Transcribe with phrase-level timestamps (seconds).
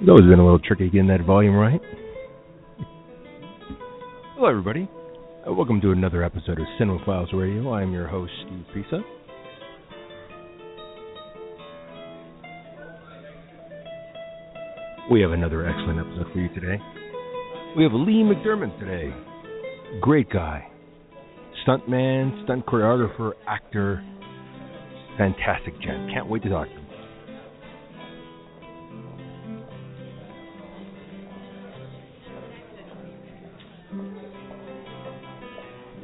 [0.00, 1.80] It's always been a little tricky getting that volume right.
[4.34, 4.88] Hello, everybody.
[5.46, 7.70] Uh, welcome to another episode of Cinema Files Radio.
[7.70, 9.00] I am your host, Steve Pisa.
[15.10, 16.82] We have another excellent episode for you today.
[17.76, 19.14] We have Lee McDermott today.
[20.00, 20.66] Great guy.
[21.66, 24.02] Stuntman, stunt choreographer, actor.
[25.18, 26.10] Fantastic gent.
[26.10, 26.79] Can't wait to talk to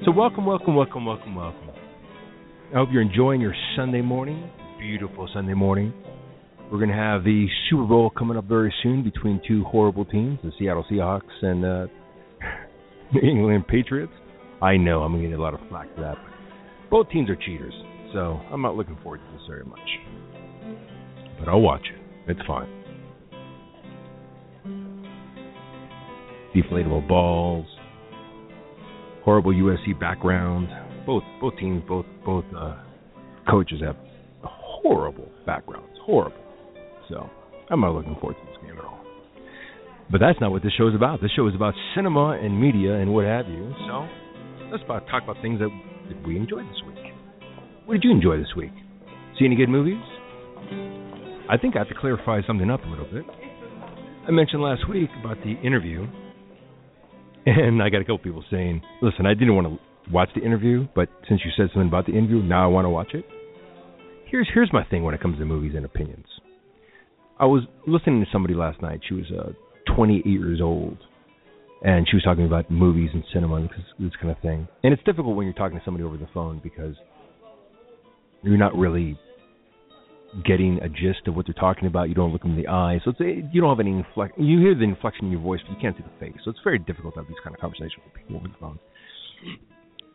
[0.07, 1.71] So, welcome, welcome, welcome, welcome, welcome.
[2.71, 4.49] I hope you're enjoying your Sunday morning.
[4.79, 5.93] Beautiful Sunday morning.
[6.71, 10.39] We're going to have the Super Bowl coming up very soon between two horrible teams,
[10.45, 11.87] the Seattle Seahawks and uh,
[13.15, 14.13] New England Patriots.
[14.63, 16.19] I know I'm going to get a lot of flack for that.
[16.89, 17.75] Both teams are cheaters,
[18.13, 19.81] so I'm not looking forward to this very much.
[21.41, 22.31] But I'll watch it.
[22.31, 22.69] It's fine.
[26.55, 27.67] Deflatable balls,
[29.27, 30.69] horrible USC background.
[31.05, 32.77] Both both teams, both both uh,
[33.51, 33.97] coaches have
[34.43, 35.99] horrible backgrounds.
[36.03, 36.39] Horrible.
[37.11, 37.29] So
[37.69, 39.05] I'm not looking forward to this game at all.
[40.11, 41.21] But that's not what this show is about.
[41.21, 43.75] This show is about cinema and media and what have you.
[43.89, 44.07] So
[44.71, 45.71] let's about talk about things that
[46.25, 47.13] we enjoyed this week.
[47.85, 48.73] What did you enjoy this week?
[49.39, 50.03] See any good movies?
[51.51, 53.25] I think I have to clarify something up a little bit.
[54.27, 56.07] I mentioned last week about the interview
[57.47, 60.87] and I got a couple people saying, "Listen, I didn't want to watch the interview,
[60.95, 63.25] but since you said something about the interview, now I want to watch it."
[64.27, 66.27] Here's here's my thing when it comes to movies and opinions.
[67.39, 69.01] I was listening to somebody last night.
[69.07, 69.53] She was uh,
[69.95, 70.97] 28 years old,
[71.83, 74.67] and she was talking about movies and cinema and this, this kind of thing.
[74.83, 76.97] And it's difficult when you're talking to somebody over the phone because
[78.43, 79.19] you're not really
[80.45, 82.09] getting a gist of what they're talking about.
[82.09, 83.21] You don't look them in the eyes, so it's,
[83.53, 84.45] you don't have any inflection.
[84.45, 86.39] You hear the inflection in your voice, but you can't see the face.
[86.45, 88.79] So it's very difficult to have these kind of conversations with people over the phone.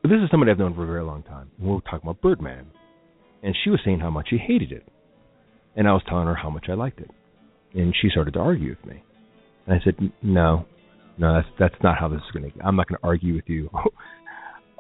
[0.02, 1.52] But this is somebody I've known for a very long time.
[1.60, 2.68] We are talking about Birdman,
[3.44, 4.86] and she was saying how much she hated it,
[5.76, 7.10] and I was telling her how much I liked it,
[7.74, 9.04] and she started to argue with me,
[9.66, 10.66] and I said, no,
[11.18, 12.66] no, that's that's not how this is going to.
[12.66, 13.70] I'm not going to argue with you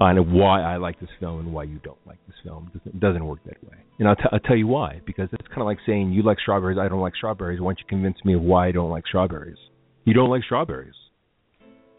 [0.02, 2.72] on why I like this film and why you don't like this film.
[2.86, 3.78] It doesn't, work that way.
[4.00, 5.02] And I'll, t- I'll tell you why.
[5.06, 7.62] Because it's kind of like saying you like strawberries, I don't like strawberries.
[7.62, 9.58] Why don't you convince me of why I don't like strawberries?
[10.06, 10.96] You don't like strawberries.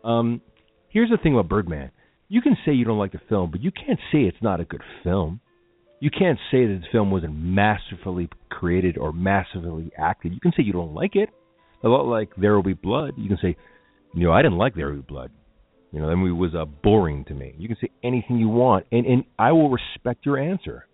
[0.05, 0.41] Um,
[0.89, 1.93] here's the thing about Birdman.
[2.29, 4.65] You can say you don't like the film, but you can't say it's not a
[4.65, 5.41] good film.
[6.01, 10.33] You can't say that the film wasn't masterfully created or masterfully acted.
[10.33, 11.29] You can say you don't like it.
[11.85, 13.15] A lot like There Will Be Blood.
[13.17, 13.57] You can say,
[14.15, 15.31] you know, I didn't like There Will Be Blood.
[15.93, 17.55] You know, that movie was uh, boring to me.
[17.59, 20.87] You can say anything you want, and and I will respect your answer.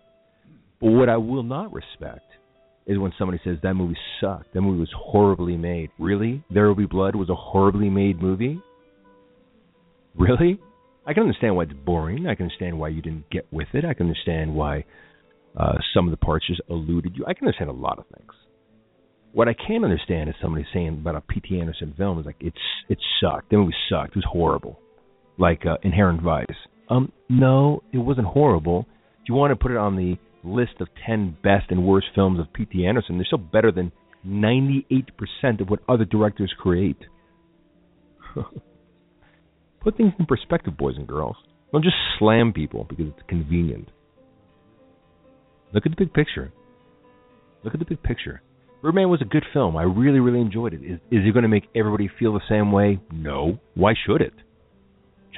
[0.80, 2.26] But what I will not respect
[2.86, 4.54] is when somebody says that movie sucked.
[4.54, 5.90] That movie was horribly made.
[5.98, 6.42] Really?
[6.52, 8.60] There Will Be Blood was a horribly made movie?
[10.16, 10.58] Really?
[11.06, 12.26] I can understand why it's boring.
[12.26, 13.84] I can understand why you didn't get with it.
[13.84, 14.84] I can understand why
[15.56, 17.24] uh, some of the parts just eluded you.
[17.26, 18.32] I can understand a lot of things.
[19.32, 21.60] What I can't understand is somebody saying about a P.T.
[21.60, 22.56] Anderson film is like it's
[22.88, 23.50] it sucked.
[23.50, 24.10] The movie sucked.
[24.10, 24.80] It was horrible
[25.38, 26.46] like uh, Inherent Vice.
[26.90, 28.86] Um, no, it wasn't horrible.
[29.22, 32.40] If you want to put it on the list of 10 best and worst films
[32.40, 32.86] of P.T.
[32.86, 33.92] Anderson, they're still better than
[34.26, 36.98] 98% of what other directors create.
[39.80, 41.36] put things in perspective, boys and girls.
[41.72, 43.88] Don't just slam people because it's convenient.
[45.72, 46.52] Look at the big picture.
[47.62, 48.40] Look at the big picture.
[48.80, 49.76] Birdman was a good film.
[49.76, 50.82] I really, really enjoyed it.
[50.82, 53.00] Is, is it going to make everybody feel the same way?
[53.12, 53.58] No.
[53.74, 54.32] Why should it?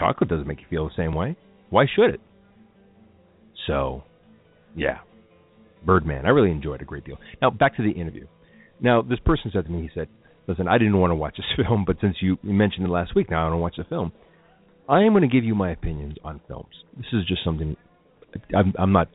[0.00, 1.37] Chocolate doesn't make you feel the same way.
[1.69, 2.21] Why should it?
[3.66, 4.03] So,
[4.75, 4.99] yeah,
[5.84, 6.27] Birdman.
[6.27, 7.19] I really enjoyed a great deal.
[7.41, 8.27] Now, back to the interview.
[8.81, 10.09] Now, this person said to me, he said,
[10.49, 13.31] listen, I didn't want to watch this film, but since you mentioned it last week,
[13.31, 14.12] now I don't watch the film.
[14.88, 16.75] I am going to give you my opinions on films.
[16.96, 17.76] This is just something
[18.56, 19.08] I'm, I'm not.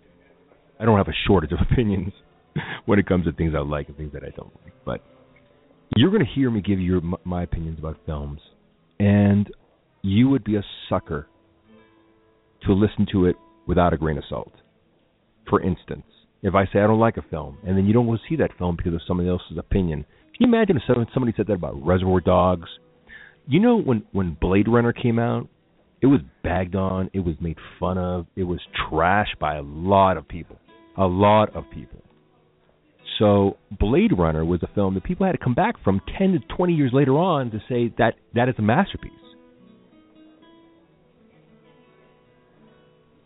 [0.80, 2.14] I don't have a shortage of opinions
[2.86, 4.74] when it comes to things I like and things that I don't like.
[4.86, 5.02] But
[5.96, 8.40] you're going to hear me give you my opinions about films,
[9.00, 9.50] and
[10.06, 11.28] you would be a sucker
[12.64, 13.36] to listen to it
[13.66, 14.54] without a grain of salt.
[15.50, 16.06] For instance,
[16.44, 18.52] if I say I don't like a film, and then you don't go see that
[18.60, 20.06] film because of somebody else's opinion,
[20.38, 22.70] can you imagine if somebody said that about Reservoir Dogs?
[23.48, 25.48] You know when when Blade Runner came out,
[26.02, 28.60] it was bagged on, it was made fun of, it was
[28.92, 30.60] trashed by a lot of people,
[30.98, 32.02] a lot of people.
[33.18, 36.56] So Blade Runner was a film that people had to come back from 10 to
[36.56, 39.12] 20 years later on to say that that is a masterpiece.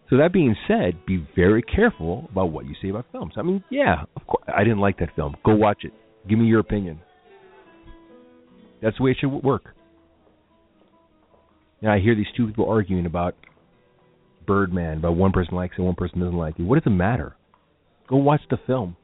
[0.09, 3.33] So that being said, be very careful about what you say about films.
[3.37, 5.35] I mean, yeah, of course, I didn't like that film.
[5.45, 5.93] Go watch it.
[6.27, 6.99] Give me your opinion.
[8.81, 9.75] That's the way it should work.
[11.81, 13.35] Now I hear these two people arguing about
[14.47, 16.63] Birdman, about one person likes it, one person doesn't like it.
[16.63, 17.35] What does it matter?
[18.07, 18.95] Go watch the film.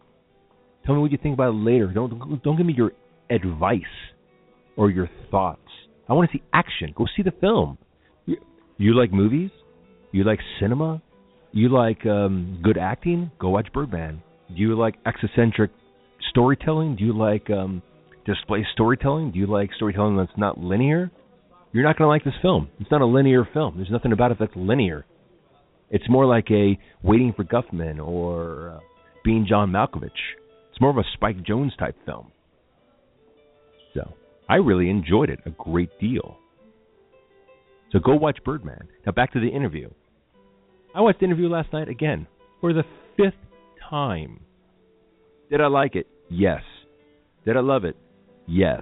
[0.85, 1.87] Tell me what you think about it later.
[1.87, 2.91] Don't don't give me your
[3.29, 3.81] advice
[4.75, 5.61] or your thoughts.
[6.09, 6.93] I want to see action.
[6.95, 7.77] Go see the film.
[8.25, 8.37] You,
[8.77, 9.51] you like movies?
[10.15, 11.01] You like cinema?
[11.51, 13.31] You like um, good acting?
[13.37, 14.23] Go watch Birdman.
[14.47, 15.71] Do you like eccentric
[16.29, 16.95] storytelling?
[16.95, 17.81] Do you like um,
[18.25, 19.31] display storytelling?
[19.31, 21.11] Do you like storytelling that's not linear?
[21.73, 22.69] You're not going to like this film.
[22.79, 23.73] It's not a linear film.
[23.75, 25.05] There's nothing about it that's linear.
[25.89, 28.79] It's more like a Waiting for Guffman or uh,
[29.25, 30.11] Being John Malkovich.
[30.71, 32.31] It's more of a Spike Jonze type film.
[33.93, 34.13] So
[34.47, 36.37] I really enjoyed it a great deal.
[37.91, 38.87] So go watch Birdman.
[39.05, 39.89] Now back to the interview.
[40.95, 42.25] I watched the interview last night again
[42.61, 42.83] for the
[43.17, 43.33] fifth
[43.89, 44.39] time.
[45.51, 46.07] Did I like it?
[46.29, 46.61] Yes.
[47.45, 47.97] Did I love it?
[48.47, 48.81] Yes.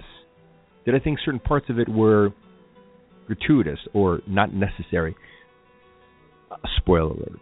[0.84, 2.30] Did I think certain parts of it were
[3.26, 5.16] gratuitous or not necessary?
[6.52, 7.40] Uh, spoiler alert.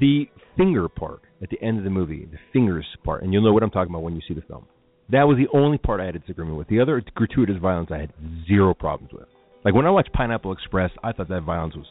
[0.00, 3.52] The finger part at the end of the movie, the fingers part, and you'll know
[3.52, 4.66] what I'm talking about when you see the film.
[5.10, 6.68] That was the only part I had a disagreement with.
[6.68, 8.12] The other gratuitous violence I had
[8.46, 9.26] zero problems with.
[9.64, 11.86] Like when I watched Pineapple Express, I thought that violence was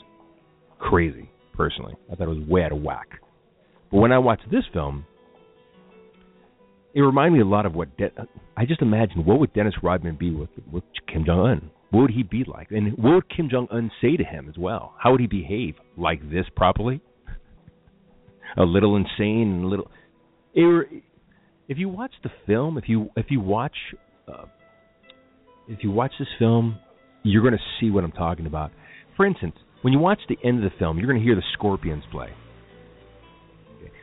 [0.80, 1.30] crazy.
[1.57, 3.07] Personally, I thought it was way out of whack.
[3.92, 5.06] But when I watched this film,
[6.94, 8.12] it reminded me a lot of what De-
[8.56, 9.25] I just imagine.
[9.25, 11.71] What would Dennis Rodman be with with Kim Jong Un?
[11.89, 12.69] What would he be like?
[12.71, 14.94] And what would Kim Jong Un say to him as well?
[15.00, 17.01] How would he behave like this properly?
[18.57, 19.92] a little insane and a little.
[20.53, 21.03] It,
[21.68, 23.75] if you watch the film, if you if you watch
[24.27, 24.45] uh,
[25.68, 26.77] if you watch this film,
[27.24, 28.71] you're going to see what I'm talking about.
[29.15, 29.56] For instance,
[29.88, 32.28] when you watch the end of the film, you're going to hear the Scorpions play.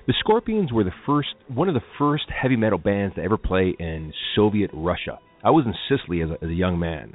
[0.07, 3.75] The Scorpions were the first, one of the first heavy metal bands to ever play
[3.79, 5.19] in Soviet Russia.
[5.45, 7.15] I was in Sicily as a, as a young man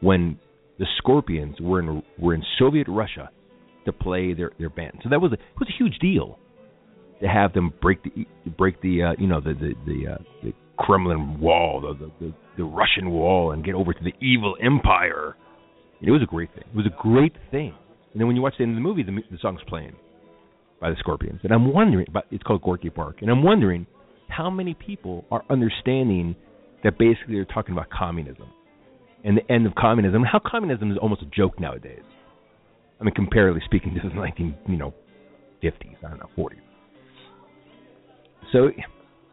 [0.00, 0.36] when
[0.80, 3.30] the Scorpions were in were in Soviet Russia
[3.84, 4.98] to play their their band.
[5.04, 6.40] So that was a, it was a huge deal
[7.20, 10.52] to have them break the break the uh, you know the the the, uh, the
[10.76, 15.36] Kremlin wall, the, the the Russian wall, and get over to the evil empire.
[16.00, 16.64] And it was a great thing.
[16.66, 17.74] It was a great thing.
[18.12, 19.94] And then when you watch the end of the movie, the, the song's playing
[20.80, 22.06] by the Scorpions, and I'm wondering.
[22.12, 23.86] But it's called Gorky Park, and I'm wondering
[24.28, 26.36] how many people are understanding
[26.84, 28.46] that basically they're talking about communism
[29.24, 30.22] and the end of communism.
[30.22, 32.02] How communism is almost a joke nowadays.
[33.00, 34.94] I mean, comparatively speaking, this is 19, you know,
[35.62, 35.96] 50s.
[36.04, 36.54] I don't know, 40s.
[38.52, 38.70] So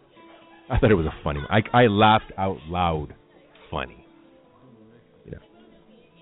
[0.69, 1.41] I thought it was a funny.
[1.49, 3.13] I I laughed out loud.
[3.71, 4.04] Funny.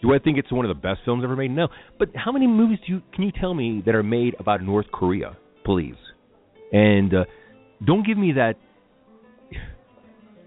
[0.04, 1.52] Do I think it's one of the best films ever made?
[1.52, 1.70] No.
[1.98, 4.88] But how many movies do you can you tell me that are made about North
[4.92, 5.96] Korea, please?
[6.74, 7.24] And uh,
[7.84, 8.56] don't give me that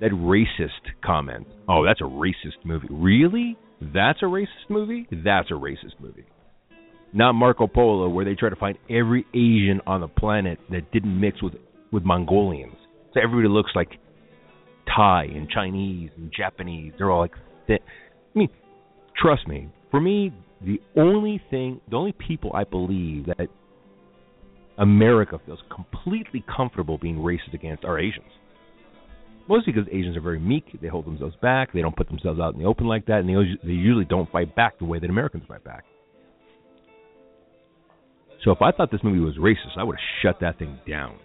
[0.00, 1.46] that racist comment.
[1.66, 2.88] Oh, that's a racist movie.
[2.90, 3.56] Really?
[3.80, 5.08] That's a racist movie?
[5.10, 6.26] That's a racist movie.
[7.14, 11.18] Not Marco Polo, where they try to find every Asian on the planet that didn't
[11.18, 11.54] mix with
[11.90, 12.76] with Mongolians.
[13.14, 13.88] So everybody looks like
[14.94, 16.92] Thai and Chinese and Japanese.
[16.98, 17.32] They're all like
[17.66, 17.78] thin.
[17.80, 18.50] I mean,
[19.20, 19.68] trust me.
[19.90, 20.32] For me,
[20.64, 23.48] the only thing, the only people I believe that
[24.78, 28.26] America feels completely comfortable being racist against are Asians.
[29.48, 30.64] Mostly because Asians are very meek.
[30.80, 31.72] They hold themselves back.
[31.72, 33.34] They don't put themselves out in the open like that, and they,
[33.66, 35.84] they usually don't fight back the way that Americans fight back.
[38.44, 41.16] So if I thought this movie was racist, I would have shut that thing down.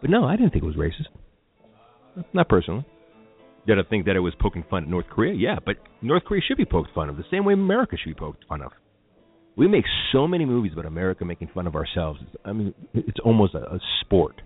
[0.00, 1.08] But no, I didn't think it was racist.
[2.32, 2.84] Not personally.
[3.66, 5.34] Did I think that it was poking fun at North Korea?
[5.34, 8.18] Yeah, but North Korea should be poked fun of the same way America should be
[8.18, 8.72] poked fun of.
[9.56, 12.20] We make so many movies about America making fun of ourselves.
[12.44, 14.42] I mean, it's almost a, a sport.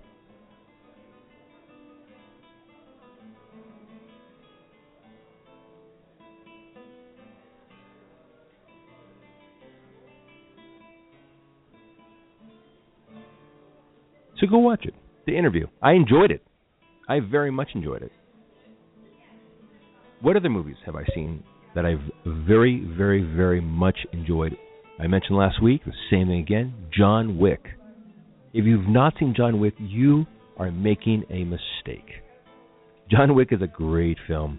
[14.41, 14.95] So go watch it
[15.27, 15.67] the interview.
[15.83, 16.43] I enjoyed it.
[17.09, 18.13] I very much enjoyed it.
[20.21, 21.45] What other movies have I seen
[21.77, 24.57] that I've very, very, very much enjoyed?
[24.99, 27.65] I mentioned last week, the same thing again John Wick.
[28.53, 32.11] If you've not seen John Wick, you are making a mistake.
[33.09, 34.59] John Wick is a great film.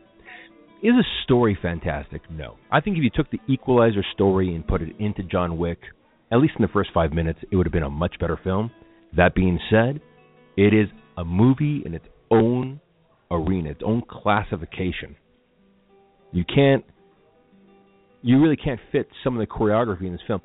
[0.82, 2.22] Is a story fantastic?
[2.32, 2.56] No.
[2.72, 5.80] I think if you took the Equalizer story and put it into John Wick,
[6.32, 8.72] at least in the first five minutes, it would have been a much better film.
[9.18, 10.00] That being said,
[10.56, 10.88] it is
[11.18, 12.80] a movie in its own
[13.30, 15.18] arena, its own classification.
[16.32, 16.86] You can't,
[18.22, 20.42] you really can't fit some of the choreography in this film.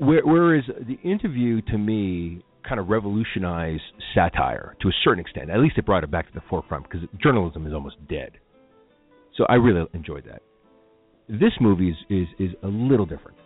[0.00, 3.82] Whereas the interview to me kind of revolutionized
[4.14, 5.50] satire to a certain extent.
[5.50, 8.32] At least it brought it back to the forefront because journalism is almost dead.
[9.36, 10.42] So I really enjoyed that.
[11.28, 13.36] This movie is is, is a little different.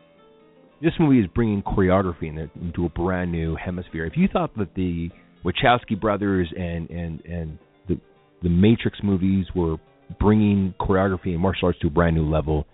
[0.81, 4.05] This movie is bringing choreography in into a brand new hemisphere.
[4.07, 5.11] If you thought that the
[5.45, 7.59] Wachowski brothers and and and
[7.89, 8.01] the
[8.43, 9.77] the Matrix movies were
[10.19, 12.67] bringing choreography and martial arts to a brand new level,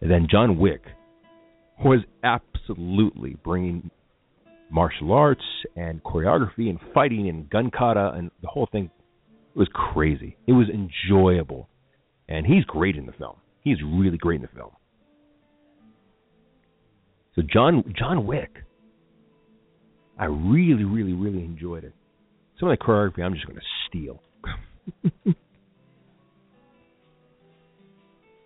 [0.00, 0.82] and then John Wick
[1.84, 3.90] was absolutely bringing
[4.70, 5.44] martial arts
[5.76, 8.90] and choreography and fighting and gun kata and the whole thing
[9.54, 10.36] was crazy.
[10.46, 11.68] It was enjoyable,
[12.28, 13.36] and he's great in the film.
[13.62, 14.70] He's really great in the film.
[17.36, 18.50] So John John Wick,
[20.18, 21.92] I really, really, really enjoyed it.
[22.58, 24.22] Some of the choreography I'm just going to steal.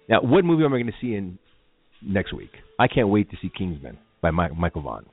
[0.09, 1.39] now, what movie am I going to see in
[2.03, 2.51] next week?
[2.79, 5.07] I can't wait to see Kingsman by Michael Vaughn.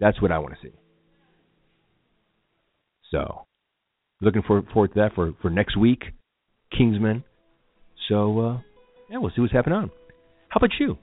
[0.00, 0.74] That's what I want to see.
[3.10, 3.46] So,
[4.20, 6.02] looking forward, forward to that for, for next week,
[6.76, 7.24] Kingsman.
[8.08, 8.58] So, uh,
[9.10, 9.90] yeah, we'll see what's happening on.
[10.48, 10.98] How about you?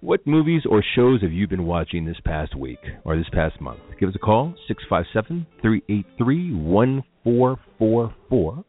[0.00, 3.80] What movies or shows have you been watching this past week or this past month?
[3.98, 8.64] Give us a call, 657 383 1444.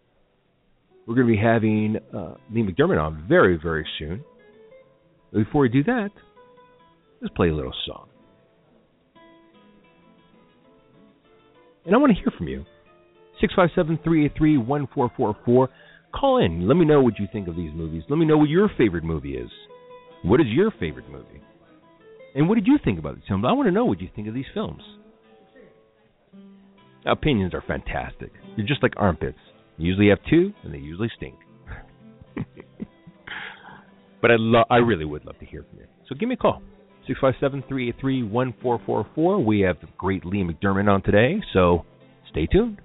[1.08, 4.24] We're going to be having uh, Lee McDermott on very, very soon.
[5.32, 6.10] But before we do that,
[7.22, 8.08] let's play a little song.
[11.86, 12.66] And I want to hear from you.
[13.42, 15.70] 657 383 1444.
[16.14, 16.68] Call in.
[16.68, 18.04] Let me know what you think of these movies.
[18.10, 19.50] Let me know what your favorite movie is.
[20.24, 21.42] What is your favorite movie?
[22.34, 23.46] And what did you think about these films?
[23.48, 24.82] I want to know what you think of these films.
[27.06, 28.32] Opinions are fantastic.
[28.58, 29.38] You're just like armpits.
[29.78, 31.36] Usually have two, and they usually stink.
[34.22, 35.86] but I lo- I really would love to hear from you.
[36.08, 36.62] So give me a call.
[37.10, 39.46] 657-383-1444.
[39.46, 41.86] We have the great Lee McDermott on today, so
[42.30, 42.82] stay tuned.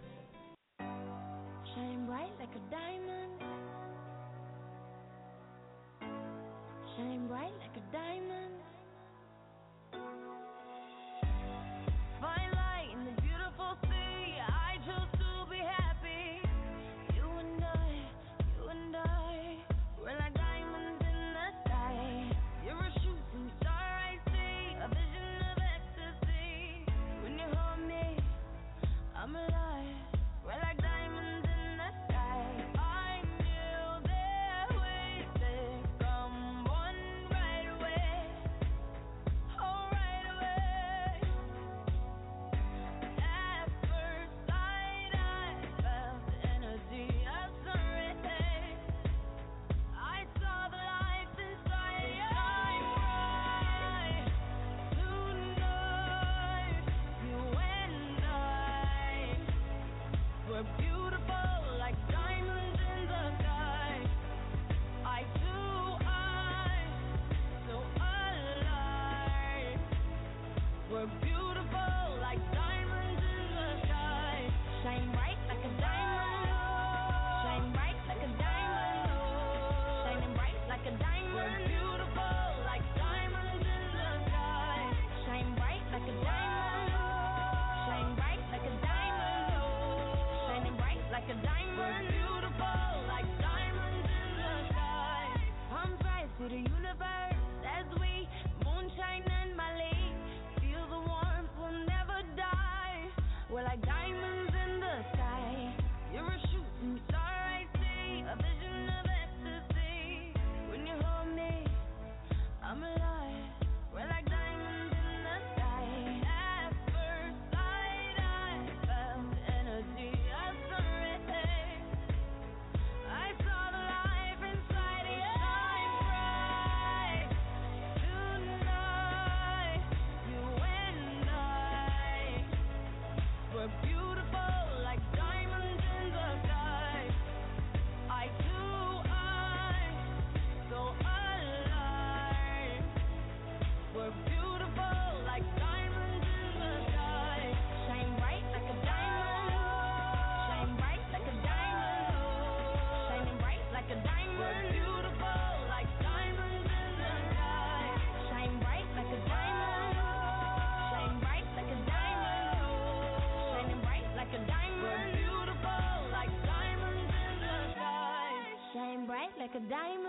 [169.55, 170.00] A diamond.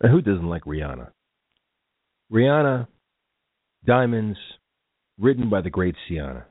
[0.00, 1.10] And who doesn't like Rihanna?
[2.32, 2.86] Rihanna,
[3.84, 4.38] Diamonds,
[5.18, 6.46] written by the great Sienna.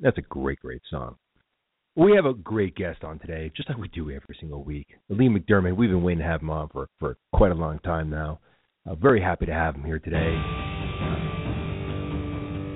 [0.00, 1.16] That's a great, great song.
[1.94, 4.86] We have a great guest on today, just like we do every single week.
[5.10, 8.08] Lee McDermott, we've been waiting to have him on for, for quite a long time
[8.08, 8.40] now.
[8.88, 10.34] Uh, very happy to have him here today.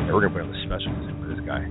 [0.07, 1.65] We're going to put on the special music for this guy.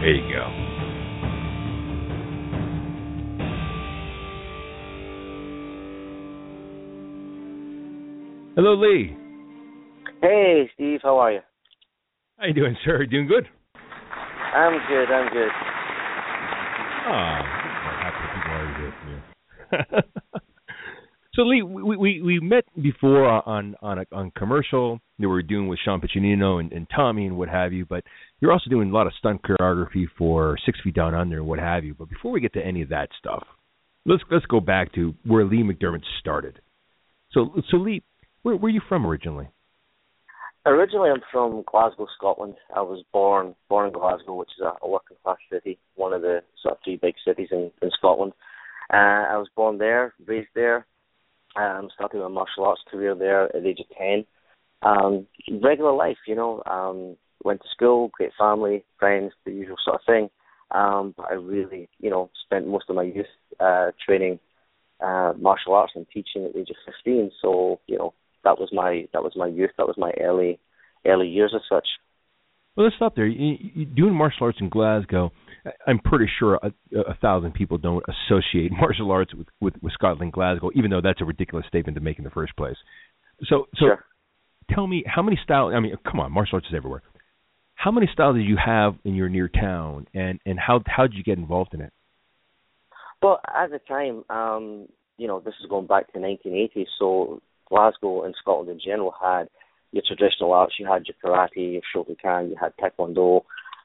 [0.00, 0.65] There you go.
[8.56, 9.14] Hello, Lee.
[10.22, 11.00] Hey, Steve.
[11.02, 11.40] How are you?
[12.38, 13.04] How you doing, sir?
[13.04, 13.46] Doing good?
[14.54, 15.12] I'm good.
[15.12, 15.50] I'm good.
[17.04, 17.42] Ah,
[18.00, 20.02] happy people are you.
[21.34, 25.42] so, Lee, we, we we met before on on a on commercial that we were
[25.42, 27.84] doing with Sean Piccinino and, and Tommy and what have you.
[27.84, 28.04] But
[28.40, 31.58] you're also doing a lot of stunt choreography for Six Feet Down Under and what
[31.58, 31.92] have you.
[31.92, 33.44] But before we get to any of that stuff,
[34.06, 36.58] let's let's go back to where Lee McDermott started.
[37.32, 38.02] So, so Lee,
[38.46, 39.48] where where are you from originally?
[40.66, 42.54] Originally, I'm from Glasgow, Scotland.
[42.74, 46.22] I was born born in Glasgow, which is a, a working class city, one of
[46.22, 48.32] the sort of three big cities in, in Scotland.
[48.92, 50.86] Uh, I was born there, raised there,
[51.56, 54.24] um, started my martial arts career there at the age of ten.
[54.82, 55.26] Um,
[55.60, 56.62] regular life, you know.
[56.66, 60.30] Um, went to school, great family, friends, the usual sort of thing.
[60.70, 63.26] Um, but I really, you know, spent most of my youth
[63.58, 64.38] uh, training
[65.00, 67.30] uh, martial arts and teaching at the age of 15.
[67.42, 68.14] So, you know,
[68.46, 69.70] that was my that was my youth.
[69.76, 70.60] That was my early
[71.04, 71.86] early years as such.
[72.76, 73.26] Well, let's stop there.
[73.26, 75.32] You, you, doing martial arts in Glasgow,
[75.86, 80.32] I'm pretty sure a, a thousand people don't associate martial arts with, with with Scotland,
[80.32, 82.76] Glasgow, even though that's a ridiculous statement to make in the first place.
[83.48, 84.04] So, so sure.
[84.72, 85.72] tell me how many styles.
[85.74, 87.02] I mean, come on, martial arts is everywhere.
[87.74, 91.14] How many styles did you have in your near town, and and how how did
[91.14, 91.92] you get involved in it?
[93.22, 98.24] Well, at the time, um, you know, this is going back to 1980, so Glasgow
[98.24, 99.48] and Scotland in general had
[99.92, 100.74] your traditional arts.
[100.78, 103.42] You had your karate, your shotokan, you had taekwondo,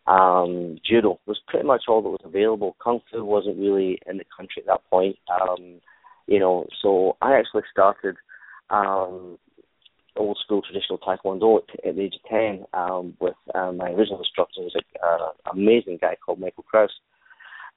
[0.07, 2.75] um, judo was pretty much all that was available.
[2.83, 5.17] Kung fu wasn't really in the country at that point.
[5.29, 5.79] Um,
[6.27, 8.15] you know, so I actually started
[8.69, 9.37] um,
[10.15, 14.19] old school traditional taekwondo at, at the age of ten um, with um, my original
[14.19, 16.91] instructor was an uh, amazing guy called Michael Kraus.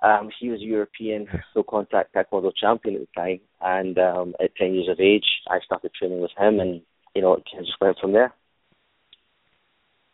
[0.04, 4.54] Um, he was a European full contact taekwondo champion at the time, and um, at
[4.56, 6.82] 10 years of age, I started training with him, and
[7.14, 8.34] you know, it just went from there.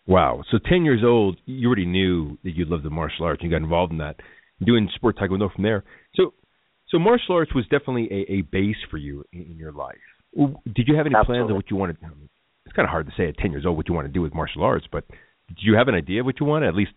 [0.06, 0.42] Wow!
[0.50, 3.42] So 10 years old, you already knew that you loved the martial arts.
[3.42, 4.16] You got involved in that,
[4.64, 5.82] doing sport taekwondo from there.
[6.14, 6.34] So,
[6.88, 9.96] so martial arts was definitely a, a base for you in, in your life.
[10.36, 11.24] Did you have any Absolutely.
[11.26, 11.96] plans on what you wanted?
[12.64, 14.22] It's kind of hard to say at 10 years old what you want to do
[14.22, 15.04] with martial arts, but
[15.48, 16.68] did you have an idea of what you wanted?
[16.68, 16.92] At least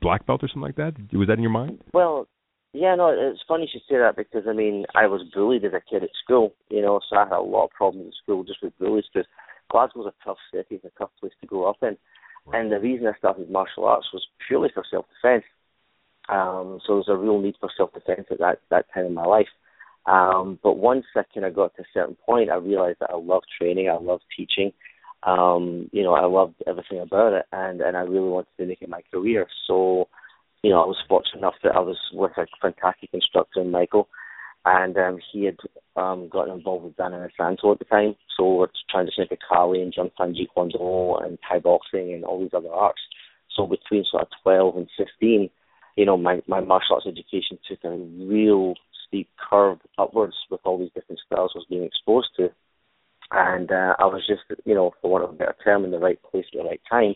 [0.00, 0.94] black belt or something like that?
[1.12, 1.80] Was that in your mind?
[1.92, 2.28] Well,
[2.76, 5.72] yeah, no, it's funny you should say that because I mean I was bullied as
[5.72, 8.44] a kid at school, you know, so I had a lot of problems at school
[8.44, 9.26] just with bullies because
[9.70, 11.96] Glasgow's a tough city, it's a tough place to grow up in,
[12.46, 12.60] right.
[12.60, 15.44] and the reason I started martial arts was purely for self defense.
[16.28, 19.14] Um, so there was a real need for self defense at that that time in
[19.14, 19.48] my life.
[20.06, 23.16] Um, but once I kind of got to a certain point, I realized that I
[23.16, 24.72] loved training, I loved teaching,
[25.24, 28.82] um, you know, I loved everything about it, and and I really wanted to make
[28.82, 29.46] it my career.
[29.66, 30.08] So
[30.66, 34.08] you know, I was fortunate enough that I was with a fantastic instructor, Michael,
[34.64, 35.58] and um, he had
[35.94, 38.16] um, gotten involved with Dan Inosanto at the time.
[38.36, 42.12] So we're trying to make a Kali and Jun Fan Jeet Do and Thai boxing
[42.14, 42.98] and all these other arts.
[43.54, 45.48] So between sort of 12 and 15,
[45.94, 48.74] you know, my, my martial arts education took a real
[49.06, 52.48] steep curve upwards with all these different styles I was being exposed to.
[53.30, 56.00] And uh, I was just, you know, for want of a better term, in the
[56.00, 57.14] right place at the right time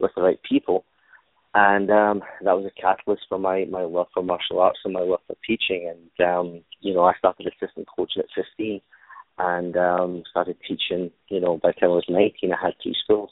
[0.00, 0.84] with the right people
[1.54, 5.00] and um, that was a catalyst for my my love for martial arts and my
[5.00, 5.90] love for teaching.
[5.90, 8.80] And um, you know, I started assistant coaching at 15,
[9.38, 11.10] and um, started teaching.
[11.28, 13.30] You know, by the time I was 19, I had three schools.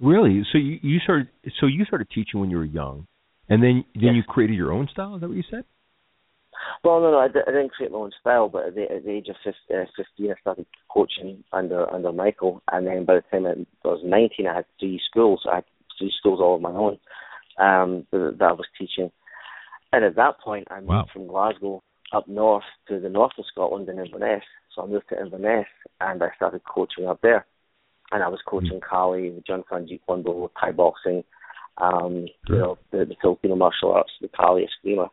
[0.00, 0.44] Really?
[0.52, 1.28] So you, you started
[1.60, 3.06] so you started teaching when you were young,
[3.48, 4.16] and then then yes.
[4.16, 5.14] you created your own style.
[5.14, 5.64] Is that what you said?
[6.82, 9.10] Well, no, no, I, I didn't create my own style, but at the, at the
[9.10, 13.22] age of 15, uh, 15, I started coaching under under Michael, and then by the
[13.30, 15.46] time I was 19, I had three schools.
[15.50, 15.64] I had
[15.98, 16.98] three schools all of my own
[17.58, 19.10] um, that, that I was teaching.
[19.92, 21.06] And at that point, I moved wow.
[21.12, 24.42] from Glasgow up north to the north of Scotland in Inverness.
[24.74, 25.66] So I moved to Inverness
[26.00, 27.46] and I started coaching up there.
[28.10, 28.88] And I was coaching mm-hmm.
[28.88, 31.24] Kali, Jun Fan Jeet Thai boxing,
[31.78, 35.08] um, you know, the, the Filipino martial arts, the Kali Eskrima.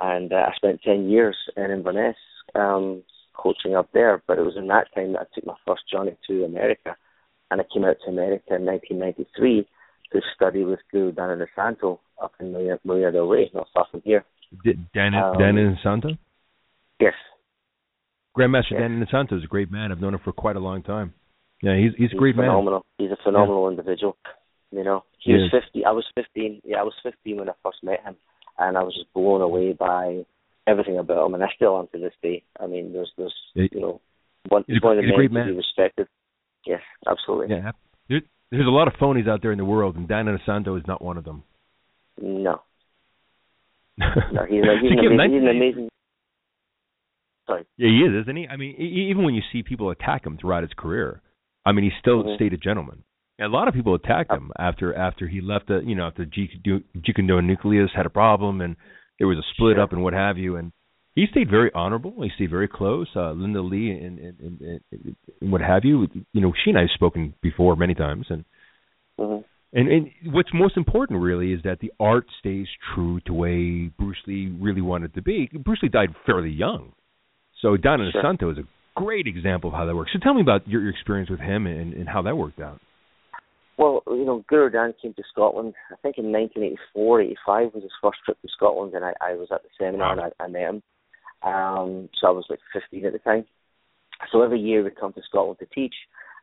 [0.00, 2.16] And uh, I spent 10 years in Inverness
[2.54, 3.02] um,
[3.36, 4.22] coaching up there.
[4.26, 6.96] But it was in that time that I took my first journey to America.
[7.50, 9.66] And I came out to America in 1993
[10.14, 14.00] to study with Guru Dan Inosanto up in Marina, Marina del Rey, not far from
[14.04, 14.24] here.
[14.64, 16.16] D- Dan Um, Dan Inosanto?
[17.00, 17.14] Yes.
[18.36, 18.80] Grandmaster yes.
[18.80, 19.92] Dan Inosanto is a great man.
[19.92, 21.12] I've known him for quite a long time.
[21.62, 22.46] Yeah, he's he's a great man.
[22.46, 22.84] phenomenal.
[22.98, 24.16] He's a phenomenal individual.
[24.70, 25.50] You know, he He was is.
[25.62, 25.84] fifty.
[25.84, 26.60] I was fifteen.
[26.64, 28.16] Yeah, I was fifteen when I first met him,
[28.58, 30.24] and I was just blown away by
[30.66, 32.42] everything about him, and I still am to this day.
[32.60, 34.00] I mean, there's there's He- you know
[34.48, 36.08] one he's a of the men to be respected.
[36.66, 37.54] Yes, absolutely.
[37.56, 37.70] Yeah,
[38.50, 41.02] there's a lot of phonies out there in the world, and Dan Inosanto is not
[41.02, 41.42] one of them.
[42.20, 42.62] No,
[43.98, 45.88] no, he's, he's, an, amazing, he's an amazing.
[47.46, 47.64] Sorry.
[47.76, 48.46] Yeah, he is, isn't he?
[48.48, 51.20] I mean, even when you see people attack him throughout his career,
[51.66, 52.36] I mean, he's still Mhm.
[52.36, 53.02] stayed a gentleman.
[53.38, 56.24] And a lot of people attacked him after after he left the, you know, after
[56.24, 58.76] Jeet Kune Do Nucleus had a problem and
[59.18, 59.82] there was a split Sure.
[59.82, 60.72] up and what have you, and
[61.14, 62.14] he stayed very honorable.
[62.22, 63.08] He stayed very close.
[63.14, 64.80] Uh, Linda Lee and, and, and,
[65.40, 66.08] and, what have you.
[66.32, 68.44] You know, she and I have spoken before many times, and
[69.18, 69.40] hmm
[69.74, 74.16] and, and what's most important really is that the art stays true to way Bruce
[74.24, 75.50] Lee really wanted to be.
[75.52, 76.92] Bruce Lee died fairly young,
[77.60, 78.22] so Don Sure.
[78.22, 78.62] Santo is a
[78.94, 80.12] great example of how that works.
[80.12, 82.80] So tell me about your, your experience with him and, and how that worked out.
[83.76, 85.74] Well, you know, Guru Dan came to Scotland.
[85.90, 89.48] I think in 1984, 85 was his first trip to Scotland, and I, I was
[89.50, 90.82] at the seminar and I, I met him.
[91.44, 93.44] Um, so I was like 15 at the time.
[94.32, 95.94] So every year we'd come to Scotland to teach,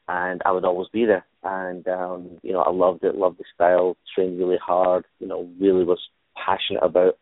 [0.08, 1.26] and I would always be there.
[1.44, 5.06] And um, you know, I loved it, loved the style, trained really hard.
[5.20, 6.00] You know, really was
[6.36, 7.18] passionate about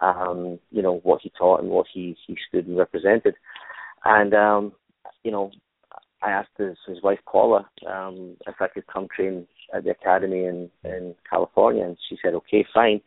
[0.00, 3.34] um, you know what he taught and what he he stood and represented.
[4.04, 4.72] And um,
[5.22, 5.50] you know,
[6.22, 10.44] I asked his, his wife Paula um, if I could come train at the academy
[10.44, 13.00] in in California, and she said, "Okay, fine."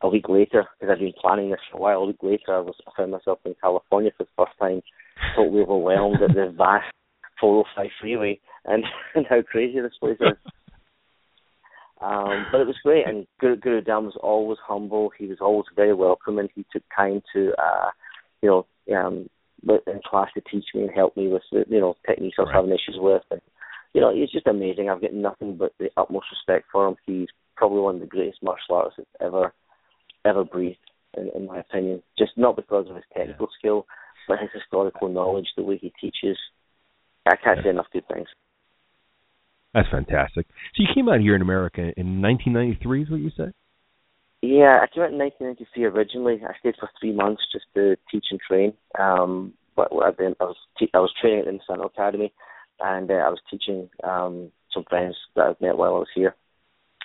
[0.00, 2.60] A week later, because I'd been planning this for a while, a week later, I
[2.60, 4.80] was I found myself in California for the first time,
[5.34, 6.86] totally overwhelmed at the vast
[7.40, 8.84] 405 freeway and
[9.14, 10.36] and how crazy this place is.
[12.00, 15.10] Um, but it was great, and Guru, Guru Dan was always humble.
[15.18, 16.48] He was always very welcoming.
[16.54, 17.90] He took time to, uh,
[18.40, 19.28] you know, um,
[19.66, 22.50] in class to teach me and help me with the, you know, techniques I was
[22.50, 22.56] Right.
[22.56, 23.22] having issues with.
[23.32, 23.40] And,
[23.94, 24.88] you know, he's just amazing.
[24.88, 26.96] I've got nothing but the utmost respect for him.
[27.04, 29.52] He's probably one of the greatest martial artists that's ever,
[30.28, 30.78] ever breathed,
[31.16, 32.02] in, in my opinion.
[32.18, 33.86] Just not because of his technical skill,
[34.28, 36.38] but his historical knowledge, the way he teaches.
[37.26, 38.28] I can't say enough good things.
[39.74, 40.46] That's fantastic.
[40.74, 43.52] So you came out here in America in 1993, is what you said?
[44.40, 46.40] Yeah, I came out in 1993 originally.
[46.46, 48.72] I stayed for three months just to teach and train.
[48.98, 52.32] Um, but I've been, I was te- I was training at the Inosanto Academy,
[52.80, 56.34] and uh, I was teaching um, some friends that I've met while I was here.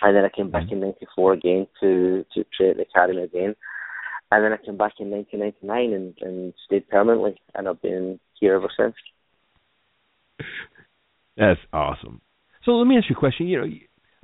[0.02, 3.56] And then I came back in '94 again to to train at the academy again.
[4.32, 8.56] And then I came back in 1999 and, and stayed permanently, and I've been here
[8.56, 8.96] ever since.
[11.38, 12.22] That's awesome.
[12.66, 13.48] So let me ask you a question.
[13.48, 13.68] You know,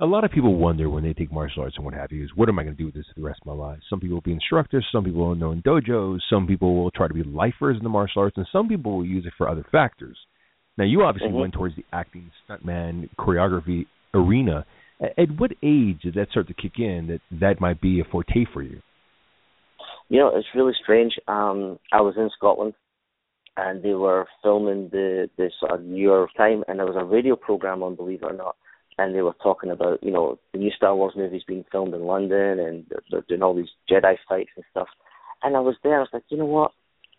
[0.00, 2.30] a lot of people wonder when they take martial arts and what have you is
[2.34, 3.78] what am I going to do with this for the rest of my life?
[3.88, 7.06] Some people will be instructors, some people will know in dojos, some people will try
[7.06, 9.64] to be lifers in the martial arts, and some people will use it for other
[9.70, 10.16] factors.
[10.78, 11.40] Now, you obviously Mhm.
[11.40, 14.64] went towards the acting, stuntman, choreography arena.
[15.00, 18.04] At, at what age did that start to kick in that that might be a
[18.04, 18.80] forte for you?
[20.08, 21.14] You know, it's really strange.
[21.28, 22.74] Um, I was in Scotland,
[23.56, 27.36] and they were filming the sort of New York time, and there was a radio
[27.36, 28.56] program on, believe it or not,
[28.98, 32.02] and they were talking about you know the new Star Wars movies being filmed in
[32.02, 34.88] London, and they're, they're doing all these Jedi fights and stuff.
[35.42, 35.96] And I was there.
[35.96, 36.72] I was like, you know what?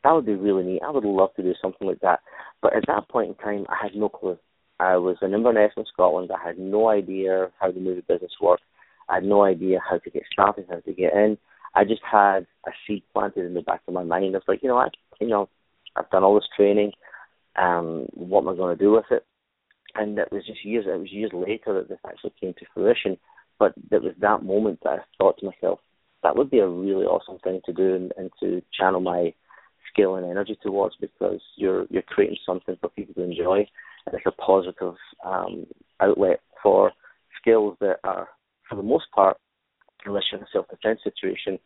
[0.04, 0.82] That would be really neat.
[0.86, 2.20] I would love to do something like that.
[2.62, 4.38] But at that point in time, I had no clue.
[4.82, 6.32] I was in Inverness in Scotland.
[6.34, 8.64] I had no idea how the movie business worked.
[9.08, 11.38] I had no idea how to get started, how to get in.
[11.76, 14.34] I just had a seed planted in the back of my mind.
[14.34, 15.50] I was like, you know what, you know,
[15.96, 16.94] I've done all this training.
[17.58, 19.24] Um, what am I going to do with it?
[19.94, 20.86] And it was just years.
[20.88, 23.18] It was years later that this actually came to fruition.
[23.60, 25.80] But it was that moment that I thought to myself,
[26.24, 29.32] that would be a really awesome thing to do and, and to channel my
[29.94, 33.68] skill and energy towards because you're you're creating something for people to enjoy
[34.14, 34.96] it's a positive
[35.26, 35.66] um,
[36.00, 36.92] outlet for
[37.40, 38.28] skills that are
[38.70, 39.38] for the most part
[40.06, 41.60] unless you're in a self defense situation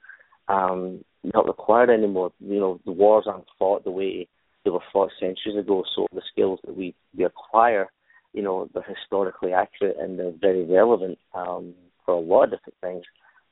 [0.47, 2.31] um, not required anymore.
[2.39, 4.27] You know, the wars aren't fought the way
[4.63, 7.87] they were fought centuries ago, so the skills that we, we acquire,
[8.33, 11.73] you know, they're historically accurate and they're very relevant um,
[12.05, 13.03] for a lot of different things.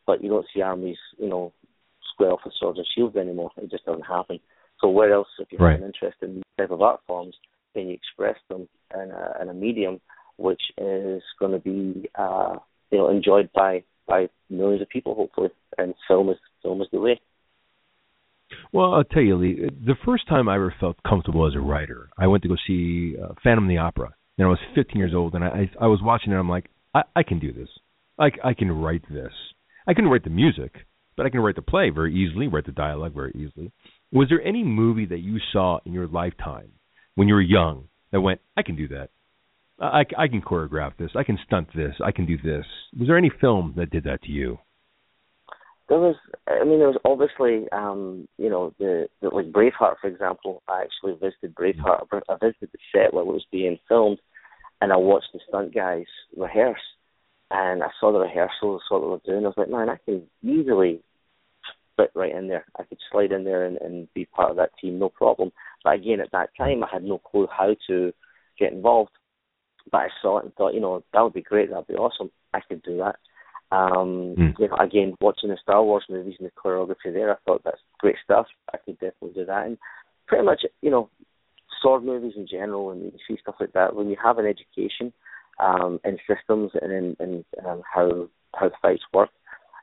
[0.06, 1.53] But you don't see armies, you know,
[2.13, 3.51] square off with swords and shields anymore.
[3.58, 4.39] It just doesn't happen.
[4.82, 5.73] So where else, if you Right.
[5.73, 7.36] have an interest in these type of art forms,
[7.73, 9.99] can you express them in a, in a medium
[10.38, 12.55] which is going to be, uh,
[12.91, 15.49] you know, enjoyed by by millions of people, hopefully.
[15.77, 17.19] And film is film is the way.
[18.71, 19.69] Well, I'll tell you, Lee.
[19.86, 23.15] The first time I ever felt comfortable as a writer, I went to go see
[23.17, 24.13] uh, Phantom of the Opera.
[24.38, 26.38] And I was 15 years old, and I I was watching it.
[26.38, 27.69] I'm like, I, I can do this.
[28.19, 29.31] I I can write this.
[29.88, 30.73] I couldn't write the music,
[31.15, 33.71] but I can write the play very easily, write the dialogue very easily.
[34.12, 36.71] Was there any movie that you saw in your lifetime
[37.15, 39.10] when you were young that went, I can do that?
[39.80, 41.12] I, I can choreograph this.
[41.15, 41.95] I can stunt this.
[42.04, 42.65] I can do this.
[42.97, 44.60] Was there any film that did that to you?
[45.89, 46.15] There was,
[46.47, 50.63] I mean, there was obviously, um, you know, the, the like Braveheart, for example.
[50.67, 52.08] I actually visited Braveheart.
[52.30, 54.19] I visited the set where it was being filmed,
[54.80, 56.06] and I watched the stunt guys
[56.38, 56.78] rehearse.
[57.52, 59.45] And I saw the rehearsals, saw what they were doing.
[59.45, 61.02] I was like, man, I can easily
[61.95, 62.65] fit right in there.
[62.79, 65.51] I could slide in there and, and be part of that team, no problem.
[65.84, 68.13] But again, at that time, I had no clue how to
[68.60, 69.12] get involved.
[69.91, 71.69] But I saw it and thought, you know, that would be great.
[71.69, 72.32] That'd be awesome.
[72.53, 73.15] I could do that.
[73.71, 74.53] Um, mm.
[74.60, 77.82] you know, again, watching the Star Wars movies and the choreography there, I thought that's
[77.99, 78.45] great stuff.
[78.71, 79.65] I could definitely do that.
[79.65, 79.77] And
[80.27, 81.10] pretty much, you know,
[81.82, 83.95] sword movies in general, and you see stuff like that.
[83.95, 85.12] When you have an education
[85.60, 89.29] um, in systems and in, in um, how how the fights work,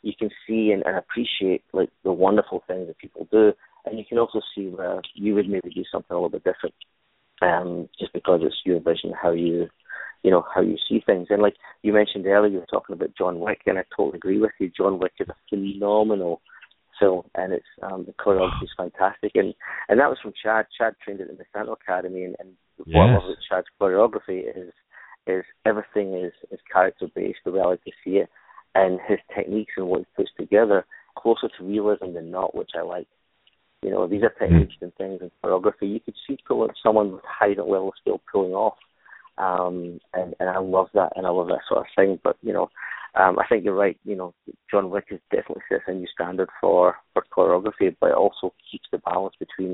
[0.02, 3.52] you can see and, and appreciate like the wonderful things that people do,
[3.84, 6.74] and you can also see where you would maybe do something a little bit different,
[7.42, 9.68] um, just because it's your vision, how you,
[10.22, 11.28] you know, how you see things.
[11.30, 14.40] And like you mentioned earlier, you were talking about John Wick, and I totally agree
[14.40, 14.70] with you.
[14.74, 16.40] John Wick is a phenomenal
[16.98, 19.54] film, and it's um, the choreography is fantastic, and
[19.88, 20.66] and that was from Chad.
[20.76, 22.50] Chad trained in the Inosanto Academy, and, and
[22.86, 22.94] yes.
[22.94, 24.72] what I love about Chad's choreography is
[25.26, 28.30] is everything is is character based the way I like to see it
[28.74, 30.84] and his techniques and what he puts together
[31.16, 33.06] closer to realism than not, which I like.
[33.82, 34.44] You know, these are hmm.
[34.44, 34.82] techniques mm.
[34.82, 36.36] and things in choreography you could see
[36.82, 38.76] someone with high level skill pulling off.
[39.38, 42.18] Um, and, and I love that and I love that sort of thing.
[42.22, 42.68] But, you know,
[43.18, 44.34] um, I think you're right, you know,
[44.70, 48.86] John Wick is definitely sets a new standard for, for choreography, but it also keeps
[48.92, 49.72] the balance between,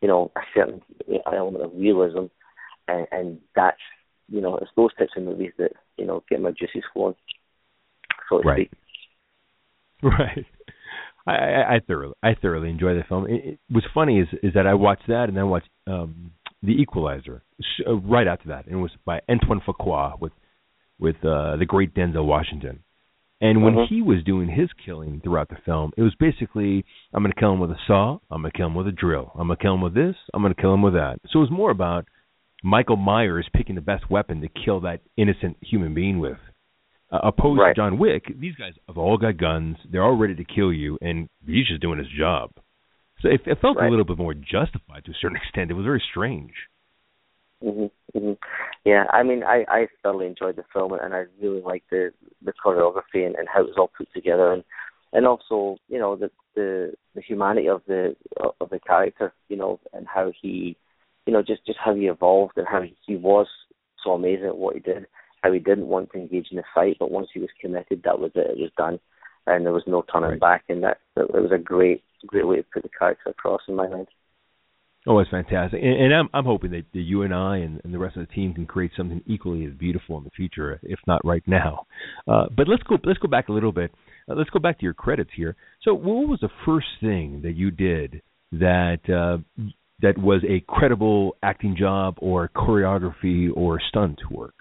[0.00, 0.80] you know, a certain
[1.26, 2.26] element of realism
[2.86, 3.80] and, and that's
[4.30, 7.16] you know, it's those types of movies that, you know, get my juices flowing
[8.30, 8.68] so right.
[8.68, 8.78] speak.
[10.02, 10.46] Right.
[11.26, 13.26] I, I, I thoroughly I thoroughly enjoy the film.
[13.26, 16.72] It, it, what's funny is is that I watched that and then watched um The
[16.72, 17.42] Equalizer
[17.86, 20.32] uh, right after that, and it was by Antoine Fuqua with
[20.98, 22.80] with uh, the great Denzel Washington.
[23.42, 23.94] And when mm-hmm.
[23.94, 27.54] he was doing his killing throughout the film, it was basically I'm going to kill
[27.54, 29.62] him with a saw, I'm going to kill him with a drill, I'm going to
[29.62, 31.20] kill him with this, I'm going to kill him with that.
[31.30, 32.06] So it was more about
[32.62, 36.36] Michael Myers picking the best weapon to kill that innocent human being with.
[37.12, 37.74] Uh, opposed right.
[37.74, 39.76] to John Wick, these guys have all got guns.
[39.90, 42.52] They're all ready to kill you, and he's just doing his job.
[43.20, 43.88] So it, it felt right.
[43.88, 45.70] a little bit more justified to a certain extent.
[45.70, 46.52] It was very strange.
[47.62, 47.90] Mhm.
[48.16, 48.38] Mhm.
[48.84, 52.52] Yeah, I mean, I I thoroughly enjoyed the film, and I really liked the the
[52.64, 54.64] choreography and, and how it was all put together, and
[55.12, 58.14] and also you know the the the humanity of the
[58.60, 60.76] of the character, you know, and how he,
[61.26, 63.48] you know, just just how he evolved and how he, he was
[64.02, 65.06] so amazing at what he did
[65.42, 68.18] how he didn't want to engage in the fight, but once he was committed, that
[68.18, 68.50] was it.
[68.50, 68.98] It was done,
[69.46, 70.40] and there was no turning right.
[70.40, 70.64] back.
[70.68, 73.88] And that it was a great, great way to put the character across in my
[73.88, 74.08] mind.
[75.06, 77.94] Oh, it's fantastic, and, and I'm I'm hoping that, that you and I and, and
[77.94, 80.98] the rest of the team can create something equally as beautiful in the future, if
[81.06, 81.86] not right now.
[82.28, 83.92] Uh, but let's go let's go back a little bit.
[84.28, 85.56] Uh, let's go back to your credits here.
[85.82, 88.20] So, what was the first thing that you did
[88.52, 89.38] that uh,
[90.02, 94.54] that was a credible acting job or choreography or stunt work?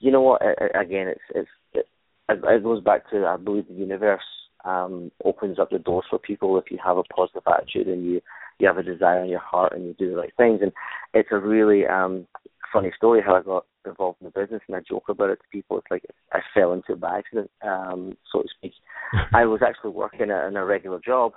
[0.00, 0.42] You know what?
[0.74, 1.86] Again, it's it's it,
[2.28, 4.22] it goes back to I believe the universe
[4.64, 8.20] um, opens up the doors for people if you have a positive attitude and you
[8.58, 10.60] you have a desire in your heart and you do the right things.
[10.62, 10.72] And
[11.14, 12.26] it's a really um,
[12.72, 15.48] funny story how I got involved in the business and I joke about it to
[15.52, 15.78] people.
[15.78, 18.72] It's like I fell into it by accident, um, so to speak.
[19.32, 21.32] I was actually working in a regular job,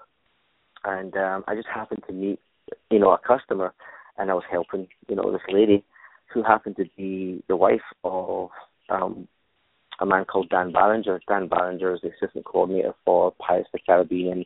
[0.83, 2.39] and um, I just happened to meet
[2.89, 3.73] you know a customer,
[4.17, 5.83] and I was helping you know this lady
[6.33, 8.49] who happened to be the wife of
[8.89, 9.27] um,
[9.99, 11.21] a man called Dan Ballinger.
[11.27, 14.45] Dan Ballinger is the assistant coordinator for Pirates of the Caribbean.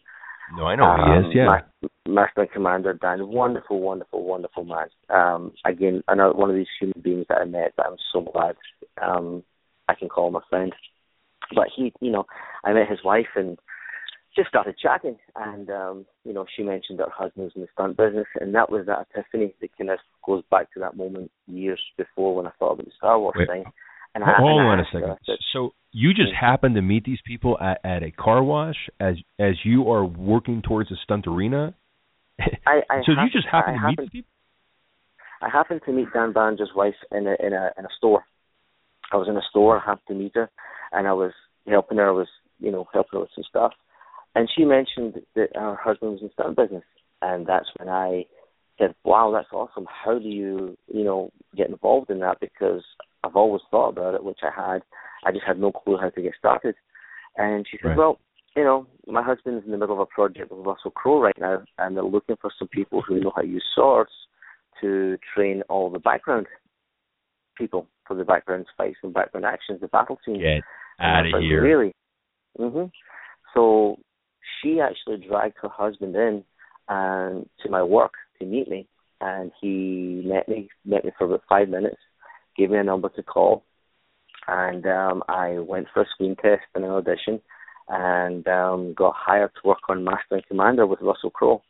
[0.55, 1.35] No, I know um, he is.
[1.35, 4.87] Yeah, Master and Commander Dan, wonderful, wonderful, wonderful man.
[5.09, 8.55] Um, again, another one of these human beings that I met that I'm so glad
[9.01, 9.43] um,
[9.89, 10.73] I can call him a friend.
[11.53, 12.25] But he, you know,
[12.63, 13.57] I met his wife and
[14.35, 17.97] just started chatting, and um, you know, she mentioned her husband was in the stunt
[17.97, 21.81] business, and that was that epiphany that kind of goes back to that moment years
[21.97, 23.63] before when I thought about the Star Wars Wait, thing.
[24.13, 25.17] And hold on a second.
[25.51, 26.39] so you just mm.
[26.39, 30.61] happened to meet these people at, at a car wash as as you are working
[30.61, 31.75] towards a stunt arena.
[32.39, 34.31] I, I so happen, you just happened I to meet these people.
[35.41, 38.25] I happened to meet Dan Barringer's wife in a in a in a store.
[39.11, 40.49] I was in a store, I happened to meet her,
[40.91, 41.31] and I was
[41.67, 42.07] helping her.
[42.07, 42.27] I was
[42.59, 43.73] you know helping her with some stuff,
[44.33, 46.83] and she mentioned that her husband was in stunt business,
[47.21, 48.25] and that's when I
[48.77, 49.85] said, "Wow, that's awesome.
[49.89, 52.83] How do you, you know, get involved in that?" Because
[53.23, 54.83] I've always thought about it, which I had.
[55.25, 56.75] I just had no clue how to get started.
[57.37, 57.97] And she said, right.
[57.97, 58.19] "Well,
[58.55, 61.63] you know, my husband's in the middle of a project with Russell Crowe right now,
[61.77, 64.11] and they're looking for some people who know how to use swords
[64.81, 66.47] to train all the background
[67.57, 70.41] people for the background fights and background actions, the battle scenes.
[70.41, 70.63] Get
[70.99, 71.61] out of here.
[71.61, 71.93] Really?
[72.59, 72.91] Mhm.
[73.53, 73.97] So
[74.59, 76.43] she actually dragged her husband in
[76.87, 78.87] and to my work to meet me,
[79.21, 81.97] and he met me met me for about five minutes,
[82.57, 83.63] gave me a number to call,
[84.47, 87.41] and um, I went for a screen test and an audition,
[87.89, 91.61] and um, got hired to work on Master and Commander with Russell Crowe,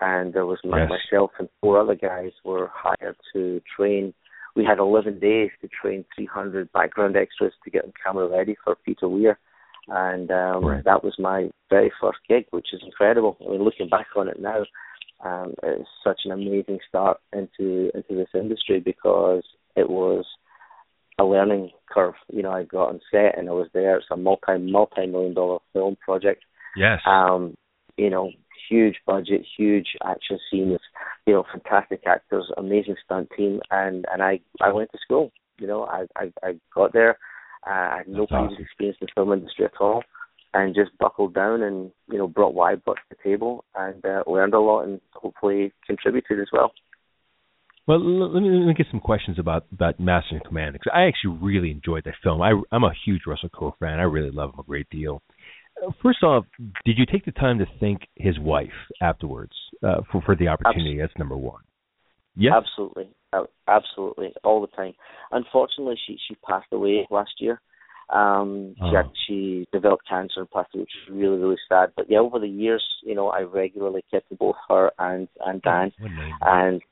[0.00, 0.90] and there was my, Yes.
[0.90, 4.12] myself and four other guys were hired to train.
[4.54, 8.76] We had 11 days to train 300 background extras to get them camera ready for
[8.84, 9.38] Peter Weir,
[9.88, 10.84] and um, Right.
[10.84, 13.36] that was my very first gig, which is incredible.
[13.40, 14.62] I mean, looking back on it now,
[15.24, 19.42] um, it's such an amazing start into into this industry because
[19.76, 20.24] it was
[21.18, 22.14] a learning curve.
[22.32, 23.96] You know, I got on set and I was there.
[23.96, 26.44] It's a multi multi million dollar film project.
[26.76, 27.00] Yes.
[27.06, 27.56] Um,
[27.96, 28.30] you know,
[28.68, 30.80] huge budget, huge action scenes,
[31.26, 35.30] you know, fantastic actors, amazing stunt team, and and I I went to school.
[35.58, 37.18] You know, I I, I got there.
[37.66, 38.64] Uh, I had no That's previous awesome.
[38.64, 40.02] experience in the film industry at all,
[40.54, 44.22] and just buckled down and you know brought wide bucks to the table and uh,
[44.26, 46.72] learned a lot and hopefully contributed as well.
[47.86, 51.02] Well, let me, let me get some questions about about Master and Commander because I
[51.02, 52.40] actually really enjoyed that film.
[52.40, 53.98] I, I'm a huge Russell Crowe fan.
[53.98, 55.20] I really love him a great deal.
[55.84, 56.44] Uh, First off,
[56.84, 58.68] did you take the time to thank his wife
[59.00, 60.98] afterwards uh, for for the opportunity?
[61.00, 61.62] That's number one.
[62.36, 62.54] Yes.
[62.56, 63.08] Absolutely,
[63.68, 64.94] absolutely, all the time.
[65.32, 67.60] Unfortunately, she she passed away last year.
[68.12, 69.12] Um, she Oh.
[69.26, 71.92] she developed cancer and passed which is really really sad.
[71.96, 75.92] But yeah, over the years, you know, I regularly kept both her and and Dan,
[75.98, 76.10] What
[76.42, 76.82] and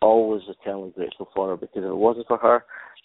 [0.00, 2.64] always eternally grateful for her because if it wasn't for her,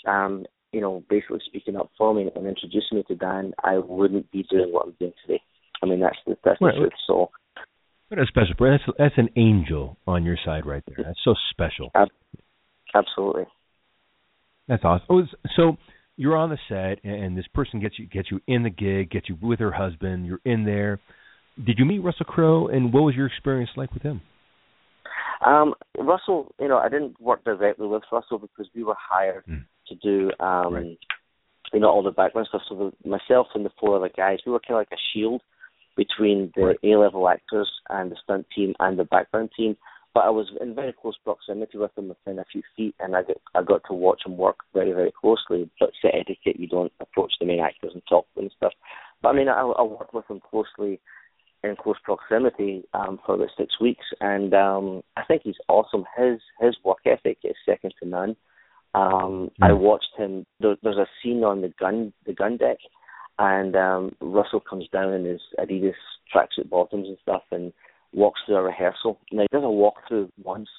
[0.09, 4.29] um, you know, basically speaking up for me and introducing me to Dan, I wouldn't
[4.31, 5.41] be doing what I'm doing today.
[5.81, 6.77] I mean, that's the that's the Right.
[6.77, 6.93] truth.
[7.07, 7.29] So
[8.07, 8.55] What a special.
[8.59, 11.03] That's that's an angel on your side right there.
[11.03, 11.91] That's so special.
[12.95, 13.45] absolutely.
[14.67, 15.05] That's awesome.
[15.09, 15.23] Oh,
[15.55, 15.77] so
[16.15, 19.29] you're on the set, and this person gets you gets you in the gig, gets
[19.29, 20.25] you with her husband.
[20.25, 20.99] You're in there.
[21.63, 24.21] Did you meet Russell Crowe, and what was your experience like with him?
[25.45, 29.65] Um, Russell, you know, I didn't work directly with Russell because we were hired Mm.
[29.87, 30.97] to do, um, Right.
[31.73, 32.63] you know, all the background stuff.
[32.69, 35.41] So the, myself and the four other guys, we were kind of like a shield
[35.95, 36.79] between the Right.
[36.83, 39.75] A-level actors and the stunt team and the background team.
[40.13, 43.23] But I was in very close proximity with them within a few feet, and I
[43.23, 45.69] got I got to watch them work very very closely.
[45.79, 48.73] But set etiquette, you don't approach the main actors and talk to them and stuff.
[49.21, 50.99] But I mean, I, I worked with them closely
[51.63, 56.03] in close proximity um, for about six weeks, and um, I think he's awesome.
[56.17, 58.35] His his work ethic is second to none.
[58.93, 59.79] Um, I Mm.
[59.79, 60.45] watched him.
[60.59, 62.77] There, there's a scene on the gun the gun deck,
[63.39, 65.95] and um, Russell comes down in his Adidas
[66.33, 67.73] tracksuit bottoms and stuff, and
[68.13, 69.19] walks through a rehearsal.
[69.31, 70.69] Now he does a walkthrough once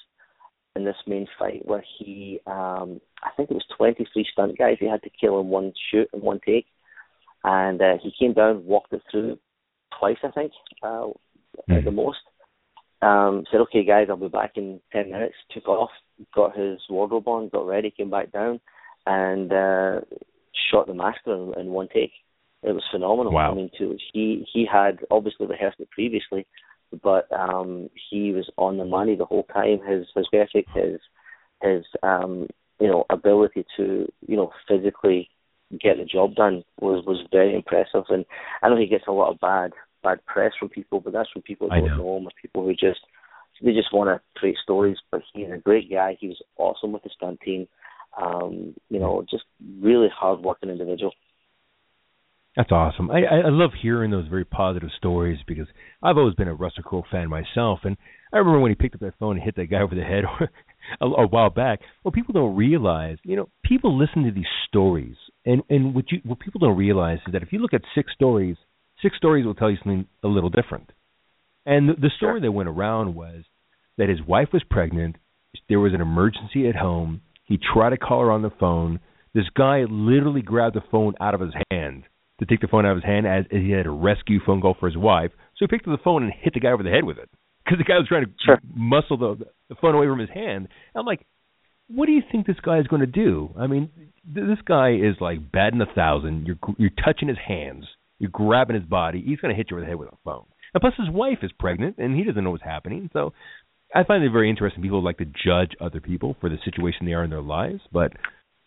[0.75, 4.87] in this main fight where he, um, I think it was 23 stunt guys he
[4.87, 6.65] had to kill in one shoot in one take,
[7.43, 9.39] and uh, he came down, walked it through
[9.97, 10.51] twice, I think,
[10.83, 11.07] uh,
[11.69, 12.19] at the most.
[13.01, 15.91] Um, said, "Okay, guys, I'll be back in ten minutes." Took off,
[16.33, 18.59] got his wardrobe on, got ready, came back down,
[19.05, 19.99] and uh,
[20.71, 22.11] shot the master in, in one take.
[22.63, 23.33] It was phenomenal.
[23.33, 23.51] Wow.
[23.51, 26.47] I mean, too, he he had obviously rehearsed it previously,
[27.03, 29.79] but um, he was on the money the whole time.
[29.87, 30.99] His his ethic, his
[31.61, 32.47] his um,
[32.79, 35.29] you know ability to you know physically
[35.71, 38.03] get the job done was was very impressive.
[38.09, 38.25] And
[38.61, 39.71] I know he gets a lot of bad
[40.03, 41.97] bad press from people, but that's from people who don't know.
[41.97, 43.01] know him or people who just
[43.61, 44.97] they just want to create stories.
[45.11, 46.17] But he's a great guy.
[46.19, 47.67] He was awesome with the stunt team.
[48.21, 49.43] Um, you know, just
[49.81, 51.11] really hard working individual.
[52.55, 53.11] That's awesome.
[53.11, 55.67] I, I love hearing those very positive stories because
[56.01, 57.97] I've always been a Russell Crowe fan myself, and
[58.31, 60.23] I remember when he picked up that phone and hit that guy over the head
[61.01, 61.81] a, a while back.
[62.03, 66.21] What people don't realize, you know, people listen to these stories, and and what you
[66.23, 68.55] what people don't realize is that if you look at six stories,
[69.01, 70.91] six stories will tell you something a little different.
[71.65, 73.43] And the, the story that went around was
[73.97, 75.17] that his wife was pregnant.
[75.67, 77.21] There was an emergency at home.
[77.43, 78.99] He tried to call her on the phone.
[79.33, 82.03] This guy literally grabbed the phone out of his hand
[82.39, 84.61] to take the phone out of his hand as, as he had a rescue phone
[84.61, 85.31] call for his wife.
[85.57, 87.29] So he picked up the phone and hit the guy over the head with it
[87.63, 88.59] because the guy was trying to Sure.
[88.75, 90.67] muscle the, the phone away from his hand.
[90.93, 91.25] And I'm like,
[91.87, 93.53] what do you think this guy is going to do?
[93.59, 93.89] I mean,
[94.33, 96.47] th- this guy is like batting a thousand.
[96.47, 97.85] You're you're touching his hands.
[98.19, 99.21] You're grabbing his body.
[99.25, 100.45] He's going to hit you over the head with a phone.
[100.73, 103.09] And plus, his wife is pregnant, and he doesn't know what's happening.
[103.13, 103.33] So,
[103.93, 104.81] I find it very interesting.
[104.81, 108.13] People like to judge other people for the situation they are in their lives, but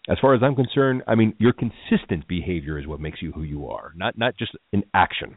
[0.08, 3.42] as far as I'm concerned, I mean, your consistent behavior is what makes you who
[3.42, 5.36] you are, not not just an action.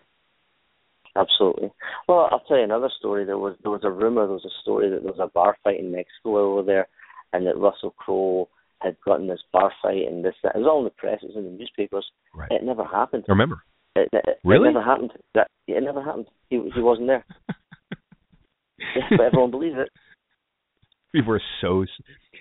[1.15, 1.71] Absolutely.
[2.07, 3.25] Well, I'll tell you another story.
[3.25, 5.57] There was there was a rumor, there was a story that there was a bar
[5.63, 6.87] fight in Mexico over there,
[7.33, 8.47] and that Russell Crowe
[8.79, 10.55] had gotten this bar fight and this that.
[10.55, 12.09] It was all in the press, it was in the newspapers.
[12.33, 12.51] Right.
[12.51, 13.25] It never happened.
[13.27, 13.61] I remember.
[13.95, 14.69] It, it, Really?
[14.69, 15.11] It never happened.
[15.35, 16.27] That it never happened.
[16.49, 17.25] He he wasn't there.
[18.95, 19.89] Yes, but everyone believes it.
[21.13, 21.85] People are so,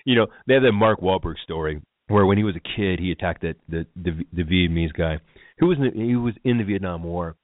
[0.06, 3.12] you know, they have that Mark Wahlberg story where when he was a kid, he
[3.12, 5.20] attacked that the the, the Vietnamese guy
[5.58, 7.36] who was in the, he was in the Vietnam War.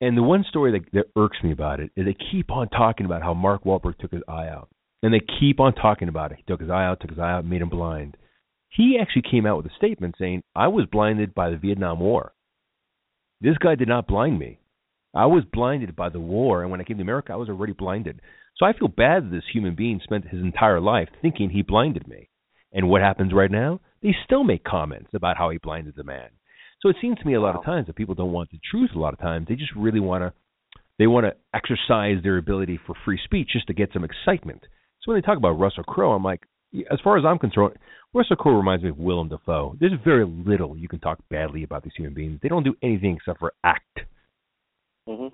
[0.00, 3.06] And the one story that, that irks me about it is they keep on talking
[3.06, 4.68] about how Mark Wahlberg took his eye out,
[5.02, 6.38] and they keep on talking about it.
[6.38, 8.16] He took his eye out, took his eye out, made him blind.
[8.68, 12.34] He actually came out with a statement saying, "I was blinded by the Vietnam War.
[13.40, 14.58] This guy did not blind me.
[15.14, 17.72] I was blinded by the war, and when I came to America, I was already
[17.72, 18.20] blinded.
[18.56, 22.06] So I feel bad that this human being spent his entire life thinking he blinded
[22.06, 22.28] me.
[22.76, 23.80] And what happens right now?
[24.02, 26.28] They still make comments about how he blinded the man.
[26.82, 28.90] So it seems to me a lot of times that people don't want the truth.
[28.94, 30.32] A lot of times they just really want to,
[30.98, 34.60] they want to exercise their ability for free speech just to get some excitement.
[35.00, 36.42] So when they talk about Russell Crowe, I'm like,
[36.90, 37.76] as far as I'm concerned,
[38.12, 39.74] Russell Crowe reminds me of Willem Dafoe.
[39.80, 42.40] There's very little you can talk badly about these human beings.
[42.42, 44.00] They don't do anything except for act.
[45.08, 45.32] Mhm.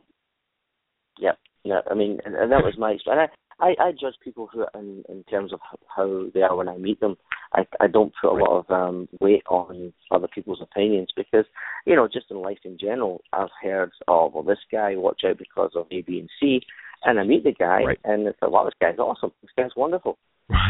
[1.19, 1.39] Yep.
[1.65, 1.81] Yeah.
[1.91, 3.33] I mean, and, and that was my experience.
[3.33, 5.61] I, I I judge people who in in terms of
[5.97, 7.17] how they are when I meet them.
[7.55, 11.47] I I don't put a lot of um weight on other people's opinions because
[11.87, 15.39] you know just in life in general I've heard oh well this guy watch out
[15.39, 16.61] because of A B and C
[17.05, 17.99] and I meet the guy Right.
[18.05, 20.19] and it's like wow this guy's awesome this guy's wonderful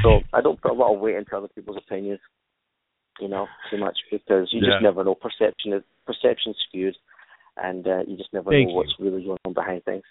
[0.03, 2.21] so I don't put a lot of weight into other people's opinions
[3.21, 4.71] you know too much because you Yeah.
[4.73, 6.97] just never know perception is perception skewed
[7.57, 10.05] and uh, you just never Thank know what's really going on behind things.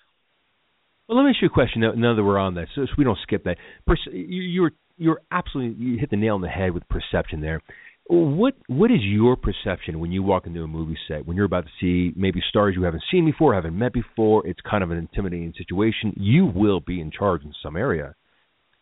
[1.11, 3.17] Well, let me ask you a question now, that we're on this, so, we don't
[3.23, 3.57] skip that.
[3.85, 7.59] Perce- you, you're you're absolutely you hit the nail on the head with perception there.
[8.07, 11.65] What what is your perception when you walk into a movie set when you're about
[11.65, 14.47] to see maybe stars you haven't seen before, haven't met before?
[14.47, 16.13] It's kind of an intimidating situation.
[16.15, 18.15] You will be in charge in some area.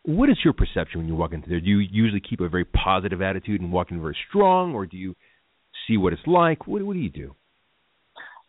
[0.03, 1.59] What is your perception when you walk into there?
[1.59, 4.97] Do you usually keep a very positive attitude and walk in very strong, or do
[4.97, 5.15] you
[5.87, 6.67] see what it's like?
[6.67, 7.33] What what do you do?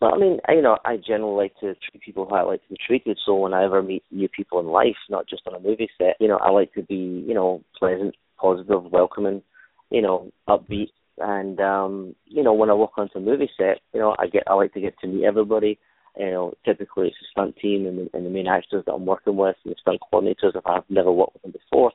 [0.01, 2.70] Well, I mean, you know, I generally like to treat people how I like to
[2.70, 3.18] be treated.
[3.24, 6.16] So when I ever meet new people in life, not just on a movie set,
[6.20, 9.42] you know, I like to be, you know, pleasant, positive, welcoming,
[9.90, 10.88] you know, upbeat.
[11.18, 14.44] And um, you know, when I walk onto a movie set, you know, I get
[14.46, 15.78] I like to get to meet everybody.
[16.18, 19.05] You know, typically it's the stunt team and the, and the main actors that I'm
[19.05, 21.92] working with, and the stunt coordinators if I've never worked with them before.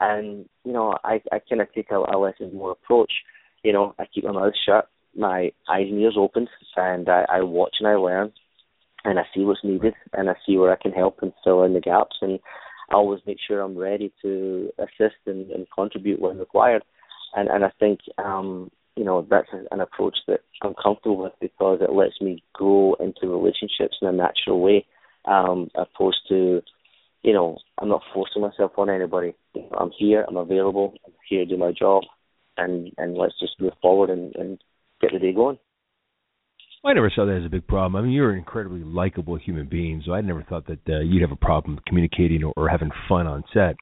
[0.00, 3.12] And you know, I I kind of take a, a lessons more approach.
[3.62, 7.42] You know, I keep my mouth shut, my eyes and ears open, and I, I
[7.42, 8.32] watch and I learn,
[9.04, 11.74] and I see what's needed, and I see where I can help and fill in
[11.74, 12.38] the gaps, and
[12.90, 16.84] I always make sure I'm ready to assist and, and contribute when required.
[17.34, 21.80] And and I think um, you know that's an approach that I'm comfortable with because
[21.80, 24.86] it lets me grow into relationships in a natural way,
[25.24, 26.60] um, opposed to
[27.22, 29.34] you know I'm not forcing myself on anybody.
[29.78, 32.04] I'm here, I'm available, I'm here to do my job,
[32.56, 34.58] and and let's just move forward and, and
[35.04, 35.58] get the day going.
[36.86, 37.96] I never saw that as a big problem.
[37.96, 41.22] I mean, you're an incredibly likable human being, so I never thought that uh, you'd
[41.22, 43.76] have a problem communicating or, or having fun on set.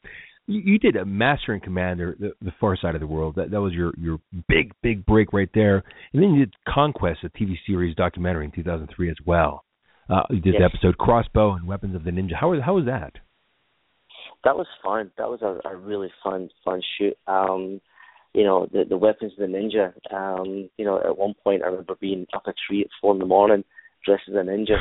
[0.47, 3.35] You, you did a Master and Commander, the, the Far Side of the World.
[3.37, 4.19] That that was your your
[4.49, 5.83] big big break right there.
[6.13, 9.65] And then you did Conquest, a TV series documentary in 2003 as well.
[10.09, 12.35] Uh, you did the episode Crossbow and Weapons of the Ninja.
[12.41, 13.15] How was how was that?
[14.45, 15.11] that was fun.
[15.19, 17.17] That was a, a really fun fun shoot.
[17.27, 17.81] Um,
[18.35, 19.93] you know, the the weapons of the ninja.
[20.13, 23.19] Um, you know, at one point I remember being up a tree at four in
[23.19, 23.65] the morning,
[24.05, 24.77] dressed as a ninja,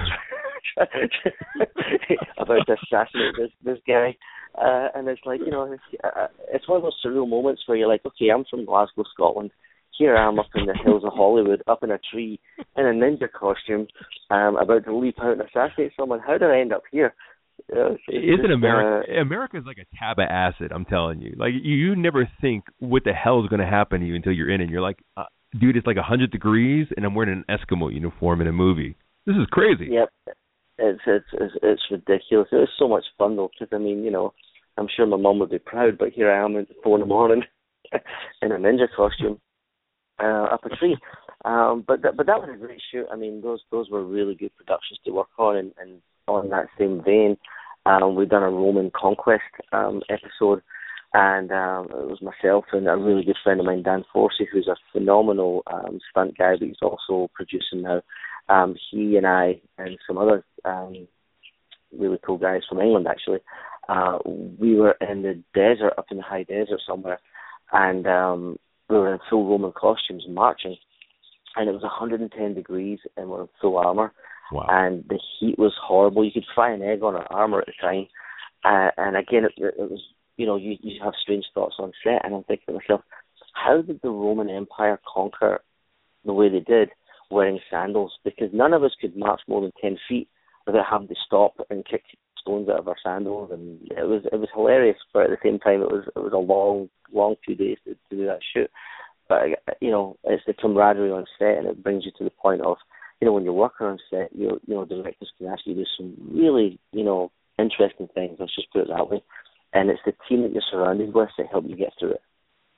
[2.38, 4.16] about to assassinate this this guy.
[4.56, 7.78] Uh, and it's like you know, it's, uh, it's one of those surreal moments where
[7.78, 9.52] you're like, okay, I'm from Glasgow, Scotland.
[9.97, 12.39] Here I am up in the hills of Hollywood, up in a tree,
[12.76, 13.88] in a ninja costume,
[14.30, 16.20] um, about to leap out and assassinate someone.
[16.20, 17.14] How did I end up here?
[17.72, 19.12] It's Isn't just, America?
[19.12, 20.72] uh, America's like a tab of acid.
[20.74, 21.36] I'm telling you.
[21.38, 24.34] Like you, you never think what the hell is going to happen to you until
[24.34, 24.70] you're in it.
[24.70, 25.26] You're like, uh,
[25.60, 28.96] dude, it's like a hundred degrees, and I'm wearing an Eskimo uniform in a movie.
[29.26, 29.88] This is crazy.
[29.92, 30.10] Yep,
[30.80, 32.50] it's it's it's, it's ridiculous.
[32.52, 34.34] It was so much fun though, because I mean, you know,
[34.78, 37.08] I'm sure my mum would be proud, but here I am at four in the
[37.08, 37.44] morning
[38.42, 39.40] in a ninja costume
[40.22, 40.98] uh, up a tree.
[41.46, 43.06] Um, but that, but that was a great shoot.
[43.12, 46.68] I mean, those those were really good productions to work on, and, and on that
[46.78, 47.38] same vein,
[47.86, 50.62] um, we've done a Roman conquest um, episode,
[51.14, 54.68] and um, it was myself and a really good friend of mine, Dan Forsey, who's
[54.68, 58.02] a phenomenal um, stunt guy, but he's also producing now.
[58.50, 61.08] Um, he and I and some other um,
[61.98, 63.40] really cool guys from England actually,
[63.90, 67.20] uh, we were in the desert, up in the high desert somewhere,
[67.72, 68.60] and um,
[68.90, 70.78] we were in full Roman costumes marching,
[71.56, 74.14] and it was 110 degrees, and we're in full armor,
[74.52, 74.68] Wow.
[74.70, 76.26] And the heat was horrible.
[76.26, 78.08] You could fry an egg on an armor at the time.
[78.64, 80.02] Uh, and again, it, it was
[80.38, 83.02] you know you you have strange thoughts on set, and I'm thinking to myself,
[83.54, 85.62] how did the Roman Empire conquer
[86.26, 86.89] the way they did,
[87.30, 88.14] wearing sandals?
[88.24, 90.28] Because none of us could march more than ten feet
[90.66, 92.04] without having to stop and kick
[92.39, 94.97] stones out of our sandals, and it was it was hilarious.
[95.14, 97.93] But at the same time, it was it was a long long few days to,
[97.93, 98.70] to do that shoot.
[99.28, 102.62] But you know, it's the camaraderie on set, and it brings you to the point
[102.62, 102.78] of
[103.22, 106.16] you know when you're working on set, you you know directors can actually do some
[106.34, 108.38] really you know interesting things.
[108.40, 109.24] Let's just put it that way.
[109.74, 112.22] And it's the team that you're surrounded with that help you get through it.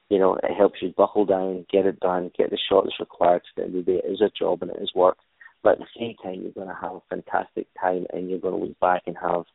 [0.10, 3.38] You know, it helps you buckle down, get it done, get the shot that's required.
[3.38, 5.18] At the end of the day, it is a job and it is work.
[5.64, 8.54] But at the same time, you're going to have a fantastic time, and you're going
[8.54, 9.46] to look back and have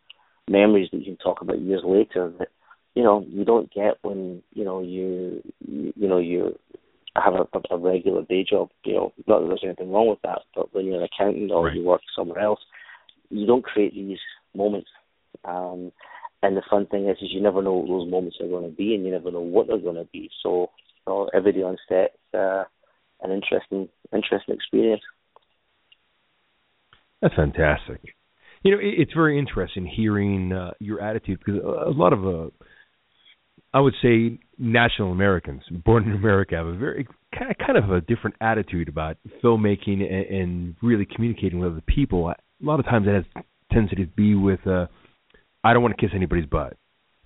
[0.48, 2.48] memories that you can talk about years later that
[2.94, 6.58] you know you don't get when you know you you, you know you
[7.24, 8.70] have a, a regular day job.
[8.84, 11.66] You know, not that there's anything wrong with that, but when you're an accountant or
[11.66, 11.76] right.
[11.76, 12.60] you work somewhere else,
[13.30, 14.18] you don't create these
[14.54, 14.88] moments.
[15.44, 15.92] Um,
[16.42, 18.76] and the fun thing is, is you never know what those moments are going to
[18.76, 20.30] be, and you never know what they're going to be.
[20.42, 20.70] So,
[21.06, 22.64] you know, every day on set, uh,
[23.22, 25.02] an interesting, interesting experience.
[27.20, 28.14] That's fantastic.
[28.62, 32.50] You know, it's very interesting hearing uh, your attitude because a lot of, uh,
[33.72, 38.36] I would say, national Americans born in America have a very kind of a different
[38.40, 42.28] attitude about filmmaking and, and really communicating with other people.
[42.28, 44.86] A lot of times it has tendency to be with, uh,
[45.62, 46.76] I don't want to kiss anybody's butt,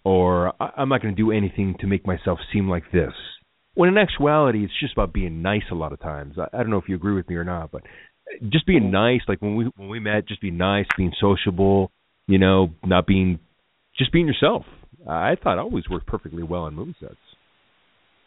[0.05, 3.13] or I'm not going to do anything to make myself seem like this.
[3.75, 5.63] When in actuality, it's just about being nice.
[5.71, 7.71] A lot of times, I, I don't know if you agree with me or not,
[7.71, 7.83] but
[8.51, 9.21] just being nice.
[9.27, 11.91] Like when we when we met, just be nice, being sociable.
[12.27, 13.39] You know, not being
[13.97, 14.65] just being yourself.
[15.09, 17.17] I thought always worked perfectly well on movie sets.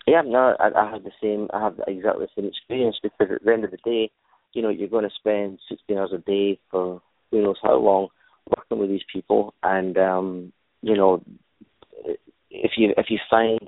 [0.07, 1.47] Yeah, no, I, I had the same.
[1.53, 4.11] I have exactly the same experience because at the end of the day,
[4.53, 7.01] you know, you're going to spend 16 hours a day for
[7.31, 8.09] who knows how long
[8.55, 11.23] working with these people, and um, you know,
[12.51, 13.59] if you if you find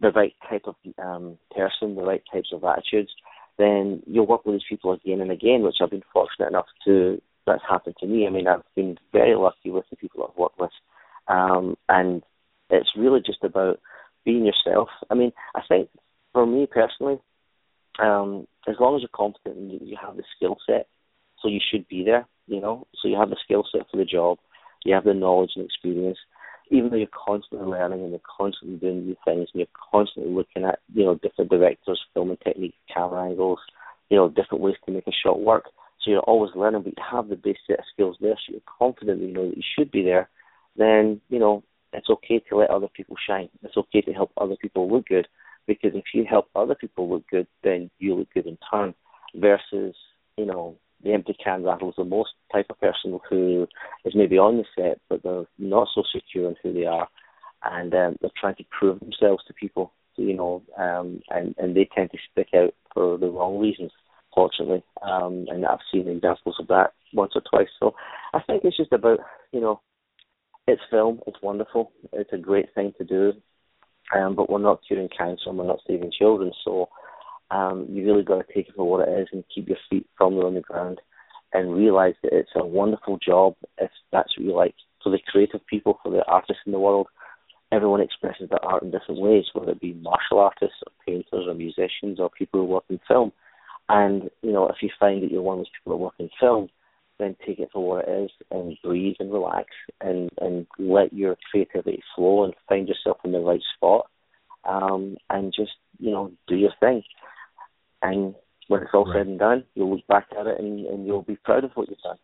[0.00, 3.10] the right type of um, person, the right types of attitudes,
[3.58, 7.20] then you'll work with these people again and again, which I've been fortunate enough to
[7.46, 8.26] that's happened to me.
[8.26, 10.70] I mean, I've been very lucky with the people I've worked with,
[11.28, 12.22] um, and
[12.70, 13.80] it's really just about
[14.24, 14.88] being yourself.
[15.10, 15.88] I mean, I think
[16.32, 17.18] for me personally,
[17.98, 20.88] um, as long as you're competent and you, have the skill set,
[21.40, 22.26] so you should be there.
[22.46, 24.38] You know, so you have the skill set for the job,
[24.84, 26.18] you have the knowledge and experience.
[26.70, 30.64] Even though you're constantly learning and you're constantly doing new things and you're constantly looking
[30.64, 33.58] at, you know, different directors, filming technique, camera angles,
[34.08, 35.64] you know, different ways to make a shot work.
[36.00, 38.60] So you're always learning, but you have the base set of skills there, so you're
[38.78, 40.28] confident you know that you should be there.
[40.76, 41.62] Then you know
[41.94, 43.48] it's okay to let other people shine.
[43.62, 45.28] It's okay to help other people look good,
[45.66, 48.94] because if you help other people look good, then you look good in turn.
[49.34, 49.96] Versus,
[50.36, 53.66] you know, the empty can rattles the most type of person who
[54.04, 57.08] is maybe on the set but they're not so secure in who they are
[57.64, 61.88] and um, they're trying to prove themselves to people you know um, and and they
[61.94, 63.92] tend to stick out for the wrong reasons
[64.34, 67.94] fortunately um, and I've seen examples of that once or twice so
[68.32, 69.18] I think it's just about
[69.52, 69.80] you know
[70.66, 73.32] it's film it's wonderful it's a great thing to do
[74.16, 76.88] um, but we're not curing cancer and we're not saving children so
[77.50, 80.06] um, you really got to take it for what it is and keep your feet
[80.18, 81.00] firmly on the ground
[81.52, 84.74] and realize that it's a wonderful job if that's what you like.
[85.02, 87.06] For the creative people, for the artists in the world,
[87.70, 91.54] everyone expresses their art in different ways, whether it be martial artists or painters or
[91.54, 93.32] musicians or people who work in film.
[93.88, 96.30] And, you know, if you find that you're one of those people who work in
[96.40, 96.68] film,
[97.18, 99.68] then take it for what it is and breathe and relax
[100.00, 104.06] and, and let your creativity flow and find yourself in the right spot
[104.64, 107.02] um, and just, you know, do your thing
[108.02, 108.34] and
[108.68, 109.20] when it's all right.
[109.20, 111.88] said and done, you'll look back at it and, and you'll be proud of what
[111.88, 112.18] you've done.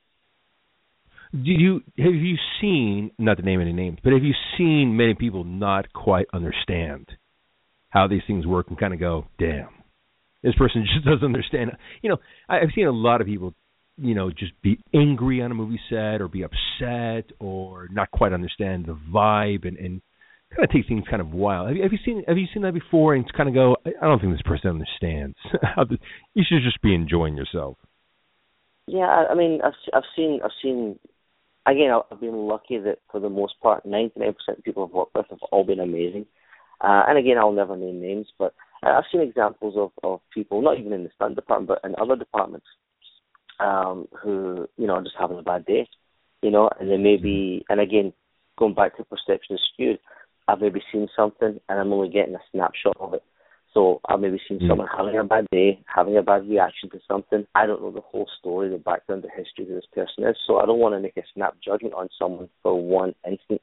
[1.32, 5.14] Do you have you seen not to name any names, but have you seen many
[5.14, 7.07] people not quite understand
[7.88, 9.68] how these things work and kind of go, "Damn,
[10.43, 11.70] this person just doesn't understand."
[12.03, 12.16] You know,
[12.49, 13.55] I've seen a lot of people,
[13.97, 18.32] you know, just be angry on a movie set or be upset or not quite
[18.32, 20.01] understand the vibe and and
[20.55, 21.68] kind of take things kind of wild.
[21.68, 23.14] Have you, have you seen Have you seen that before?
[23.14, 25.36] And kind of go, I don't think this person understands.
[26.34, 27.76] You should just be enjoying yourself.
[28.86, 30.99] Yeah, I, mean, I've I've seen I've seen.
[31.66, 35.26] Again, I've been lucky that for the most part, 99% of people I've worked with
[35.28, 36.26] have all been amazing.
[36.80, 40.78] Uh, and again, I'll never name names, but I've seen examples of, of people, not
[40.78, 42.66] even in the stunt department, but in other departments,
[43.61, 45.88] um, who you know are just having a bad day,
[46.42, 48.12] you know, and they may be, and again,
[48.58, 49.98] going back to perception is skewed
[50.50, 53.22] I've maybe seen something and I'm only getting a snapshot of it.
[53.72, 54.68] So I've maybe seen Mm.
[54.68, 57.46] someone having a bad day, having a bad reaction to something.
[57.54, 60.36] I don't know the whole story, the background, the history who this person is.
[60.46, 63.62] So I don't want to make a snap judgment on someone for one instant.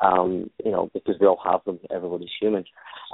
[0.00, 1.78] Um, you know, because we all have them.
[1.90, 2.64] Everybody's human.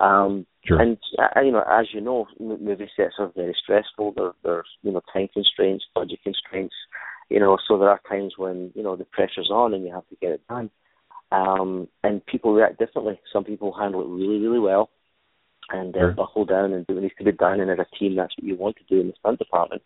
[0.01, 0.81] Um, Sure.
[0.81, 4.13] and uh, you know, as you know, m- movie sets are very stressful.
[4.17, 6.75] There, there's you know time constraints, budget constraints.
[7.31, 10.09] You know, so there are times when you know the pressure's on and you have
[10.09, 10.71] to get it done.
[11.33, 13.21] Um, and people react differently.
[13.33, 14.91] Some people handle it really, really well,
[15.71, 16.13] and uh, Sure.
[16.13, 17.61] buckle down and do what needs to be done.
[17.61, 19.83] And as a team, that's what you want to do in the stunt department.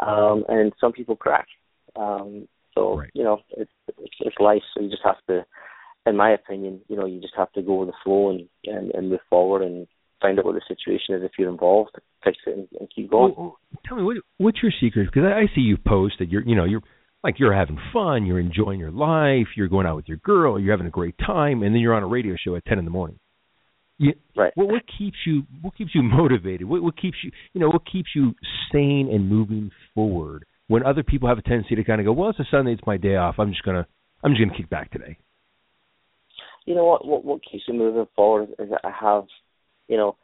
[0.00, 1.46] Um, and some people crack.
[1.96, 3.10] Um, so Right.
[3.14, 4.62] you know, it's, it's it's life.
[4.74, 5.44] So you just have to,
[6.06, 8.90] in my opinion, you know, you just have to go with the flow and and,
[8.92, 9.86] and move forward and
[10.20, 11.90] find out what the situation is if you're involved,
[12.22, 13.34] fix it and, and keep going.
[13.36, 15.06] Well, tell me what what's your secret?
[15.06, 16.82] Because I, I see you post that you're you know you're
[17.22, 20.72] like you're having fun, you're enjoying your life, you're going out with your girl, you're
[20.72, 22.90] having a great time, and then you're on a radio show at ten in the
[22.90, 23.18] morning.
[23.98, 24.52] You, Right.
[24.56, 26.68] What what keeps you what keeps you motivated?
[26.68, 28.34] What what keeps you you know what keeps you
[28.72, 32.30] sane and moving forward when other people have a tendency to kind of go, well,
[32.30, 33.36] it's a Sunday, it's my day off.
[33.38, 33.86] I'm just gonna
[34.22, 35.18] I'm just gonna kick back today.
[36.66, 39.24] You know what, what what keeps me moving forward is that I have,
[39.88, 40.16] you know,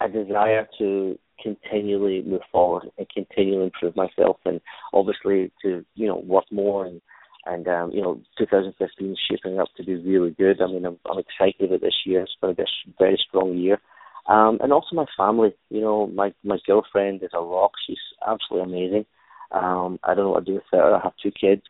[0.00, 4.60] a desire to continually move forward and continually improve myself and
[4.92, 7.00] obviously to, you know, work more and
[7.44, 10.62] and um, you know, 2015 is shaping up to be really good.
[10.62, 12.22] I mean, I'm, I'm excited about this year.
[12.22, 13.80] It's going to be a very strong year.
[14.28, 15.52] Um, and also my family.
[15.68, 17.72] You know, my my girlfriend is a rock.
[17.84, 19.06] She's absolutely amazing.
[19.50, 20.94] Um, I don't know what to do with her.
[20.94, 21.62] I have two kids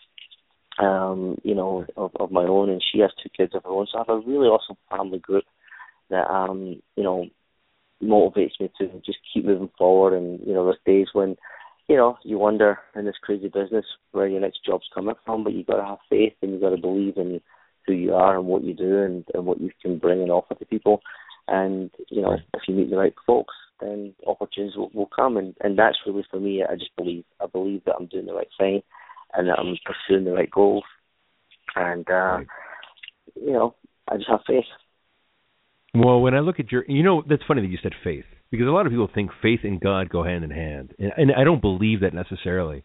[0.79, 3.87] um, you know, of, of my own, and she has two kids of her own.
[3.91, 5.45] So I have a really awesome family group
[6.11, 7.27] that, um, you know,
[8.03, 10.17] motivates me to just keep moving forward.
[10.17, 11.37] And you know, there's days when,
[11.89, 15.53] you know, you wonder in this crazy business where your next job's coming from, but
[15.53, 17.41] you got to have faith and you got to believe in
[17.87, 20.55] who you are and what you do and, and what you can bring and offer
[20.55, 21.01] to people.
[21.49, 25.37] And you know, if you meet the right folks, then opportunities will, will come.
[25.37, 26.63] And and that's really for me.
[26.69, 27.25] I just believe.
[27.41, 28.83] I believe that I'm doing the right thing
[29.35, 30.85] and that I'm pursuing the right goals.
[31.75, 32.47] And uh, Right.
[33.35, 33.75] you know,
[34.09, 34.65] I just have faith.
[35.95, 38.67] Well, when I look at your, you know, that's funny that you said faith because
[38.67, 41.45] a lot of people think faith and God go hand in hand, and, and I
[41.45, 42.85] don't believe that necessarily.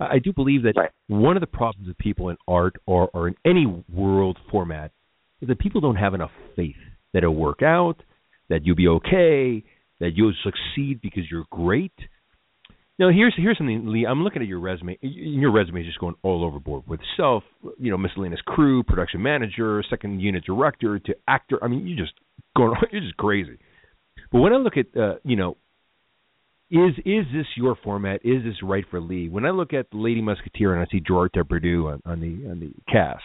[0.00, 0.90] I, I do believe that Right.
[1.08, 4.92] one of the problems with people in art or or in any world format
[5.40, 6.76] is that people don't have enough faith
[7.12, 8.02] that it'll work out,
[8.48, 9.64] that you'll be okay,
[10.00, 11.92] that you'll succeed because you're great.
[12.98, 14.06] Now here's here's something, Lee.
[14.06, 14.98] I'm looking at your resume.
[15.02, 17.44] Your resume is just going all overboard with self,
[17.78, 21.62] you know, miscellaneous crew, production manager, second unit director to actor.
[21.62, 22.12] I mean, you just
[22.56, 23.58] going, you're just crazy.
[24.32, 25.56] But when I look at, uh, you know,
[26.70, 28.20] is is this your format?
[28.24, 29.28] Is this right for Lee?
[29.28, 32.50] When I look at the Lady Musketeer and I see Gerard Depardieu on, on the
[32.50, 33.22] on the cast,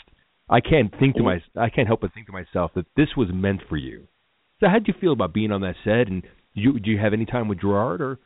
[0.49, 3.29] I can't think to my I can't help but think to myself that this was
[3.33, 4.07] meant for you.
[4.59, 6.07] So how would you feel about being on that set?
[6.07, 8.19] And you do you have any time with Gerard or?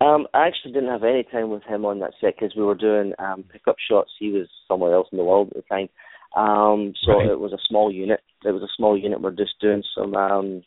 [0.00, 2.74] Um, I actually didn't have any time with him on that set because we were
[2.74, 4.10] doing um, pickup shots.
[4.18, 5.88] He was somewhere else in the world at the time.
[6.36, 7.30] Um, so Right.
[7.30, 8.20] it was a small unit.
[8.44, 9.20] It was a small unit.
[9.20, 10.62] We're just doing some um,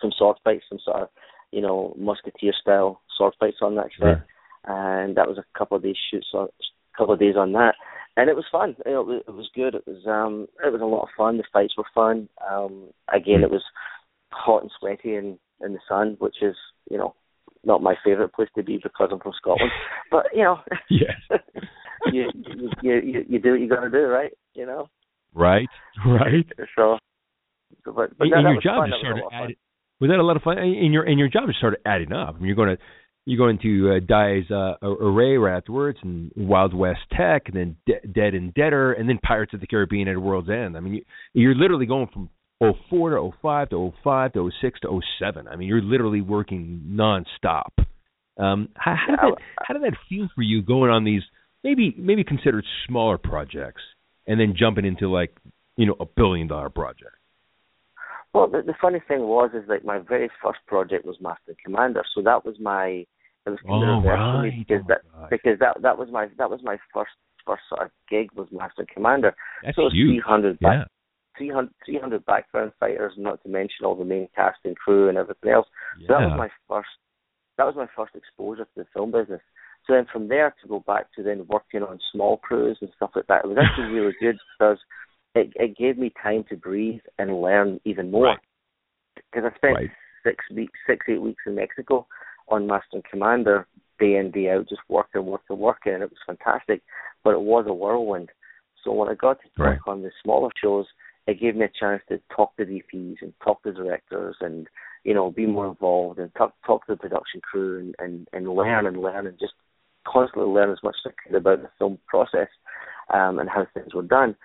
[0.00, 1.08] some sword fights, some sort of
[1.50, 4.18] you know musketeer style sword fights on that set, Right.
[4.66, 7.74] and that was a couple of days shoots, on, a couple of days on that,
[8.16, 8.76] and it was fun.
[8.84, 9.74] You know, it, was- good.
[9.74, 11.38] It was um, it was a lot of fun.
[11.38, 12.28] The fights were fun.
[12.50, 13.62] Um, again, it was
[14.30, 16.56] hot and sweaty in in the sun, which is
[16.90, 17.14] you know
[17.64, 19.70] not my favorite place to be because I'm from Scotland.
[20.10, 20.58] But you know,
[20.90, 21.40] Yes.
[22.12, 24.32] you, you you you do what you got to do, right?
[24.54, 24.88] You know.
[25.34, 25.68] Right.
[26.06, 26.46] Right.
[26.76, 26.98] So,
[27.84, 28.90] but but and that, and your job fun.
[28.90, 29.42] just That was a started lot of fun.
[29.44, 29.56] adding.
[30.00, 30.58] Was that a lot of fun?
[30.58, 32.34] And your and your job just started adding up.
[32.34, 32.82] I mean, you're going to
[33.24, 37.76] you're going to uh, Die's uh, Array right afterwards, and Wild West Tech, and then
[37.86, 40.76] De- Dead and Deader, and then Pirates of the Caribbean at World's End.
[40.76, 41.02] I mean, you,
[41.34, 42.28] you're literally going from
[42.90, 45.48] 04 to 05 to 05 to 06 to 07.
[45.48, 47.70] I mean, you're literally working nonstop.
[48.38, 51.22] Um, how, how, did that, how did that feel for you going on these
[51.64, 53.82] maybe maybe considered smaller projects,
[54.26, 55.36] and then jumping into like
[55.76, 57.16] you know a billion dollar project?
[58.32, 62.02] Well, the, the funny thing was, is like my very first project was Master Commander,
[62.14, 63.04] so that was my
[63.44, 64.66] it was Oh, of reverse for me right.
[64.66, 67.10] because that because that that was my that was my first
[67.44, 69.34] first sort of gig was Master Commander.
[69.64, 70.22] That's so it was huge.
[70.24, 70.84] 300 Yeah.
[71.48, 75.18] Back, 300, 300 background fighters, not to mention all the main cast and crew and
[75.18, 75.66] everything else.
[76.00, 76.08] Yeah.
[76.08, 76.88] So that was my first
[77.58, 79.40] that was my first exposure to the film business.
[79.86, 83.10] So then from there to go back to then working on small crews and stuff
[83.14, 84.78] like that, it was actually really good because
[85.34, 88.26] it it gave me time to breathe and learn even more.
[88.26, 88.38] Right.
[89.16, 89.90] Because I spent Right.
[90.22, 92.06] six weeks, six eight weeks in Mexico
[92.48, 93.66] on Master and Commander,
[93.98, 96.82] day in day out, just working, working, working, and it was fantastic.
[97.24, 98.30] But it was a whirlwind.
[98.82, 99.92] So when I got to work Right.
[99.92, 100.86] on the smaller shows,
[101.26, 104.66] it gave me a chance to talk to DPs and talk to directors and
[105.04, 108.54] you know, be more involved and talk talk to the production crew and and, and
[108.54, 109.54] learn and learn and just
[110.06, 112.48] constantly learn as much as I could about the film process
[113.12, 114.36] um, and how things were done.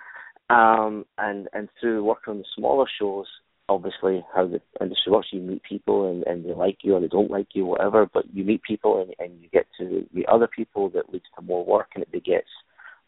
[0.50, 3.28] Um, and and through working on the smaller shows,
[3.70, 7.08] obviously how the industry works, you meet people and, and they like you or they
[7.08, 8.08] don't like you, whatever.
[8.12, 11.42] But you meet people and, and you get to meet other people that leads to
[11.44, 12.48] more work and it begets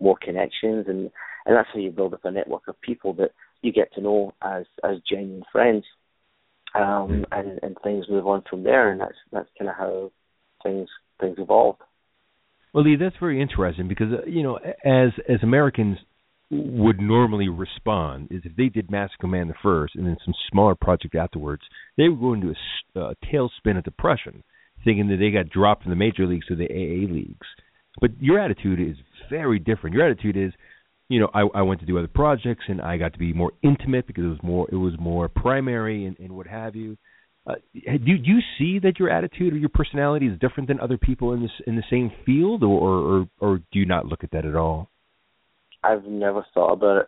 [0.01, 1.09] more connections and
[1.45, 4.33] and that's how you build up a network of people that you get to know
[4.41, 5.83] as as genuine friends.
[6.75, 10.11] Um, and and things move on from there, and that's that's kind of how
[10.61, 10.87] things
[11.19, 11.77] things evolve.
[12.73, 15.97] Well, Lee, that's very interesting because uh, you know, as as Americans
[16.51, 21.15] would normally respond is if they did Master Commander first and then some smaller project
[21.15, 21.61] afterwards,
[21.97, 22.53] they would go into
[22.95, 24.43] a uh, tailspin of depression,
[24.83, 27.47] thinking that they got dropped from the major leagues to the AA leagues.
[28.01, 28.95] But your attitude is
[29.29, 29.95] very different.
[29.95, 30.53] Your attitude is,
[31.09, 33.51] you know, I, I went to do other projects and I got to be more
[33.63, 36.97] intimate because it was more it was more primary and, and what have you.
[37.47, 40.97] Uh, do, do you see that your attitude or your personality is different than other
[40.97, 44.31] people in this in the same field, or or, or do you not look at
[44.31, 44.89] that at all?
[45.83, 47.07] I've never thought about it.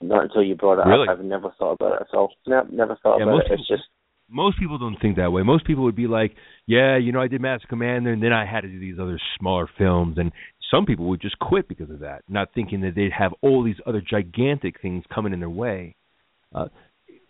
[0.00, 1.08] Not until you brought it really?
[1.08, 1.18] up.
[1.18, 2.32] I've never thought about it at all.
[2.46, 3.42] No, never thought yeah, about it.
[3.44, 3.84] People, it's just
[4.28, 5.42] most people don't think that way.
[5.42, 6.34] Most people would be like,
[6.66, 9.18] "Yeah, you know, I did Master Commander, and then I had to do these other
[9.38, 10.32] smaller films." And
[10.70, 13.76] some people would just quit because of that, not thinking that they'd have all these
[13.86, 15.94] other gigantic things coming in their way.
[16.54, 16.66] Uh,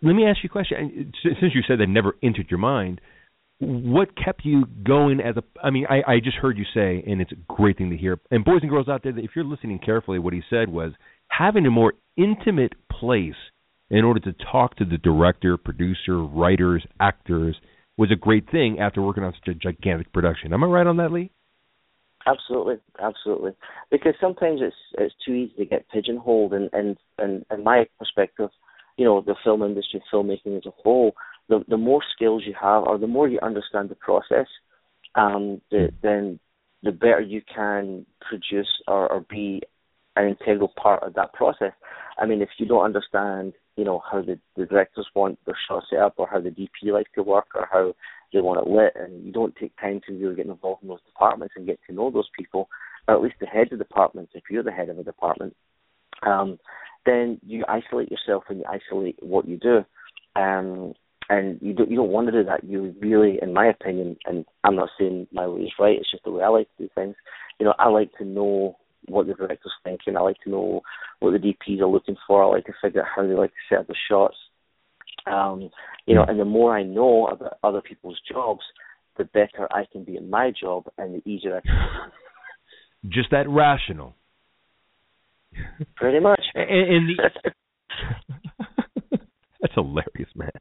[0.01, 1.11] let me ask you a question.
[1.23, 3.01] Since you said that never entered your mind,
[3.59, 7.21] what kept you going as a i mean i i just heard you say and
[7.21, 9.79] it's a great thing to hear and boys and girls out there if you're listening
[9.79, 10.91] carefully what he said was
[11.29, 13.33] having a more intimate place
[13.89, 17.55] in order to talk to the director producer writers actors
[17.97, 20.97] was a great thing after working on such a gigantic production am i right on
[20.97, 21.31] that lee
[22.27, 23.51] absolutely absolutely
[23.89, 28.49] because sometimes it's it's too easy to get pigeonholed and and and, and my perspective
[28.97, 31.15] you know the film industry filmmaking as a whole
[31.49, 34.47] the the more skills you have, or the more you understand the process,
[35.15, 36.39] um, the, then
[36.83, 39.61] the better you can produce or, or be
[40.15, 41.71] an integral part of that process.
[42.19, 45.83] I mean, if you don't understand, you know, how the, the directors want their shot
[45.89, 47.93] set up, or how the DP like to work, or how
[48.33, 51.03] they want it lit, and you don't take time to really get involved in those
[51.05, 52.69] departments and get to know those people,
[53.07, 55.55] or at least the heads of departments, if you're the head of a department,
[56.25, 56.59] um,
[57.05, 59.85] then you isolate yourself and you isolate what you do.
[60.35, 60.93] Um,
[61.29, 62.63] and you don't you don't want to do that.
[62.63, 65.97] You really, in my opinion, and I'm not saying my way is right.
[65.97, 67.15] It's just the way I like to do things.
[67.59, 70.15] You know, I like to know what the director's thinking.
[70.15, 70.81] I like to know
[71.19, 72.43] what the DPs are looking for.
[72.43, 74.35] I like to figure out how they like to set up the shots.
[75.27, 75.69] Um,
[76.05, 78.61] you know, and the more I know about other people's jobs,
[79.17, 82.11] the better I can be in my job, and the easier I can.
[83.09, 84.15] Just that rational.
[85.95, 86.41] Pretty much.
[86.55, 87.51] and, and the
[89.61, 90.51] that's hilarious, man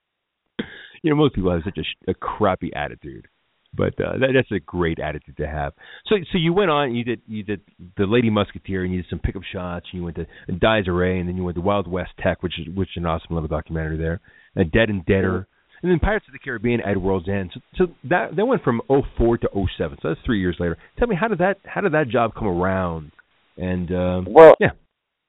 [1.06, 3.28] you know, most people have such a, a crappy attitude,
[3.76, 5.72] but uh, that, that's a great attitude to have.
[6.06, 7.60] So, so you went on, you did you did
[7.96, 9.86] the Lady Musketeer, and you did some pickup shots.
[9.92, 10.26] And you went to
[10.58, 13.06] Dies Irae, and then you went to Wild West Tech, which is which is an
[13.06, 14.20] awesome little documentary there.
[14.54, 15.46] And Dead and Deader,
[15.82, 17.50] and then Pirates of the Caribbean at World's End.
[17.54, 19.48] So, so that that went from 04 to
[19.78, 19.98] 07.
[20.02, 20.76] So that's three years later.
[20.98, 23.12] Tell me, how did that how did that job come around?
[23.56, 24.70] And um, well, yeah,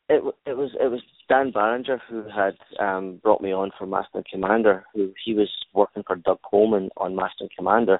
[0.09, 4.17] it it was it was Dan Barringer, who had um, brought me on for Master
[4.19, 7.99] and Commander, who he was working for Doug Coleman on Master and Commander,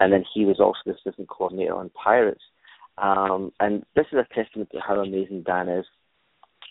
[0.00, 2.42] and then he was also the assistant coordinator on Pirates.
[2.98, 5.86] Um, and this is a testament to how amazing Dan is.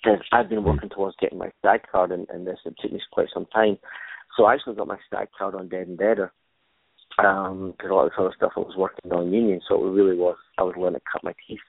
[0.04, 3.02] Because I've been working towards getting my SAG card, and, and this it took me
[3.12, 3.78] quite some time.
[4.36, 6.32] So I actually got my SAG card on Dead and Deader,
[7.10, 9.92] because um, a lot of the other stuff I was working on union, so it
[9.92, 11.60] really was I was learning to cut my teeth.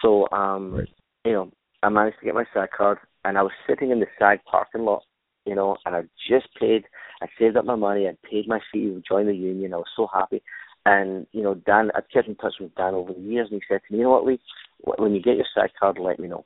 [0.00, 0.88] So um, right.
[1.24, 4.06] you know, I managed to get my SAG card, and I was sitting in the
[4.18, 5.02] SAG parking lot,
[5.44, 6.84] you know, and I just paid,
[7.20, 9.74] I saved up my money, I paid my fee to join the union.
[9.74, 10.42] I was so happy.
[10.86, 13.66] And, you know, Dan, I'd kept in touch with Dan over the years, and he
[13.68, 14.38] said to me, you know what, Lee,
[14.84, 16.44] when you get your SAG card, let me know.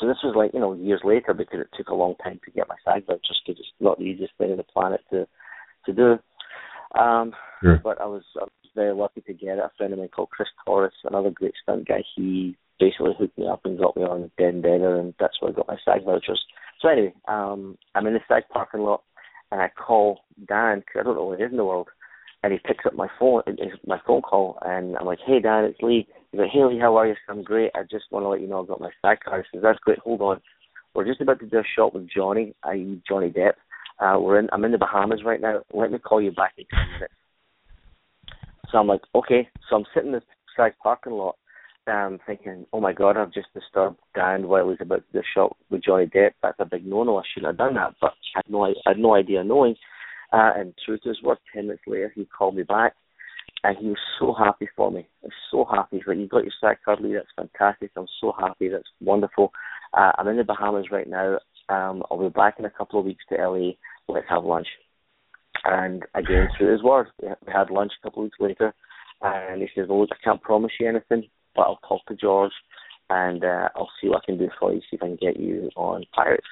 [0.00, 2.50] So this was like, you know, years later because it took a long time to
[2.50, 5.28] get my SAG card just because it's not the easiest thing on the planet to
[5.86, 6.18] to do.
[7.00, 7.32] Um,
[7.62, 7.80] sure.
[7.82, 9.64] But I was, I was very lucky to get it.
[9.64, 13.46] A friend of mine called Chris Torres, another great stunt guy, he basically hooked me
[13.46, 16.04] up and got me on Dead and Deader, and that's where I got my SAG
[16.04, 16.42] vouchers.
[16.80, 19.02] So anyway, um, I'm in the SAG parking lot,
[19.52, 21.88] and I call Dan because I don't know where he is in the world,
[22.44, 23.40] and he picks up my phone,
[23.86, 26.94] my phone call, and I'm like, "Hey Dan, it's Lee." He's like, "Hey Lee, how
[26.98, 27.70] are you?" I'm great.
[27.74, 29.46] I just want to let you know I've got my card.
[29.50, 29.98] He says, "That's great.
[30.00, 30.42] Hold on,
[30.94, 33.02] we're just about to do a shot with Johnny, i.e.
[33.08, 33.54] Johnny Depp.
[33.98, 34.50] Uh, we're in.
[34.52, 35.62] I'm in the Bahamas right now.
[35.72, 37.14] Let me call you back in ten minutes."
[38.70, 40.22] So I'm like, "Okay." So I'm sitting in the
[40.54, 41.36] side parking lot
[41.86, 45.22] um, thinking, oh my god, I've just disturbed Dan while he's about to do a
[45.34, 46.32] shot with Johnny Depp.
[46.42, 47.18] That's a big no-no.
[47.18, 49.76] I shouldn't have done that, but I had no, I had no idea knowing.
[50.34, 52.94] Uh, and true to his word, ten minutes later, he called me back,
[53.62, 55.06] and he was so happy for me.
[55.20, 55.98] He was so happy.
[55.98, 57.14] He's like, "You got your SAG card Lee.
[57.14, 57.92] That's fantastic.
[57.96, 58.68] I'm so happy.
[58.68, 59.52] That's wonderful.
[59.96, 61.38] Uh, I'm in the Bahamas right now.
[61.68, 63.74] Um, I'll be back in a couple of weeks to LA.
[64.08, 64.66] Let's have lunch."
[65.64, 68.74] And again, through his word, we had lunch a couple of weeks later,
[69.22, 72.52] and he says, "Well, look, I can't promise you anything, but I'll talk to George,
[73.08, 74.80] and uh, I'll see what I can do for you.
[74.80, 76.48] See if I can get you on Pirates."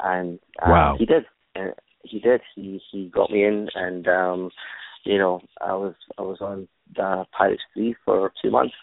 [0.00, 0.96] And uh, wow.
[0.98, 1.24] he did.
[1.54, 2.40] And he did.
[2.54, 4.50] He he got me in, and um,
[5.04, 6.68] you know, I was I was on
[7.00, 8.74] uh, Pirates three for two months,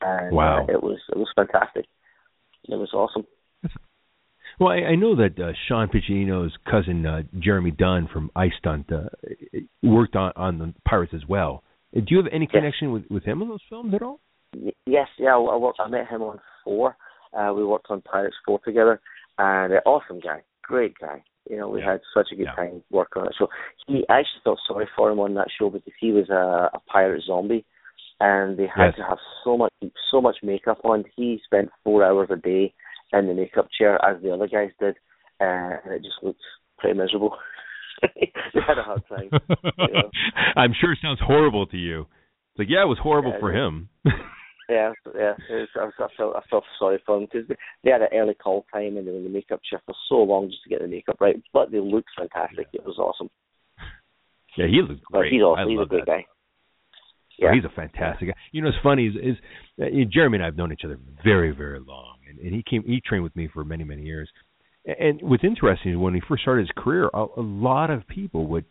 [0.00, 0.62] and wow.
[0.62, 1.86] uh, it was it was fantastic.
[2.68, 3.26] It was awesome.
[4.60, 8.90] Well, I, I know that uh, Sean Piccinino's cousin uh, Jeremy Dunn from Ice Stunt
[8.92, 9.08] uh,
[9.82, 11.62] worked on on the Pirates as well.
[11.94, 12.94] Do you have any connection yes.
[12.94, 14.20] with with him in those films at all?
[14.86, 15.36] Yes, yeah.
[15.36, 16.96] I, worked, I met him on four.
[17.32, 19.00] Uh, we worked on Pirates four together,
[19.38, 21.22] and uh, awesome guy, great guy.
[21.48, 21.92] You know, we yeah.
[21.92, 22.54] had such a good yeah.
[22.54, 23.34] time working on it.
[23.38, 23.48] So
[23.86, 26.80] he I actually felt sorry for him on that show because he was a, a
[26.86, 27.64] pirate zombie,
[28.20, 28.96] and they had yes.
[28.96, 29.72] to have so much
[30.10, 31.04] so much makeup on.
[31.16, 32.74] He spent four hours a day
[33.12, 34.96] in the makeup chair as the other guys did,
[35.40, 36.40] uh, and it just looked
[36.78, 37.36] pretty miserable.
[38.02, 38.30] they
[38.66, 39.30] had a hard time.
[39.78, 40.10] You know?
[40.56, 42.02] I'm sure it sounds horrible to you.
[42.02, 43.88] It's like, yeah, it was horrible yeah, for him.
[44.68, 45.32] yeah, yeah.
[45.50, 47.48] Was, I, I felt I felt sorry for them because
[47.82, 50.16] they had an early call time and they were in the makeup chair for so
[50.16, 51.40] long just to get the makeup right.
[51.52, 52.68] But they looked fantastic.
[52.72, 53.30] It was awesome.
[54.56, 55.30] Yeah, he looks great.
[55.30, 55.68] But he's awesome.
[55.68, 56.10] I he's a great that.
[56.10, 56.26] guy.
[57.38, 57.54] Yeah.
[57.54, 58.34] he's a fantastic guy.
[58.50, 59.36] You know, it's funny is, is
[59.80, 62.82] uh, Jeremy and I have known each other very, very long, and, and he came,
[62.82, 64.28] he trained with me for many, many years.
[64.84, 68.46] And what's interesting is when he first started his career, a, a lot of people
[68.48, 68.64] would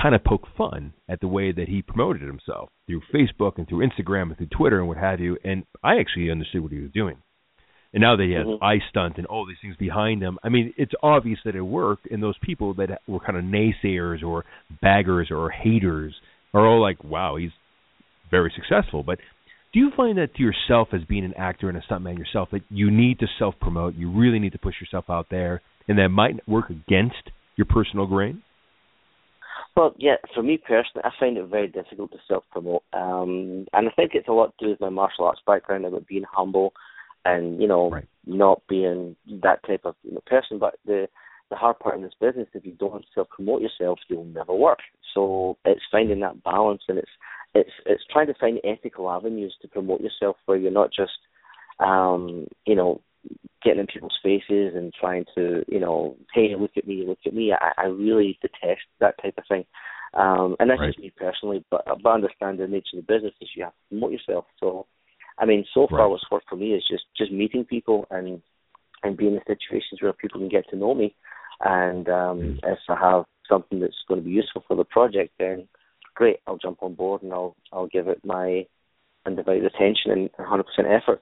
[0.00, 3.86] kind of poke fun at the way that he promoted himself through Facebook and through
[3.86, 5.36] Instagram and through Twitter and what have you.
[5.44, 7.16] And I actually understood what he was doing.
[7.92, 8.62] And now that he has mm-hmm.
[8.62, 12.06] eye stunt and all these things behind him, I mean, it's obvious that it worked.
[12.10, 14.44] And those people that were kind of naysayers or
[14.82, 16.14] baggers or haters
[16.52, 17.50] are all like, "Wow, he's
[18.30, 19.18] very successful." But
[19.72, 22.62] do you find that to yourself as being an actor and a stuntman yourself that
[22.70, 26.08] you need to self promote, you really need to push yourself out there, and that
[26.08, 28.42] might work against your personal grain?
[29.78, 33.88] Well, yeah, for me personally, I find it very difficult to self promote, um, and
[33.88, 36.72] I think it's a lot to do with my martial arts background about being humble
[37.24, 38.08] and you know right.
[38.26, 40.58] not being that type of you know, person.
[40.58, 41.06] But the
[41.48, 44.80] the hard part in this business, if you don't self promote yourself, you'll never work.
[45.14, 47.10] So it's finding that balance, and it's
[47.54, 51.20] it's it's trying to find ethical avenues to promote yourself where you're not just
[51.78, 53.00] um, you know
[53.62, 57.34] getting in people's faces and trying to you know hey look at me look at
[57.34, 57.52] me.
[57.52, 59.64] I, I really detest that type of thing.
[60.14, 60.88] Um, and that's right.
[60.88, 63.72] just me personally, but but I understand the nature of the business is you have
[63.72, 64.46] to promote yourself.
[64.58, 64.86] So
[65.38, 66.06] I mean, so far right.
[66.06, 68.40] what's worked for me is just just meeting people and
[69.02, 71.14] and being in situations where people can get to know me.
[71.60, 72.58] And um, mm.
[72.64, 75.68] if I have something that's going to be useful for the project, then
[76.14, 78.66] great, I'll jump on board and I'll I'll give it my
[79.26, 81.20] undivided attention and 100% effort.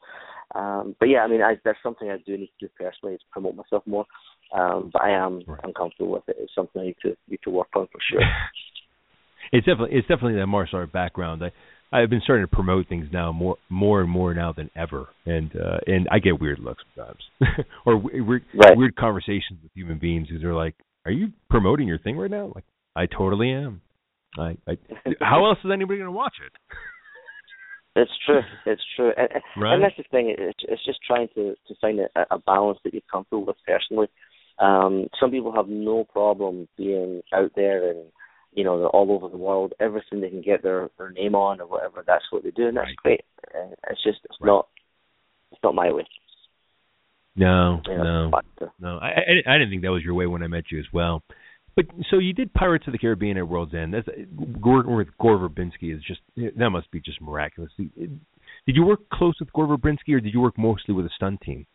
[0.55, 3.21] Um, but yeah, I mean, I, that's something I do need to do personally is
[3.33, 4.07] promote myself more.
[4.57, 5.61] Um, but I am right.
[5.65, 6.37] uncomfortable with it.
[6.39, 8.21] It's something I need to need to work on for sure.
[9.53, 11.43] it's definitely it's definitely that martial art background.
[11.43, 11.51] I
[11.93, 15.51] I've been starting to promote things now more more and more now than ever, and
[15.55, 17.21] uh, and I get weird looks sometimes,
[17.87, 18.77] or weird right.
[18.77, 20.75] weird conversations with human beings because they're like,
[21.05, 23.83] "Are you promoting your thing right now?" Like, I totally am.
[24.39, 24.79] I, I
[25.21, 26.53] how else is anybody going to watch it?
[27.97, 28.41] It's true.
[28.67, 29.75] It's true, and, right.
[29.75, 30.35] and that's the thing.
[30.39, 34.09] It's, it's just trying to to find a, a balance that you're comfortable with personally.
[34.59, 38.05] Um, some people have no problem being out there and
[38.53, 39.73] you know they're all over the world.
[39.81, 42.77] Everything they can get their their name on or whatever, that's what they do, and
[42.77, 42.97] that's right.
[42.97, 43.25] great.
[43.91, 44.49] It's just it's right.
[44.49, 44.69] not
[45.53, 46.07] it's not my way.
[47.35, 48.31] No, no,
[48.81, 48.99] no.
[48.99, 51.23] I, I I didn't think that was your way when I met you as well.
[51.77, 53.93] But so you did Pirates of the Caribbean at World's End.
[53.93, 54.09] That's
[54.65, 56.21] working with Gore Verbinski is just
[56.57, 57.71] that must be just miraculous.
[57.79, 58.19] Did
[58.67, 61.67] you work close with Gore Verbinski, or did you work mostly with a stunt team?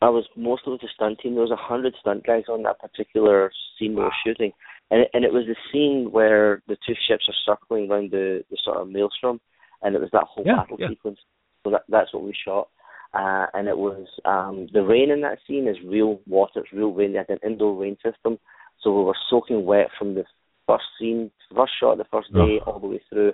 [0.00, 1.34] I was mostly with the stunt team.
[1.34, 4.52] There was a hundred stunt guys on that particular scene we were shooting,
[4.92, 8.44] and it, and it was the scene where the two ships are circling around the
[8.50, 9.40] the sort of maelstrom,
[9.82, 10.90] and it was that whole Yeah, battle yeah.
[10.90, 11.18] sequence.
[11.64, 12.68] So that that's what we shot.
[13.12, 16.92] Uh, and it was um the rain in that scene is real water, it's real
[16.92, 17.12] rain.
[17.12, 18.38] They had an indoor rain system,
[18.82, 20.24] so we were soaking wet from the
[20.66, 23.32] first scene, first shot, the first day, all the way through.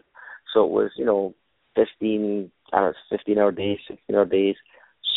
[0.53, 1.35] So it was, you know,
[1.75, 4.57] fifteen, I don't know, fifteen hour days, sixteen hour days,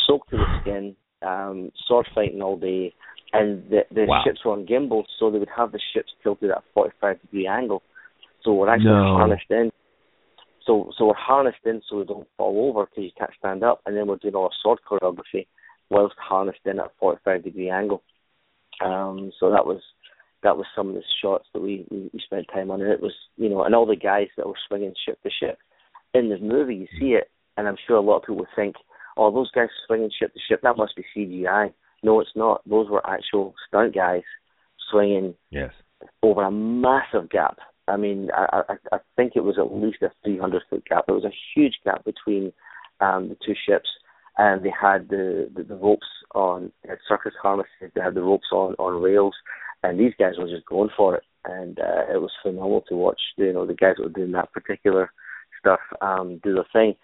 [0.06, 2.92] soaked to the skin, um, sword fighting all day,
[3.32, 4.22] and the the Wow.
[4.24, 7.20] ships were on gimbals, so they would have the ships tilted at a forty five
[7.22, 7.82] degree angle.
[8.42, 9.16] So we're actually No.
[9.16, 9.70] harnessed in.
[10.64, 13.80] So so we're harnessed in so we don't fall over because you can't stand up,
[13.86, 15.46] and then we're doing all our sword choreography
[15.90, 18.02] whilst harnessed in at a forty five degree angle.
[18.80, 19.80] Um, so that was
[20.42, 23.00] that was some of the shots that we, we we spent time on, and it
[23.00, 25.58] was you know, and all the guys that were swinging ship to ship
[26.14, 28.76] in the movie, you see it, and I'm sure a lot of people would think,
[29.16, 31.72] oh, those guys swinging ship to ship, that must be CGI.
[32.02, 32.62] No, it's not.
[32.68, 34.22] Those were actual stunt guys
[34.90, 35.72] swinging yes.
[36.22, 37.58] over a massive gap.
[37.88, 41.06] I mean, I, I, I think it was at least a 300 foot gap.
[41.06, 42.52] There was a huge gap between
[43.00, 43.88] um, the two ships,
[44.36, 48.22] and they had the, the, the ropes on, they had circus harnesses, they had the
[48.22, 49.34] ropes on, on rails,
[49.82, 51.22] and these guys were just going for it.
[51.44, 54.52] And uh, it was phenomenal to watch, you know, the guys that were doing that
[54.52, 55.10] particular
[55.58, 56.94] stuff um, do their thing.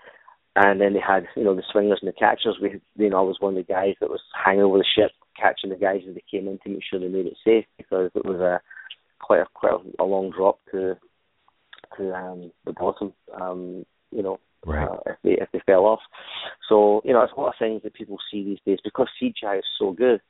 [0.57, 2.59] And then they had, you know, the swingers and the catchers.
[2.61, 5.11] We, you know, I was one of the guys that was hanging over the ship,
[5.41, 8.11] catching the guys as they came in to make sure they made it safe because
[8.15, 8.61] it was a
[9.21, 10.97] quite a quite a, a long drop to
[11.97, 13.13] to um, the bottom.
[13.41, 14.89] Um, you know, right.
[14.89, 16.01] uh, if they if they fell off.
[16.69, 19.59] So you know, it's a lot of things that people see these days because CGI
[19.59, 20.21] is so good.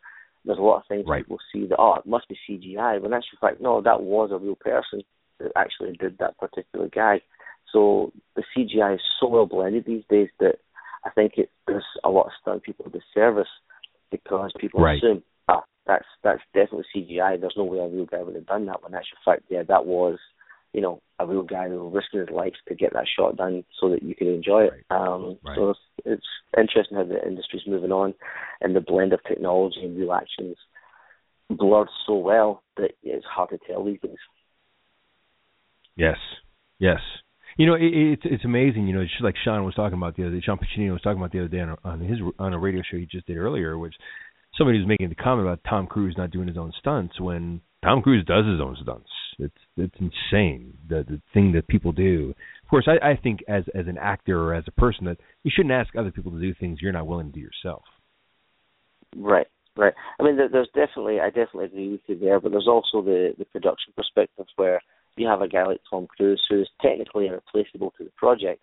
[0.44, 1.22] There's a lot of things right.
[1.22, 3.00] people see that oh, it must be CGI.
[3.00, 5.02] When actually, fact, no, that was a real person
[5.40, 7.20] that actually did that particular guy.
[7.72, 10.56] So the CGI is so well blended these days that
[11.04, 13.48] I think it does a lot of stunt people a disservice
[14.10, 14.98] because people right.
[14.98, 17.40] assume ah that's that's definitely CGI.
[17.40, 18.82] There's no way a real guy would have done that.
[18.82, 20.18] When actual fact, yeah, that was
[20.74, 23.88] you know a real guy who risking his life to get that shot done so
[23.90, 24.72] that you could enjoy it.
[24.90, 25.56] Um, right.
[25.56, 26.26] So it's, it's
[26.58, 28.14] interesting how the industry's moving on
[28.60, 30.56] and the blend of technology and real actions
[31.48, 34.16] blurred so well that it's hard to tell these days.
[35.96, 36.16] Yes,
[36.80, 36.98] yes.
[37.56, 38.88] You know, it, it's it's amazing.
[38.88, 41.18] You know, just like Sean was talking about the other day, Sean Piccinino was talking
[41.18, 43.78] about the other day on, on his on a radio show he just did earlier,
[43.78, 43.94] which
[44.58, 48.02] somebody was making the comment about Tom Cruise not doing his own stunts when Tom
[48.02, 49.08] Cruise does his own stunts.
[49.38, 52.34] It's it's insane the the thing that people do.
[52.62, 55.50] Of course, I, I think as as an actor or as a person that you
[55.54, 57.82] shouldn't ask other people to do things you're not willing to do yourself.
[59.16, 59.94] Right, right.
[60.18, 63.44] I mean, there's definitely I definitely agree with you there, but there's also the the
[63.44, 64.80] production perspective where
[65.16, 68.60] you have a guy like Tom Cruise who's technically irreplaceable to the project,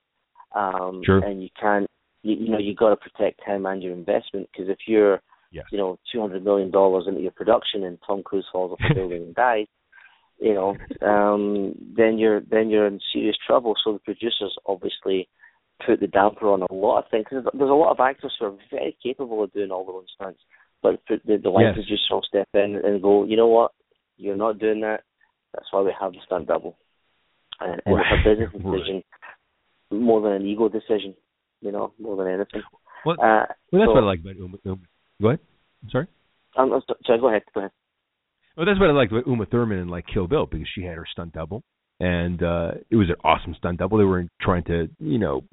[0.55, 1.19] um, sure.
[1.19, 1.88] and you can't,
[2.24, 5.65] you, you know, you've got to protect him and your investment because if you're, yes.
[5.72, 8.93] you know, two hundred million dollars into your production and Tom Cruise falls off the
[8.95, 9.67] building and dies,
[10.41, 10.75] you know,
[11.07, 13.75] um, then you're then you're in serious trouble.
[13.83, 15.29] So the producers obviously
[15.85, 17.25] put the damper on a lot of things.
[17.31, 20.41] There's a lot of actors who are very capable of doing all their own stunts,
[20.83, 21.75] but the, the line yes.
[21.75, 23.71] producer will step in and go, you know what,
[24.17, 25.03] you're not doing that
[25.53, 26.77] that's why we have the stunt double.
[27.59, 28.05] And, and right.
[28.11, 29.03] it's a business decision
[29.91, 30.01] right.
[30.01, 31.15] more than an ego decision,
[31.61, 32.63] you know, more than anything.
[33.05, 34.57] Well, uh, well that's so, what I like about Uma.
[34.63, 34.77] Uma.
[35.21, 35.39] Go ahead.
[35.83, 36.07] I'm sorry.
[36.57, 37.43] Um, sorry, go ahead.
[37.53, 37.71] Go ahead.
[38.58, 40.95] Well, that's what I liked about Uma Thurman in like Kill Bill because she had
[40.95, 41.64] her stunt double,
[41.99, 43.97] and uh it was an awesome stunt double.
[43.97, 45.43] They weren't trying to, you know,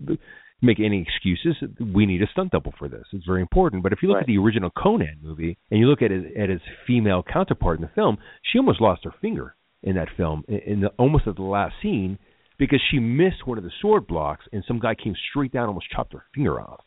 [0.61, 1.57] make any excuses.
[1.95, 3.05] We need a stunt double for this.
[3.13, 3.83] It's very important.
[3.83, 4.23] But if you look right.
[4.23, 7.83] at the original Conan movie and you look at it at his female counterpart in
[7.83, 11.43] the film, she almost lost her finger in that film in the almost at the
[11.43, 12.19] last scene
[12.59, 15.69] because she missed one of the sword blocks and some guy came straight down and
[15.69, 16.85] almost chopped her finger off.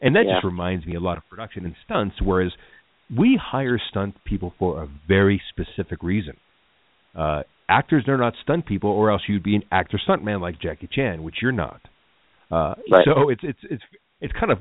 [0.00, 0.34] And that yeah.
[0.34, 2.52] just reminds me a lot of production and stunts whereas
[3.14, 6.36] we hire stunt people for a very specific reason.
[7.16, 10.88] Uh actors are not stunt people or else you'd be an actor stuntman like Jackie
[10.90, 11.80] Chan, which you're not.
[12.50, 13.04] Uh right.
[13.04, 13.82] so it's it's it's
[14.20, 14.58] it's kind of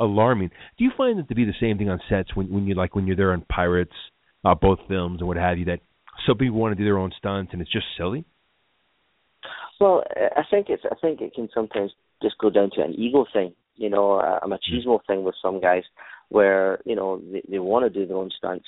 [0.00, 0.50] alarming.
[0.78, 2.94] Do you find it to be the same thing on sets when when you like
[2.94, 3.92] when you're there on Pirates,
[4.44, 5.80] uh both films and what have you that
[6.26, 8.24] some people want to do their own stunts and it's just silly
[9.80, 10.02] well
[10.36, 11.92] i think it's i think it can sometimes
[12.22, 15.82] just go down to an ego thing you know a machismo thing with some guys
[16.28, 18.66] where you know they, they want to do their own stunts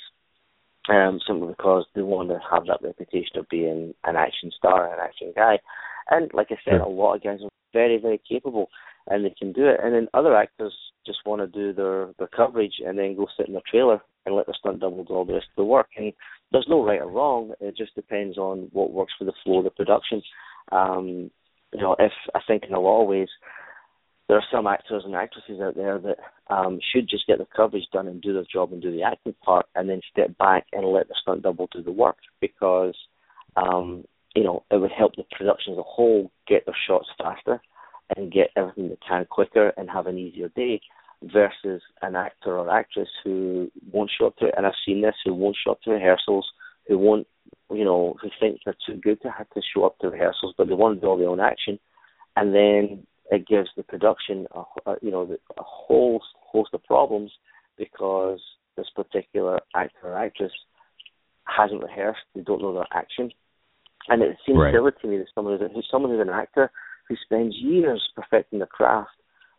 [0.89, 4.99] um simply because they want to have that reputation of being an action star an
[5.01, 5.57] action guy
[6.09, 8.69] and like i said a lot of guys are very very capable
[9.07, 10.73] and they can do it and then other actors
[11.05, 14.35] just want to do their their coverage and then go sit in the trailer and
[14.35, 16.13] let the stunt double do all the rest of the work and
[16.51, 17.53] there's no right or wrong.
[17.59, 20.21] It just depends on what works for the flow of the production.
[20.71, 21.31] Um,
[21.73, 23.27] you know, if I think in a lot of ways
[24.27, 26.17] there are some actors and actresses out there that
[26.53, 29.35] um, should just get the coverage done and do their job and do the acting
[29.43, 32.95] part, and then step back and let the stunt double do the work because
[33.55, 34.03] um,
[34.35, 37.61] you know it would help the production as a whole get their shots faster
[38.15, 40.79] and get everything they can quicker and have an easier day
[41.23, 45.15] versus an actor or actress who won't show up to it, and I've seen this,
[45.25, 46.47] who won't show up to rehearsals,
[46.87, 47.27] who won't,
[47.71, 50.67] you know, who think they're too good to have to show up to rehearsals, but
[50.67, 51.79] they want to do all their own action,
[52.35, 54.47] and then it gives the production,
[54.85, 57.31] a, you know, a whole host of problems
[57.77, 58.39] because
[58.75, 60.51] this particular actor or actress
[61.43, 63.31] hasn't rehearsed, they don't know their action,
[64.09, 64.73] and it seems right.
[64.73, 66.71] silly to me that someone who's someone who's an actor
[67.07, 69.09] who spends years perfecting the craft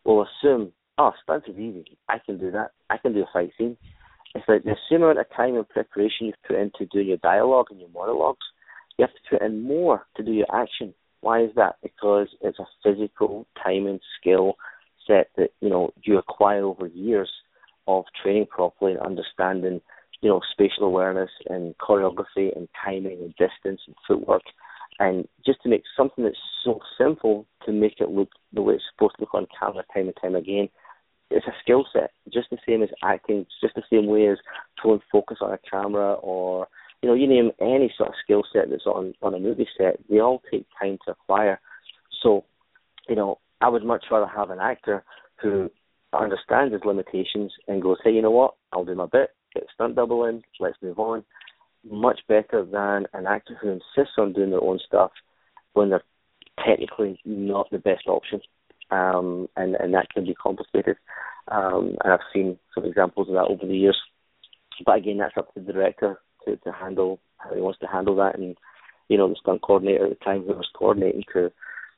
[0.05, 1.97] will assume oh, stunts is easy.
[2.09, 2.71] I can do that.
[2.89, 3.77] I can do a fight scene.
[4.35, 7.67] it's like the same amount of time and preparation you've put into doing your dialogue
[7.71, 8.45] and your monologues,
[8.97, 10.93] you have to put in more to do your action.
[11.21, 11.75] Why is that?
[11.83, 14.55] Because it's a physical time and skill
[15.05, 17.29] set that you know you acquire over years
[17.87, 19.81] of training properly and understanding,
[20.21, 24.43] you know, spatial awareness and choreography and timing and distance and footwork,
[24.99, 28.83] and just to make something that's so simple to make it look the way it's
[28.93, 30.69] supposed to look on camera time and time again.
[31.31, 34.37] It's a skill set, just the same as acting, just the same way as
[34.81, 36.67] pulling focus on a camera or
[37.01, 39.99] you know, you name any sort of skill set that's on on a movie set,
[40.09, 41.59] they all take time to acquire.
[42.21, 42.45] So,
[43.07, 45.03] you know, I would much rather have an actor
[45.41, 45.69] who
[46.13, 49.95] understands his limitations and goes, hey, you know what, I'll do my bit, get stunt
[49.95, 51.23] double in, let's move on.
[51.89, 55.11] Much better than an actor who insists on doing their own stuff
[55.73, 56.03] when they're
[56.65, 58.41] technically not the best option.
[58.91, 60.97] Um, and, and that can be complicated.
[61.47, 63.97] Um, and I've seen some examples of that over the years.
[64.85, 68.15] But again, that's up to the director to, to handle how he wants to handle
[68.17, 68.57] that, and
[69.07, 71.51] you know the stunt coordinator at the time who was coordinating to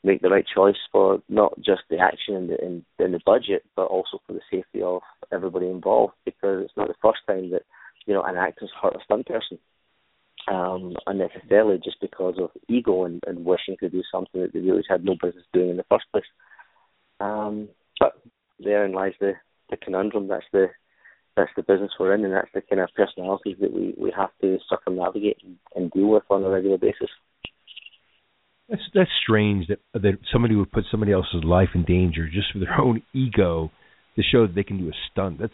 [0.03, 3.63] make the right choice for not just the action and the, and, and the budget,
[3.75, 6.13] but also for the safety of everybody involved.
[6.25, 7.63] Because it's not the first time that
[8.05, 9.59] you know an actor's hurt a stunt person
[10.47, 14.83] um, unnecessarily just because of ego and, and wishing to do something that they really
[14.89, 16.23] had no business doing in the first place.
[17.19, 17.69] Um,
[17.99, 18.13] but
[18.59, 19.33] therein lies the,
[19.69, 20.27] the conundrum.
[20.27, 20.67] That's the
[21.35, 24.29] that's the business we're in, and that's the kind of personalities that we, we have
[24.41, 27.09] to circumnavigate and, and deal with on a regular basis.
[28.69, 32.59] That's that's strange that that somebody would put somebody else's life in danger just for
[32.59, 33.71] their own ego
[34.15, 35.39] to show that they can do a stunt.
[35.39, 35.53] That's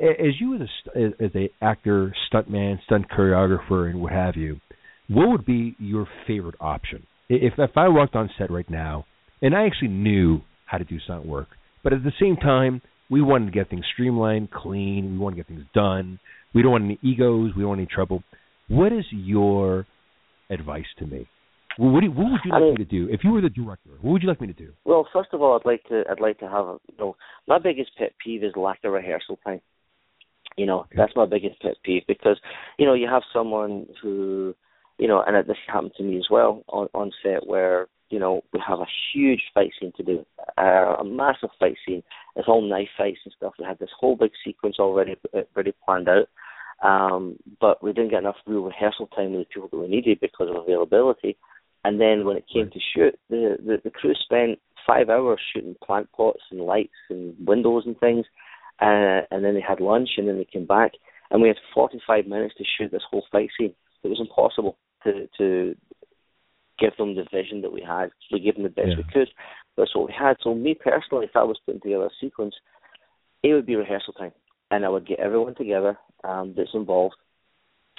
[0.00, 4.60] as you as a as a actor, stuntman, stunt choreographer, and what have you.
[5.08, 7.06] What would be your favorite option?
[7.28, 9.06] If if I walked on set right now
[9.40, 11.48] and I actually knew how to do stunt work,
[11.82, 15.12] but at the same time we wanted to get things streamlined, clean.
[15.12, 16.18] We want to get things done.
[16.54, 17.52] We don't want any egos.
[17.56, 18.22] We don't want any trouble.
[18.68, 19.86] What is your
[20.50, 21.28] advice to me?
[21.78, 23.50] What, you, what would you like I mean, me to do if you were the
[23.50, 23.90] director?
[24.00, 24.72] What would you like me to do?
[24.84, 27.90] Well, first of all, I'd like to I'd like to have you know my biggest
[27.96, 29.60] pet peeve is lack of rehearsal time.
[30.56, 30.94] You know okay.
[30.96, 32.36] that's my biggest pet peeve because
[32.78, 34.56] you know you have someone who
[34.98, 38.42] you know and this happened to me as well on on set where you know,
[38.52, 40.24] we have a huge fight scene to do,
[40.58, 42.02] uh, a massive fight scene.
[42.36, 43.54] It's all knife fights and stuff.
[43.58, 45.16] We had this whole big sequence already
[45.54, 46.28] already planned out,
[46.82, 50.20] um, but we didn't get enough real rehearsal time with the people that we needed
[50.20, 51.36] because of availability.
[51.84, 55.76] And then when it came to shoot, the, the the crew spent five hours shooting
[55.84, 58.26] plant pots and lights and windows and things,
[58.80, 60.92] uh, and then they had lunch and then they came back,
[61.30, 63.74] and we had 45 minutes to shoot this whole fight scene.
[64.02, 65.76] It was impossible to to
[66.78, 68.10] give them the vision that we had.
[68.32, 68.96] We gave them the best yeah.
[68.96, 69.28] we could.
[69.78, 70.36] That's what we had.
[70.42, 72.54] So me personally, if I was putting together a sequence,
[73.44, 74.32] it would be rehearsal time,
[74.72, 77.14] and I would get everyone together um, that's involved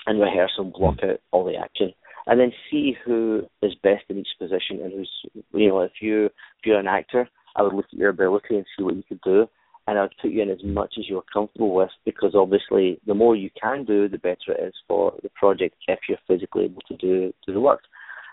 [0.06, 1.94] and rehearse and block out all the action,
[2.28, 5.12] and then see who is best in each position and who's
[5.54, 8.66] you know if you if you're an actor, I would look at your ability and
[8.78, 9.48] see what you could do.
[9.88, 13.36] And I'd put you in as much as you're comfortable with because obviously the more
[13.36, 16.98] you can do, the better it is for the project if you're physically able to
[16.98, 17.82] do do the work.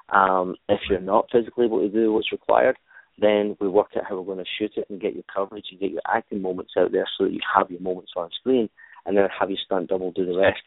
[0.08, 2.76] Um, if you're not physically able to do what's required,
[3.18, 5.80] then we work out how we're going to shoot it and get your coverage and
[5.80, 8.68] get your acting moments out there so that you have your moments on screen,
[9.04, 10.60] and then have your stunt double do the rest.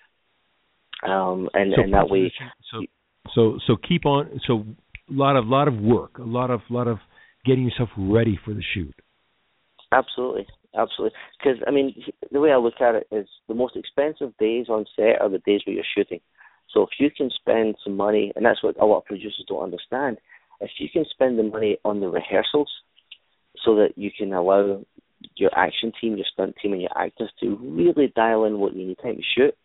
[1.04, 2.32] Um, and so and that way,
[2.72, 2.82] so
[3.34, 4.42] so so keep on.
[4.46, 4.66] So
[5.10, 6.98] a lot of lot of work, a lot of lot of
[7.46, 8.94] getting yourself ready for the shoot.
[9.92, 10.46] Absolutely,
[10.78, 11.18] absolutely.
[11.38, 11.96] Because I mean,
[12.32, 15.40] the way I look at it is the most expensive days on set are the
[15.40, 16.20] days where you're shooting.
[16.74, 19.64] So if you can spend some money, and that's what a lot of producers don't
[19.64, 20.18] understand,
[20.62, 22.70] if you can spend the money on the rehearsals
[23.64, 24.82] so that you can allow
[25.36, 28.88] your action team, your stunt team, and your actors to really dial in what you
[28.88, 29.56] need time to shoot,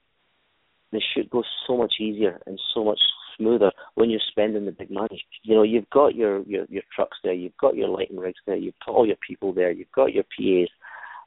[0.92, 3.00] the shoot goes so much easier and so much
[3.36, 5.24] smoother when you're spending the big money.
[5.42, 8.56] You know, you've got your your, your trucks there, you've got your lighting rigs there,
[8.56, 10.68] you've got all your people there, you've got your PAs,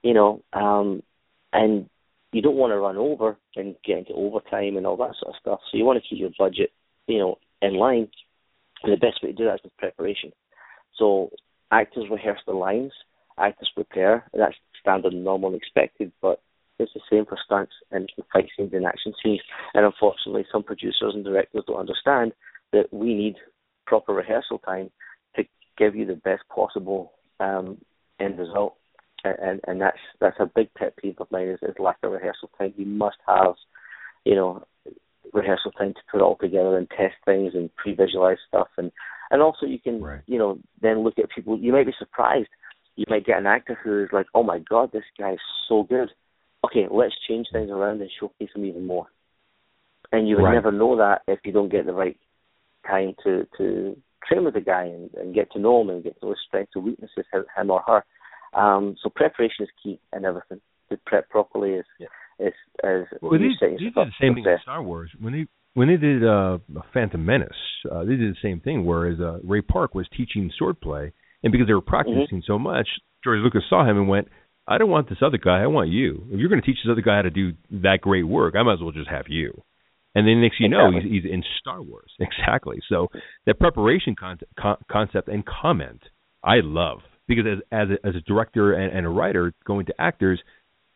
[0.04, 1.04] you know, um,
[1.54, 1.90] and
[2.32, 5.40] you don't want to run over and get into overtime and all that sort of
[5.40, 5.60] stuff.
[5.72, 6.72] So you want to keep your budget,
[7.08, 8.10] you know, in line.
[8.84, 10.32] And the best way to do that is with preparation.
[10.98, 11.30] So
[11.72, 12.92] actors rehearse the lines,
[13.38, 14.30] actors prepare.
[14.34, 16.12] That's standard, normal, and expected.
[16.22, 16.42] But
[16.80, 19.42] it's the same for stunts and fight scenes and action scenes.
[19.74, 22.34] And unfortunately, some producers and directors don't understand
[22.74, 23.36] that we need
[23.86, 24.92] proper rehearsal time
[25.36, 25.44] to
[25.78, 27.78] give you the best possible um,
[28.20, 28.78] end result
[29.24, 32.50] and and that's that's a big pet peeve of mine is, is lack of rehearsal
[32.58, 32.74] time.
[32.78, 33.56] You must have,
[34.26, 34.64] you know,
[35.34, 38.92] rehearsal time to put it all together and test things and pre-visualize stuff, and
[39.32, 40.22] and also you can, right.
[40.26, 41.58] you know, then look at people.
[41.60, 42.50] You might be surprised.
[42.96, 45.84] You might get an actor who is like, "Oh my God, this guy is so
[45.84, 46.10] good."
[46.66, 49.08] okay, let's change things around and showcase them even more.
[50.12, 50.54] And you would Right.
[50.54, 52.18] never know that if you don't get the right
[52.86, 56.20] time to to train with the guy and, and get to know him and get
[56.20, 58.06] to know his strengths and weaknesses, him him or her.
[58.54, 60.62] Um, so preparation is key in everything.
[60.90, 62.08] To prep properly is Yeah.
[62.40, 62.54] Is
[62.84, 64.58] is Well, you they, set they did the same thing in.
[64.62, 66.58] Star Wars when they when they did uh
[66.94, 67.50] Phantom Menace.
[67.90, 68.86] Uh, they did the same thing.
[68.86, 71.12] Whereas uh, Ray Park was teaching swordplay,
[71.44, 72.88] and because they were practicing so much,
[73.24, 74.28] George Lucas saw him and went,
[74.68, 75.62] "I don't want this other guy.
[75.62, 76.26] I want you.
[76.32, 78.64] If you're going to teach this other guy how to do that great work, I
[78.64, 79.62] might as well just have you."
[80.16, 81.12] And then next thing you know, Exactly.
[81.12, 82.12] he's, he's in Star Wars.
[82.20, 82.80] Exactly.
[82.90, 83.08] So
[83.46, 86.02] that preparation con- con- concept and comment,
[86.44, 89.94] I love because as as a, as a director and, and a writer going to
[90.02, 90.42] actors,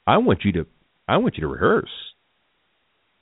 [0.08, 0.66] I want you to
[1.12, 1.90] I want you to rehearse.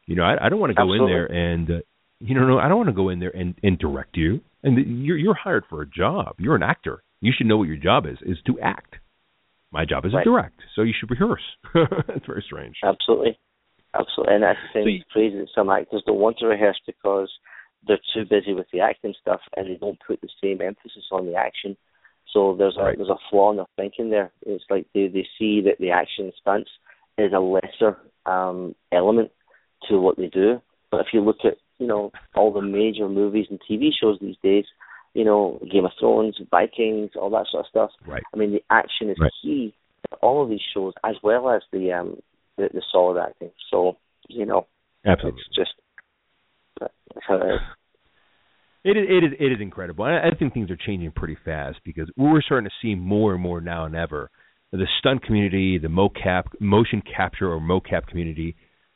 [0.06, 1.06] You know, I, I don't want to go Absolutely.
[1.06, 1.80] in there and uh,
[2.20, 4.42] you know, no, I don't want to go in there and, and direct you.
[4.64, 6.36] And you're you're hired for a job.
[6.38, 7.02] You're an actor.
[7.22, 8.96] You should know what your job is is to act.
[9.72, 10.24] My job is Right.
[10.24, 11.44] to direct, so you should rehearse.
[11.74, 12.76] That's very strange.
[12.84, 13.38] Absolutely,
[13.94, 16.80] absolutely, and that's the So same you- phrase that some actors don't want to rehearse
[16.88, 17.30] because
[17.88, 21.26] they're too busy with the acting stuff and they don't put the same emphasis on
[21.28, 21.78] the action.
[22.34, 22.98] So there's a Right.
[22.98, 24.32] there's a flaw in their thinking there.
[24.46, 26.72] It's like they they see that the action stunts
[27.22, 29.32] is a lesser um, element
[29.90, 30.62] to what they do.
[30.92, 34.36] But if you look at you know all the major movies and TV shows these
[34.44, 34.66] days,
[35.14, 37.92] you know Game of Thrones, Vikings, all that sort of stuff.
[38.08, 38.24] Right.
[38.34, 39.32] I mean the action is Right.
[39.42, 39.74] key
[40.10, 42.18] to all of these shows as well as the um
[42.58, 43.52] the, the solid acting.
[43.72, 43.98] So
[44.28, 44.68] you know
[45.06, 45.42] Absolutely.
[45.48, 45.72] it's just
[46.80, 46.94] that's
[47.28, 47.62] how it is.
[48.82, 50.06] It is, it is it is incredible.
[50.06, 53.42] I, I think things are changing pretty fast because we're starting to see more and
[53.42, 54.32] more now than ever.
[54.72, 58.56] The stunt community, the mocap, motion capture or mocap community,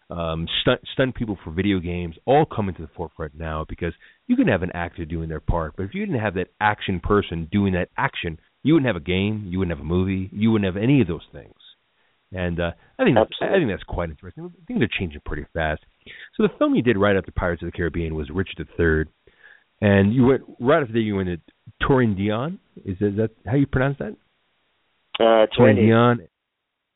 [0.09, 3.93] um, stunt stunt people for video games, all coming to the forefront now because
[4.27, 6.99] you can have an actor doing their part, but if you didn't have that action
[6.99, 10.51] person doing that action, you wouldn't have a game, you wouldn't have a movie, you
[10.51, 11.55] wouldn't have any of those things.
[12.31, 14.51] And uh, I think I think that's quite interesting.
[14.67, 15.81] Things are changing pretty fast.
[16.35, 19.05] So the film you did right after Pirates of the Caribbean was Richard III,
[19.81, 20.99] and you went right after that.
[20.99, 21.37] You went to
[21.87, 22.59] Torin Dion.
[22.85, 24.15] Is that how you pronounce that?
[25.19, 25.45] Uh.
[25.55, 26.27] Dion.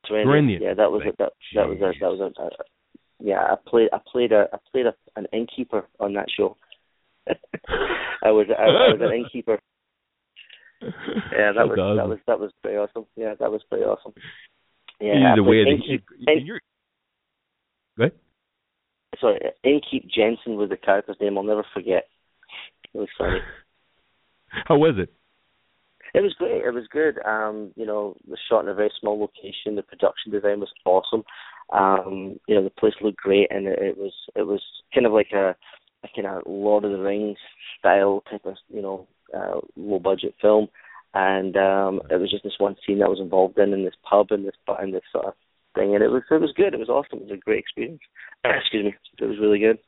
[0.07, 0.57] Twenty.
[0.61, 2.49] Yeah, that was a, that that was a, that was a, uh,
[3.19, 3.39] yeah.
[3.41, 6.55] I played I played a I played a, an innkeeper on that show.
[7.27, 9.59] I was I, I was an innkeeper.
[10.81, 13.05] Yeah, that was that was that was pretty awesome.
[13.15, 14.13] Yeah, that was pretty awesome.
[14.99, 16.61] Yeah, the way innkeep, in- you're.
[17.97, 18.13] Go ahead.
[19.19, 21.37] sorry, Innkeep Jensen was the character's name.
[21.37, 22.07] I'll never forget.
[22.93, 23.39] It was funny.
[24.67, 25.13] How was it?
[26.13, 26.63] It was great.
[26.63, 27.19] It was good.
[27.25, 29.75] Um, you know, it was shot in a very small location.
[29.75, 31.23] The production design was awesome.
[31.71, 34.61] Um, you know, the place looked great, and it, it was it was
[34.93, 35.55] kind of like a,
[36.03, 37.37] a kind of Lord of the Rings
[37.79, 40.67] style type of you know uh, low budget film.
[41.13, 44.27] And um, it was just this one scene that was involved in in this pub
[44.31, 45.33] and this and this sort of
[45.75, 46.73] thing, and it was it was good.
[46.73, 47.19] It was awesome.
[47.19, 48.01] It was a great experience.
[48.45, 48.95] Excuse me.
[49.19, 49.79] It was really good.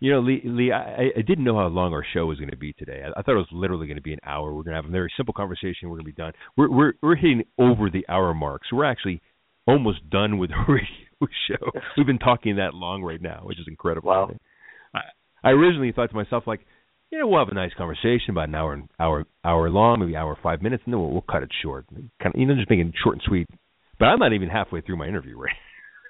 [0.00, 2.56] You know, Lee, Lee I, I didn't know how long our show was going to
[2.56, 3.02] be today.
[3.04, 4.52] I, I thought it was literally going to be an hour.
[4.54, 5.88] We're going to have a very simple conversation.
[5.90, 6.32] We're going to be done.
[6.56, 9.20] We're we're we're hitting over the hour mark, so we're actually
[9.66, 11.70] almost done with the radio show.
[11.96, 14.08] We've been talking that long right now, which is incredible.
[14.08, 14.30] Wow.
[14.94, 15.00] I,
[15.44, 16.60] I originally thought to myself like,
[17.10, 20.16] you know, we'll have a nice conversation about an hour and hour hour long, maybe
[20.16, 21.84] hour five minutes, and then we'll, we'll cut it short.
[22.22, 23.48] Kind of, you know, just making it short and sweet.
[23.98, 25.52] But I'm not even halfway through my interview right.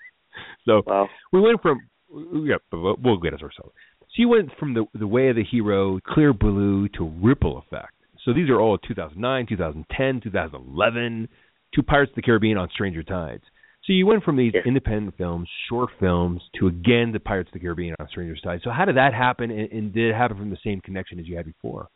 [0.65, 1.09] so Wow.
[1.33, 1.81] we went from
[2.13, 3.73] yeah, we'll- get us ourselves.
[4.01, 7.93] So you went from the the way of the hero, Clear Blue to Ripple Effect.
[8.25, 11.29] So these are all 2009, 2010, 2011,
[11.75, 13.45] to Pirates of the Caribbean on Stranger Tides.
[13.85, 17.61] So you went from these independent films, short films, to again the Pirates of the
[17.61, 18.63] Caribbean on Stranger Tides.
[18.63, 21.27] So how did that happen, and, and did it happen from the same connection as
[21.27, 21.89] you had before?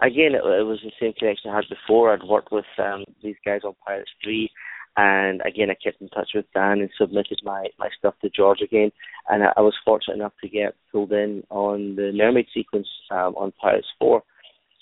[0.00, 2.12] again, it, it was the same connection I had before.
[2.12, 4.50] I'd worked with um, these guys on Pirates Three,
[4.96, 8.60] and again, I kept in touch with Dan and submitted my my stuff to George
[8.60, 8.90] again.
[9.28, 13.34] And I, I was fortunate enough to get pulled in on the mermaid sequence um,
[13.36, 14.22] on Pirates Four.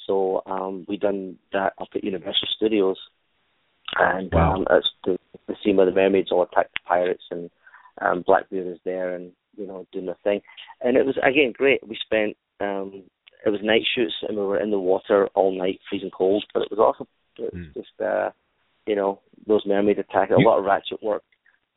[0.06, 2.96] So um, we done that up at Universal Studios,
[3.98, 4.54] and Wow.
[4.54, 7.50] um, it's the, the scene where the mermaids all attack the pirates, and
[8.00, 10.40] um, Blackbeard is there, and you know doing the thing.
[10.80, 11.86] And it was again great.
[11.86, 13.02] We spent um,
[13.44, 16.62] it was night shoots and we were in the water all night, freezing cold, but
[16.62, 17.06] it was awesome.
[17.38, 17.74] It was Mm.
[17.74, 18.30] just uh
[18.86, 21.22] you know, those mermaid attack a You- lot of ratchet work.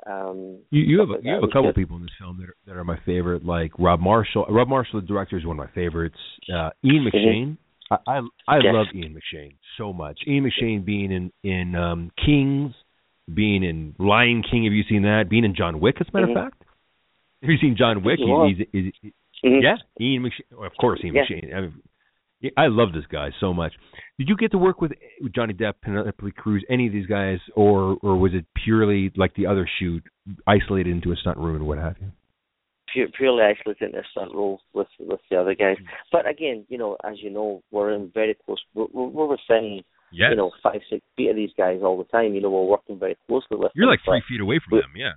[0.07, 1.75] Um You, you have a, like you have a couple good.
[1.75, 4.45] people in this film that are, that are my favorite, like Rob Marshall.
[4.49, 6.17] Rob Marshall, the director, is one of my favorites.
[6.53, 7.57] Uh, Ian McShane.
[7.91, 8.17] I I,
[8.47, 8.73] I Yes.
[8.73, 10.19] love Ian McShane so much.
[10.27, 12.73] Ian McShane being in in um, Kings,
[13.31, 14.63] being in Lion King.
[14.63, 15.29] Have you seen that?
[15.29, 16.37] Being in John Wick, as a matter Mhm.
[16.37, 16.63] of fact.
[17.43, 18.19] Have you seen John Wick?
[18.19, 18.47] have.
[18.47, 19.61] He's, he's, he's, Mhm.
[19.61, 20.65] yeah, Ian McShane.
[20.65, 21.25] Of course, Ian Yeah.
[21.25, 21.53] McShane.
[21.55, 21.73] I mean,
[22.57, 23.73] I love this guy so much.
[24.17, 24.91] Did you get to work with
[25.33, 29.45] Johnny Depp, Penelope Cruz, any of these guys, or or was it purely like the
[29.45, 30.03] other shoot,
[30.47, 32.11] isolated into a stunt room and what have you?
[32.93, 35.77] Pure, purely isolated in a stunt role with with the other guys.
[36.11, 38.59] But again, you know, as you know, we're in very close.
[38.73, 39.81] We're, we're within
[40.11, 40.29] yes.
[40.31, 42.33] you know five six feet of these guys all the time.
[42.33, 43.61] You know, we're working very closely with.
[43.61, 43.71] Them.
[43.75, 45.13] You're them, like three feet away from them, yeah.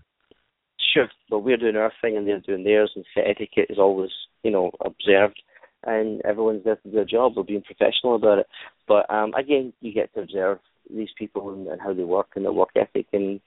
[0.93, 4.11] Sure, but we're doing our thing and they're doing theirs, and etiquette is always
[4.43, 5.41] you know observed
[5.86, 7.35] and everyone's there to do their job.
[7.36, 8.47] We're being professional about it.
[8.86, 10.59] But um, again, you get to observe
[10.94, 13.06] these people and, and how they work and their work ethic.
[13.12, 13.40] And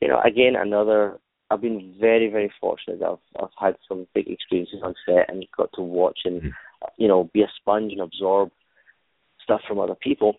[0.00, 1.18] you know, again, another.
[1.50, 3.02] I've been very, very fortunate.
[3.02, 6.88] I've I've had some big experiences on set and got to watch and mm-hmm.
[6.98, 8.50] you know be a sponge and absorb
[9.42, 10.36] stuff from other people.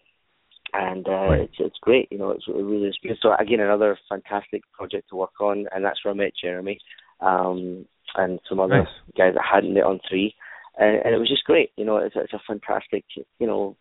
[0.71, 1.39] And uh, right.
[1.41, 2.30] it's it's great, you know.
[2.30, 3.17] It's it really is good.
[3.21, 6.77] So again, another fantastic project to work on, and that's where I met Jeremy
[7.21, 7.85] um,
[8.15, 8.88] and some other nice.
[9.17, 10.35] guys that hadn't met on three
[10.80, 11.72] and, and it was just great.
[11.76, 13.03] You know, it's, it's a fantastic,
[13.39, 13.76] you know,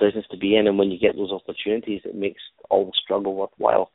[0.00, 2.40] business to be in, and when you get those opportunities, it makes
[2.70, 3.90] all the struggle worthwhile.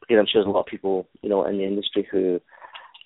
[0.00, 2.40] Because I'm sure there's a lot of people, you know, in the industry who,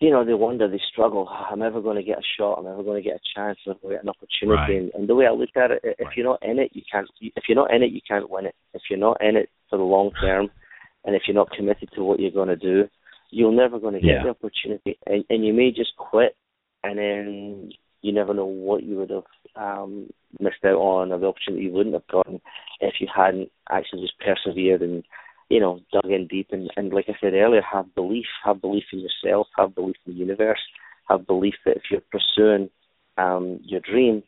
[0.00, 1.28] you know, they wonder, they struggle.
[1.28, 2.58] I'm never going to get a shot.
[2.58, 3.58] Am I'm never going to get a chance.
[3.66, 4.74] I'm to get an opportunity.
[4.74, 4.82] Right.
[4.82, 6.16] And, and the way I look at it, if right.
[6.16, 7.08] you're not in it, you can't.
[7.20, 8.54] If you're not in it, you can't win it.
[8.74, 10.50] If you're not in it for the long term,
[11.04, 12.88] and if you're not committed to what you're going to do,
[13.30, 14.22] you're never going to get yeah.
[14.24, 16.36] the opportunity, and, and you may just quit,
[16.84, 17.70] and then
[18.04, 19.24] you never know what you would have
[19.56, 22.38] um, missed out on or the opportunity you wouldn't have gotten
[22.80, 25.04] if you hadn't actually just persevered and
[25.48, 28.84] you know dug in deep and, and like I said earlier, have belief, have belief
[28.92, 30.60] in yourself, have belief in the universe,
[31.08, 32.68] have belief that if you're pursuing
[33.16, 34.22] um, your dream,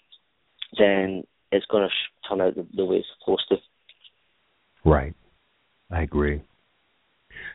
[0.78, 3.56] then it's going to turn out the, the way it's supposed to.
[4.88, 5.14] Right,
[5.90, 6.40] I agree.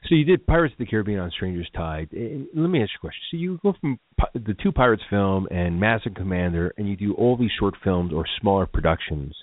[0.08, 2.10] So you did Pirates of the Caribbean on Strangers Tide.
[2.12, 3.22] And let me ask you a question.
[3.30, 4.00] So you go from
[4.34, 8.26] the two Pirates film and Master Commander, and you do all these short films or
[8.40, 9.36] smaller productions.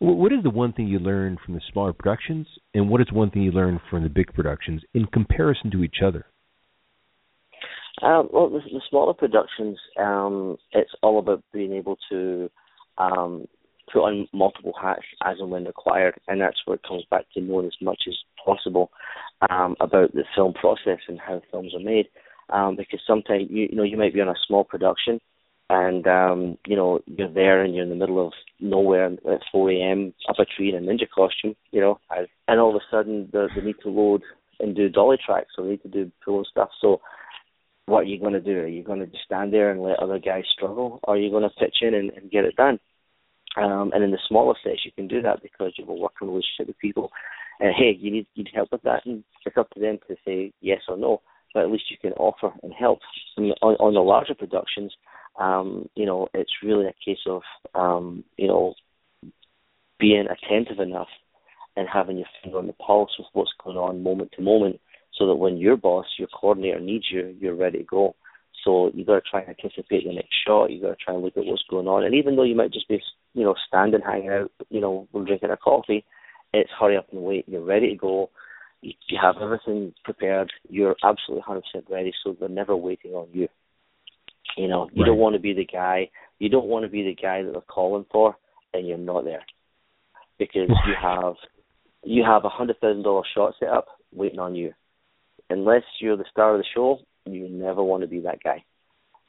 [0.00, 3.30] What is the one thing you learned from the smaller productions, and what is one
[3.30, 6.26] thing you learned from the big productions in comparison to each other?
[8.02, 12.50] Um, well, the, the smaller productions, um, it's all about being able to
[12.98, 13.46] um,
[13.92, 17.40] put on multiple hats as and when required, and that's where it comes back to
[17.40, 18.90] knowing as much as possible
[19.50, 22.06] um, about the film process and how films are made.
[22.50, 25.18] Um, because sometimes you, you know you might be on a small production,
[25.70, 29.70] and um, you know you're there and you're in the middle of nowhere at 4
[29.72, 30.14] a.m.
[30.28, 31.98] up a tree in a ninja costume, you know,
[32.48, 34.22] and all of a sudden they, they need to load
[34.60, 36.68] and do dolly tracks, or they need to do pull stuff.
[36.80, 37.00] So
[37.86, 38.58] what are you going to do?
[38.58, 41.30] Are you going to just stand there and let other guys struggle, or are you
[41.30, 42.78] going to pitch in and, and get it done?
[43.56, 46.28] Um, and in the smaller sets, you can do that because you have a working
[46.28, 47.10] relationship with people.
[47.60, 50.16] And hey, you need you need help with that, and it's up to them to
[50.24, 51.22] say yes or no.
[51.52, 52.98] But at least you can offer and help.
[53.36, 54.92] And on, on the larger productions,
[55.38, 57.42] um, you know, it's really a case of
[57.74, 58.74] um, you know
[60.00, 61.08] being attentive enough
[61.76, 64.80] and having your finger on the pulse of what's going on moment to moment,
[65.16, 68.16] so that when your boss, your coordinator needs you, you're ready to go.
[68.64, 70.70] So you've got to try and anticipate the next shot.
[70.70, 72.04] You've got to try and look at what's going on.
[72.04, 73.00] And even though you might just be,
[73.34, 76.04] you know, standing, hanging out, you know, we're drinking a coffee,
[76.52, 77.44] it's hurry up and wait.
[77.48, 78.30] You're ready to go.
[78.80, 80.52] You have everything prepared.
[80.68, 82.12] You're absolutely 100% ready.
[82.22, 83.48] So they're never waiting on you.
[84.56, 85.08] You know, you right.
[85.08, 86.10] don't want to be the guy.
[86.38, 88.36] You don't want to be the guy that they're calling for,
[88.72, 89.42] and you're not there
[90.38, 91.34] because you have
[92.04, 94.72] you have a hundred thousand dollar shot set up waiting on you.
[95.50, 98.64] Unless you're the star of the show, you never want to be that guy.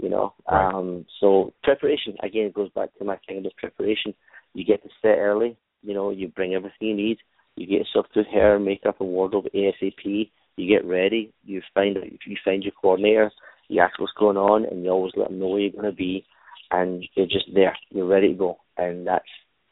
[0.01, 0.33] You know.
[0.49, 0.73] Right.
[0.73, 4.13] Um so preparation again goes back to my thing about preparation.
[4.53, 7.17] You get to set early, you know, you bring everything you need,
[7.55, 12.37] you get yourself good hair, makeup and wardrobe ASAP, you get ready, you find you
[12.43, 13.31] find your coordinator,
[13.67, 16.25] you ask what's going on and you always let them know where you're gonna be
[16.71, 18.57] and you're just there, you're ready to go.
[18.77, 19.25] And that's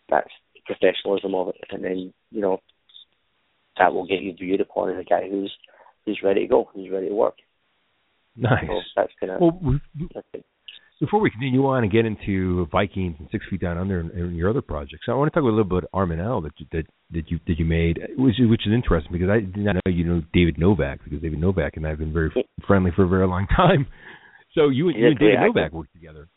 [0.10, 0.30] that's
[0.66, 2.62] professionalism of it and then, you know,
[3.78, 5.54] that will get you viewed upon as a guy who's
[6.06, 7.36] who's ready to go, who's ready to work.
[8.36, 8.66] Nice.
[8.68, 9.38] So that's gonna.
[9.40, 9.80] Well,
[10.14, 10.46] that's
[11.00, 14.38] before we continue on and get into Vikings and Six Feet Down Under and, and
[14.38, 16.54] your other projects, I want to talk a little bit about Arm in L that
[16.58, 19.58] you, that that you that you made, which is, which is interesting because I did
[19.58, 22.32] not know you know David Novak because David Novak and I have been very
[22.66, 23.88] friendly for a very long time.
[24.54, 26.28] So you, and- you and David Novak worked together.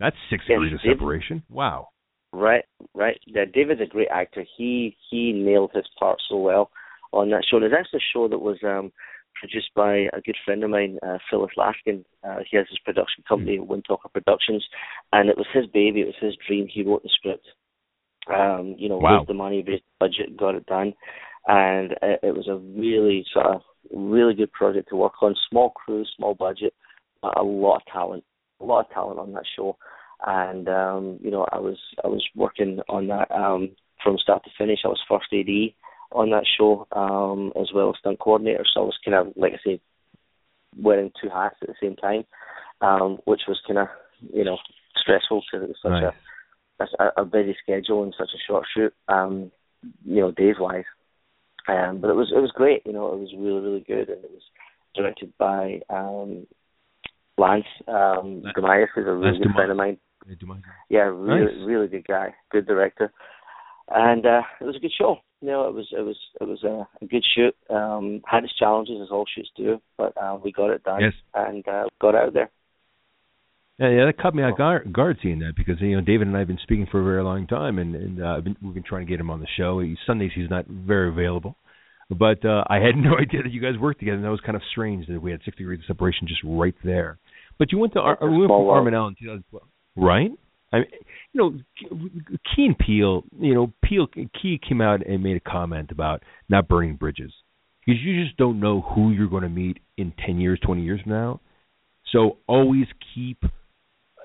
[0.00, 1.42] That's six degrees of separation.
[1.50, 1.88] Wow.
[2.32, 2.64] Right,
[2.94, 3.18] right.
[3.26, 4.44] Yeah, David's a great actor.
[4.56, 6.70] He he nailed his part so well
[7.12, 7.60] on that show.
[7.60, 8.90] There's actually a show that was um
[9.34, 12.04] produced by a good friend of mine, uh, Phyllis Laskin.
[12.22, 14.64] Uh, he has his production company, Windtalker Productions,
[15.12, 16.00] and it was his baby.
[16.00, 16.66] It was his dream.
[16.68, 17.46] He wrote the script.
[18.32, 19.18] Um, you know, Wow.
[19.18, 20.94] raised the money, raised the budget, got it done,
[21.46, 23.60] and it, it was a really sort of
[23.92, 25.34] really good project to work on.
[25.50, 26.72] Small crew, small budget,
[27.20, 28.24] but a lot of talent,
[28.60, 29.76] a lot of talent on that show.
[30.26, 33.70] and um, you know I was I was working on that um,
[34.02, 34.80] from start to finish.
[34.84, 35.74] I was first AD
[36.14, 39.52] on that show um, as well as stunt coordinator, so I was kind of like
[39.52, 39.80] I say
[40.80, 42.24] wearing two hats at the same time,
[42.80, 43.88] um, which was kind of
[44.32, 44.56] you know
[44.96, 46.94] stressful because it was such right.
[46.98, 49.50] a, a a busy schedule and such a short shoot, um,
[50.04, 50.84] you know, days wise.
[51.66, 54.24] Um, but it was it was great, you know, it was really really good, and
[54.24, 54.42] it was
[54.94, 56.46] directed by um,
[57.38, 59.98] Lance um, Gamayev, who's a really good friend of mine.
[60.88, 61.66] Yeah, really nice.
[61.66, 63.12] really good guy, good director,
[63.88, 65.18] and uh, it was a good show.
[65.40, 67.54] You know, it was it was it was a, a good shoot.
[67.68, 71.12] Um, had its challenges as all shoots do, but uh, we got it done Yes.
[71.34, 72.50] and uh, got out there.
[73.78, 76.36] Yeah, yeah, that caught me off guard, guard seeing that because you know David and
[76.36, 78.74] I have been speaking for a very long time, and and uh, I've been, we've
[78.74, 79.80] been trying to get him on the show.
[79.80, 81.56] He, Sundays he's not very available,
[82.08, 84.54] but uh, I had no idea that you guys worked together, and that was kind
[84.56, 87.18] of strange that we had six degrees of separation just right there.
[87.58, 88.66] But you went to Ar- we went from.
[88.66, 89.62] Arminal in 2012,
[89.96, 90.30] right?
[90.74, 90.86] I mean,
[91.32, 95.90] you know, Key and Peele, you know, Peele Key came out and made a comment
[95.90, 97.32] about not burning bridges
[97.84, 101.00] because you just don't know who you're going to meet in 10 years, 20 years
[101.02, 101.40] from now.
[102.12, 103.42] So always keep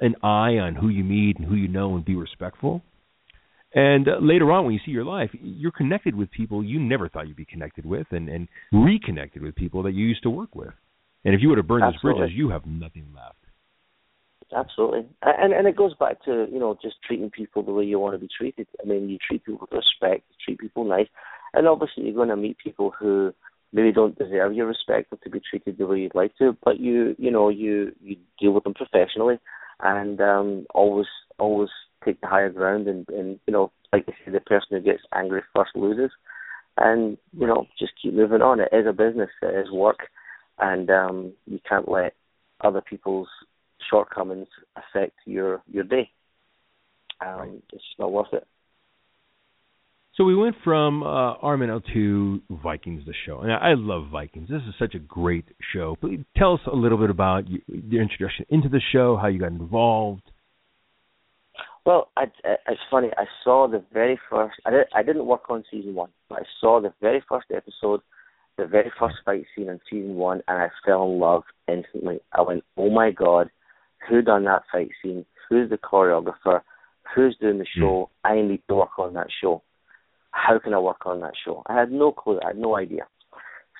[0.01, 2.81] an eye on who you meet and who you know and be respectful.
[3.73, 7.07] And uh, later on, when you see your life, you're connected with people you never
[7.09, 10.55] thought you'd be connected with, and and reconnected with people that you used to work
[10.55, 10.73] with.
[11.23, 13.35] And if you were to burn those bridges, you have nothing left.
[14.55, 17.99] Absolutely, and and it goes back to you know just treating people the way you
[17.99, 18.67] want to be treated.
[18.83, 21.07] I mean, you treat people with respect, you treat people nice,
[21.53, 23.31] and obviously you're going to meet people who
[23.73, 26.57] maybe don't deserve your respect or to be treated the way you'd like to.
[26.63, 29.37] But you you know you you deal with them professionally,
[29.81, 31.07] and um, always
[31.37, 31.69] always
[32.03, 35.03] take the higher ground, and and you know like they say, the person who gets
[35.13, 36.09] angry first loses,
[36.77, 38.59] and you know just keep moving on.
[38.59, 40.07] It is a business, it is work,
[40.57, 42.13] and um, you can't let
[42.61, 43.27] other people's
[43.89, 46.09] shortcomings affect your your day.
[47.21, 47.49] Um, Right.
[47.73, 48.47] It's just not worth it.
[50.15, 54.49] So we went from uh, Arminel to Vikings, the show, and I I love Vikings.
[54.49, 55.95] This is such a great show.
[56.01, 59.51] Please tell us a little bit about your introduction into the show, how you got
[59.51, 60.23] involved.
[61.85, 63.09] Well, I, I, it's funny.
[63.17, 64.55] I saw the very first.
[64.65, 68.01] I, did, I didn't work on season one, but I saw the very first episode,
[68.57, 72.19] the very first fight scene in season one, and I fell in love instantly.
[72.33, 73.49] I went, "Oh my god,
[74.07, 75.25] who done that fight scene?
[75.49, 76.61] Who's the choreographer?
[77.15, 78.09] Who's doing the show?
[78.23, 79.63] I need to work on that show.
[80.31, 82.39] How can I work on that show?" I had no clue.
[82.43, 83.07] I had no idea.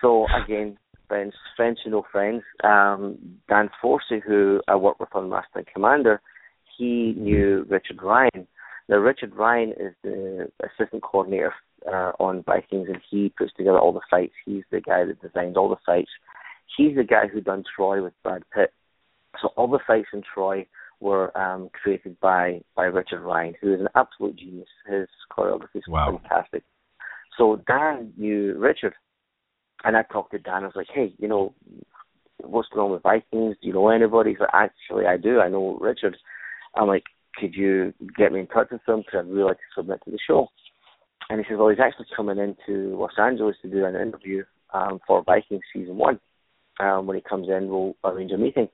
[0.02, 0.78] So again,
[1.08, 2.44] friends, friends who know friends.
[2.64, 3.18] Um,
[3.50, 6.22] Dan Forsey, who I worked with on Master and Commander,
[6.78, 8.48] he knew Richard Ryan.
[8.88, 11.54] Now, Richard Ryan is the assistant coordinator
[11.88, 14.34] uh, on Vikings, and he puts together all the fights.
[14.46, 16.10] He's the guy that designs all the fights.
[16.78, 18.72] He's the guy who done Troy with Brad Pitt.
[19.41, 20.65] So all the fights in Troy
[20.99, 24.68] were um, created by by Richard Ryan, who is an absolute genius.
[24.88, 26.19] His choreography is Wow.
[26.22, 26.64] fantastic.
[27.38, 28.93] So Dan knew Richard,
[29.84, 30.64] and I talked to Dan.
[30.64, 31.53] I was like, "Hey, you know,
[32.41, 33.56] what's going on with Vikings?
[33.61, 35.39] Do you know anybody?" He's like, "Actually, I do.
[35.39, 36.18] I know Richard."
[36.76, 38.99] I'm like, "Could you get me in touch with him?
[38.99, 40.49] Because I'd really like to submit to the show."
[41.30, 44.43] And he says, "Well, he's actually coming into Los Angeles to do an interview
[44.73, 46.19] um, for Vikings season one.
[46.80, 48.69] Um, when he comes in, we'll arrange a meeting."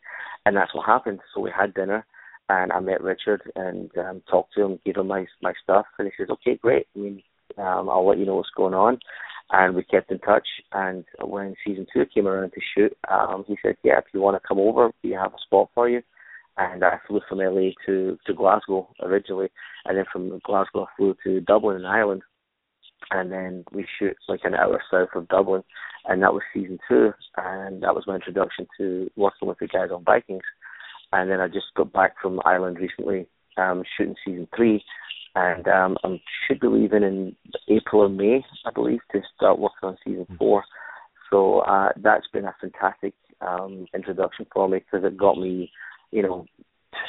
[0.45, 1.19] And that's what happened.
[1.33, 2.05] So we had dinner,
[2.49, 6.07] and I met Richard and um, talked to him, gave him my my stuff, and
[6.07, 6.87] he says, "Okay, great.
[6.95, 7.23] I mean,
[7.57, 8.99] um, I'll let you know what's going on."
[9.51, 10.47] And we kept in touch.
[10.71, 14.41] And when season two came around to shoot, um, he said, "Yeah, if you want
[14.41, 16.01] to come over, we have a spot for you."
[16.57, 19.49] And I flew from LA to to Glasgow originally,
[19.85, 22.21] and then from Glasgow I flew to Dublin in Ireland,
[23.11, 25.63] and then we shoot like an hour south of Dublin,
[26.05, 29.89] and that was season two, and that was my introduction to working with the guys
[29.93, 30.43] on Vikings.
[31.11, 33.27] And then I just got back from Ireland recently,
[33.57, 34.83] um, shooting season three,
[35.35, 37.35] and um, I should be leaving in
[37.67, 40.63] April or May, I believe, to start working on season four.
[41.29, 45.71] So uh, that's been a fantastic um, introduction for me because it got me,
[46.11, 46.45] you know,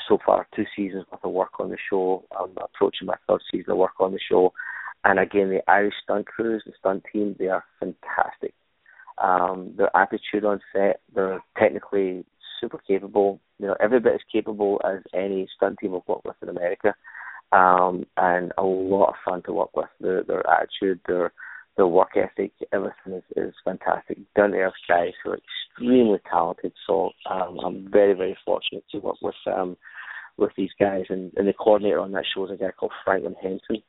[0.08, 2.24] so far two seasons worth of work on the show.
[2.38, 4.52] I'm approaching my third season of work on the show,
[5.06, 8.54] and again, the Irish stunt crews, the stunt team, they are fantastic.
[9.18, 12.24] Um, their attitude on set, they're technically
[12.60, 13.40] super capable.
[13.60, 16.92] You know, every bit as capable as any stunt team I've worked with in America,
[17.52, 19.86] um, and a lot of fun to work with.
[20.00, 21.32] Their their attitude, their
[21.76, 24.18] their work ethic, everything is, is fantastic.
[24.34, 26.72] Down to earth guys who are extremely talented.
[26.84, 29.76] So um, I'm very very fortunate to work with um,
[30.36, 33.36] with these guys, and, and the coordinator on that show is a guy called Franklin
[33.40, 33.82] Henson,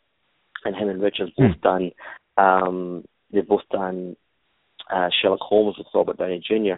[0.66, 1.62] and him and Richard both Hmm.
[1.62, 1.92] done.
[2.38, 4.16] Um, they've both done
[4.90, 6.76] uh, Sherlock Holmes with Robert Downey Jr.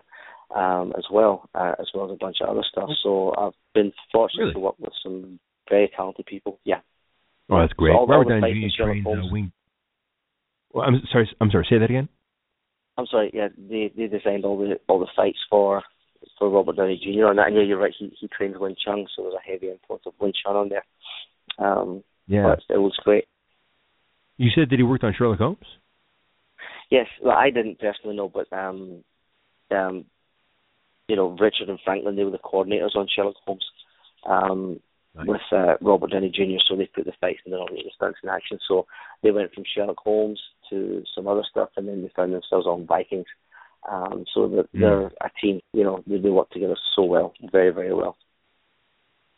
[0.58, 2.90] Um, as well, uh, as well as a bunch of other stuff.
[3.04, 4.54] So I've been fortunate Really?
[4.54, 5.40] to work with some
[5.70, 6.60] very talented people.
[6.64, 6.80] Yeah.
[7.50, 7.94] Oh, that's great.
[7.94, 8.84] So Robert Downey Jr.
[8.84, 9.52] trained Sherlock uh, Wing.
[10.74, 11.30] Well, I'm sorry.
[11.40, 11.68] I'm sorry.
[11.70, 12.10] Say that again.
[12.98, 13.30] I'm sorry.
[13.34, 15.84] Yeah, they they designed all the all the fights for
[16.38, 17.26] for Robert Downey Jr.
[17.28, 17.48] on that.
[17.48, 17.94] And yeah, you're right.
[17.98, 20.86] He he trains Wing Chun, so there's a heavy influence of Wing Chun on there.
[21.60, 22.44] Um, Yeah.
[22.56, 23.26] but it looks great.
[24.40, 25.58] You said that he worked on Sherlock Holmes.
[26.90, 29.04] Yes, well, I didn't personally know, but um,
[29.70, 30.06] um,
[31.10, 33.66] you know, Richard and Franklin, they were the coordinators on Sherlock Holmes,
[34.26, 34.80] um,
[35.14, 35.28] Nice.
[35.28, 36.64] with uh, Robert Downey Jr.
[36.68, 38.58] So they put the fights and then all the stunts in action.
[38.66, 38.88] So
[39.22, 40.40] they went from Sherlock Holmes
[40.70, 43.26] to some other stuff, and then they found themselves on Vikings.
[43.92, 44.80] Um, so they're, Mm.
[44.80, 45.60] they're a team.
[45.74, 48.16] You know, they, they work together so well, very, very well.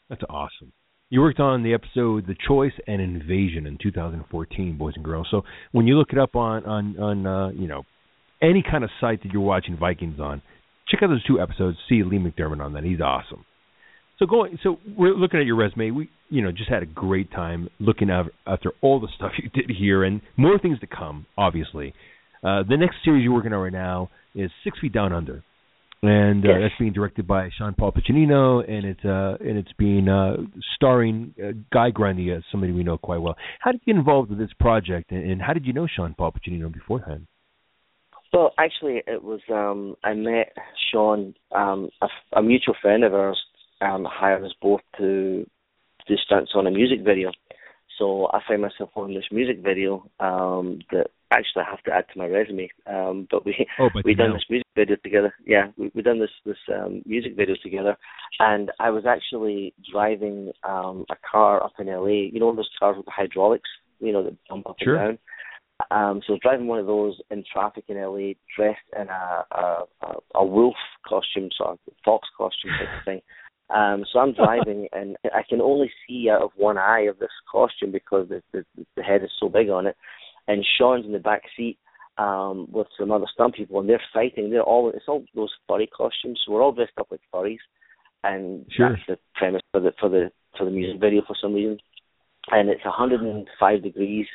[0.10, 0.72] That's awesome.
[1.12, 5.28] You worked on the episode "The Choice and Invasion" in 2014, boys and girls.
[5.30, 5.44] So
[5.74, 7.84] when you look it up on on on uh, you know
[8.42, 10.42] any kind of site that you're watching Vikings on,
[10.88, 11.78] check out those two episodes.
[11.90, 12.86] See Lee McDermott on that.
[12.86, 13.44] He's awesome.
[14.20, 15.92] So going, so we're looking at your resume.
[15.92, 19.70] We, you know, just had a great time looking after all the stuff you did
[19.78, 21.26] here, and more things to come.
[21.38, 21.94] Obviously,
[22.42, 25.44] uh, the next series you're working on right now is Six Feet Down Under,
[26.04, 26.58] and uh, Yes.
[26.62, 30.38] that's being directed by Sean Paul Piccinino, and it's uh, and it's being uh,
[30.76, 33.36] starring uh, Guy Grundy, uh, somebody we know quite well.
[33.60, 36.16] How did you get involved with this project, and, and how did you know Sean
[36.16, 37.28] Paul Piccinino beforehand?
[38.34, 40.54] Well, actually, it was um, I met
[40.92, 42.08] Sean, um, a,
[42.38, 43.40] a mutual friend of ours,
[43.82, 45.46] um, hired us both to
[46.08, 47.32] do stunts on a music video.
[48.00, 52.06] So I find myself on this music video um, that actually I have to add
[52.14, 52.70] to my resume.
[52.88, 54.36] Um, but we Oh, but we done know.
[54.36, 55.34] this music video together.
[55.46, 57.98] Yeah, we we done this this um, music video together,
[58.40, 62.30] and I was actually driving um, a car up in LA.
[62.32, 64.96] You know those cars with the hydraulics, you know that jump up Sure.
[64.98, 65.20] and down.
[65.90, 69.46] Um, so I was driving one of those in traffic in LA, dressed in a
[69.52, 70.76] a, a, a wolf
[71.08, 73.22] costume, sort of fox costume type of thing.
[73.74, 77.32] Um, so I'm driving, and I can only see out of one eye of this
[77.52, 78.64] costume because the, the
[78.96, 79.96] the head is so big on it.
[80.48, 81.78] And Sean's in the back seat
[82.18, 84.50] um, with some other stunt people, and they're fighting.
[84.50, 86.42] They're all it's all those furry costumes.
[86.46, 87.58] So we're all dressed up like furries,
[88.24, 88.90] and Sure.
[88.90, 91.80] that's the premise for the for the for the music video for some reason.
[92.50, 94.28] And it's 105 degrees.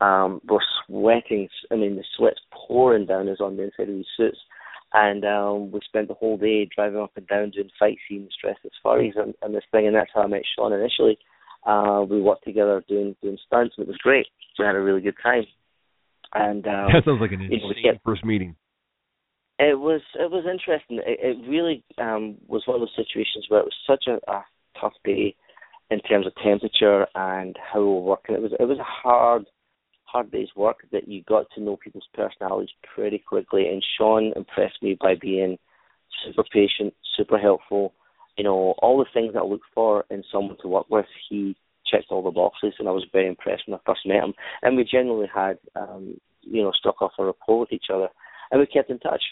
[0.00, 1.48] Um, we're sweating.
[1.70, 4.38] I mean, the sweat's pouring down us on the inside of these suits.
[4.92, 8.60] And um, we spent the whole day driving up and down doing fight scenes dressed
[8.64, 9.86] as furries and, and this thing.
[9.86, 11.18] And that's how I met Sean initially.
[11.64, 14.26] Uh, we worked together doing doing stunts, and it was great.
[14.58, 15.44] We had a really good time.
[16.34, 18.54] And um, that sounds like an you know, insane kept- first meeting.
[19.58, 21.00] it was it was interesting.
[21.04, 24.44] It, it really um, was one of those situations where it was such a, a
[24.80, 25.34] tough day
[25.90, 28.34] in terms of temperature and how we were working.
[28.36, 29.44] It was it was a hard
[30.04, 33.68] hard day's work that you got to know people's personalities pretty quickly.
[33.68, 35.58] And Sean impressed me by being
[36.24, 37.94] super patient, super helpful.
[38.36, 41.06] You know all the things that I look for in someone to work with.
[41.28, 41.56] He
[41.90, 44.34] checked all the boxes, and I was very impressed when I first met him.
[44.62, 48.08] And we generally had um, you know struck off a rapport with each other,
[48.50, 49.22] and we kept in touch.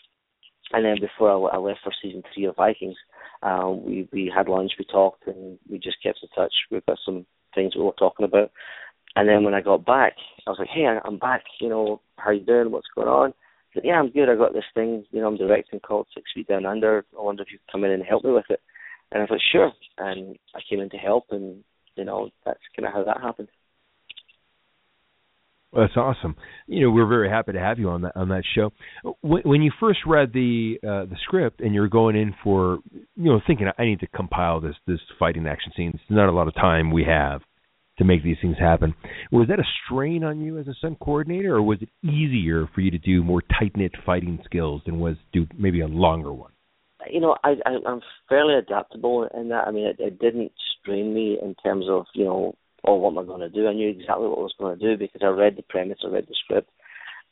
[0.73, 2.97] And then before I, I left for season three of Vikings,
[3.43, 6.53] um, we we had lunch, we talked, and we just kept in touch.
[6.71, 8.51] We've got some things we were talking about.
[9.17, 10.15] And then when I got back,
[10.47, 11.43] I was like, "Hey, I'm back.
[11.61, 12.71] You know, how you doing?
[12.71, 13.35] What's going on?"
[13.75, 14.29] Said, "Yeah, I'm good.
[14.29, 15.05] I got this thing.
[15.11, 17.05] You know, I'm directing called Six Feet Down Under.
[17.19, 18.61] I wonder if you could come in and help me with it."
[19.11, 21.65] And I was like, "Sure." And I came in to help, and
[21.97, 23.49] you know, that's kind of how that happened.
[25.73, 26.35] Well, that's awesome.
[26.67, 28.73] You know, we're very happy to have you on that on that show.
[29.21, 33.05] When, when you first read the uh, the script and you're going in for, you
[33.33, 35.91] know, thinking I need to compile this this fighting action scene.
[35.93, 37.43] It's not a lot of time we have
[37.99, 38.95] to make these things happen.
[39.31, 42.81] Was that a strain on you as a stunt coordinator, or was it easier for
[42.81, 46.53] you to do more tight knit fighting skills than was do maybe a longer one?
[47.11, 49.67] You know, I, I I'm fairly adaptable in that.
[49.67, 53.19] I mean, it, it didn't strain me in terms of you know, oh, what am
[53.19, 53.69] I going to do?
[53.69, 56.09] I knew exactly what I was going to do because I read the premise, I
[56.09, 56.71] read the script.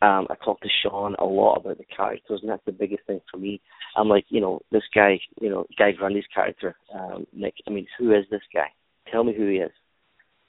[0.02, 3.20] Um, I talked to Sean a lot about the characters, and that's the biggest thing
[3.30, 3.62] for me.
[3.96, 7.54] I'm like, you know, this guy, you know, Guy Grundy's character, um, Nick.
[7.66, 8.66] I mean, who is this guy?
[9.10, 9.72] Tell me who he is.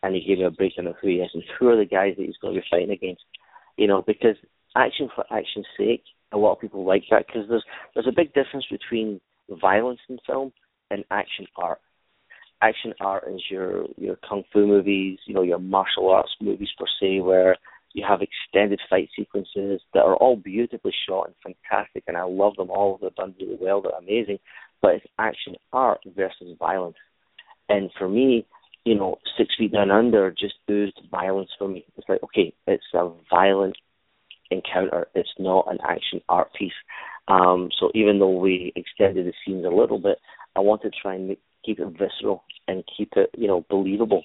[0.03, 2.15] And he gave me a breakdown of who he is and who are the guys
[2.17, 3.23] that he's going to be fighting against.
[3.77, 4.35] You know, because
[4.75, 7.63] action for action's sake, a lot of people like that because there's
[7.93, 10.51] there's a big difference between violence in film
[10.91, 11.79] and action art.
[12.61, 16.85] Action art is your your kung fu movies, you know, your martial arts movies per
[16.99, 17.55] se, where
[17.93, 22.55] you have extended fight sequences that are all beautifully shot and fantastic, and I love
[22.55, 22.97] them all.
[22.99, 23.81] They're done really well.
[23.81, 24.39] They're amazing.
[24.81, 26.97] But it's action art versus violence,
[27.69, 28.45] and for me,
[28.85, 31.85] you know, Six Feet Down Under just oozed violence for me.
[31.97, 33.75] It's like, okay, it's a violent
[34.51, 35.07] encounter.
[35.15, 36.71] It's not an action art piece.
[37.27, 40.17] Um, so even though we extended the scenes a little bit,
[40.55, 44.23] I wanted to try and make, keep it visceral and keep it, you know, believable,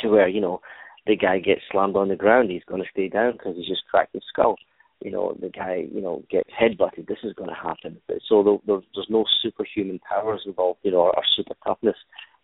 [0.00, 0.60] to where you know
[1.06, 3.86] the guy gets slammed on the ground, he's going to stay down because he's just
[3.90, 4.56] cracked his skull.
[5.02, 7.06] You know, the guy, you know, gets headbutted.
[7.06, 8.00] This is going to happen.
[8.26, 11.96] So the, the, there's no superhuman powers involved, you know, or, or super toughness.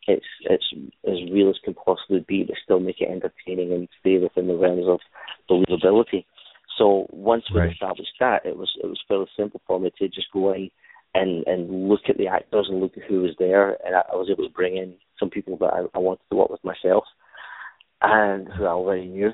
[0.07, 0.65] It's it's
[1.07, 4.57] as real as can possibly be, but still make it entertaining and stay within the
[4.57, 5.01] realms of
[5.49, 6.25] believability.
[6.81, 7.73] So once we Right.
[7.73, 10.71] established that, it was it was fairly simple for me to just go in
[11.15, 14.17] and and look at the actors and look at who was there, and I, I
[14.17, 17.05] was able to bring in some people that I, I wanted to work with myself,
[18.01, 19.31] and who I already knew,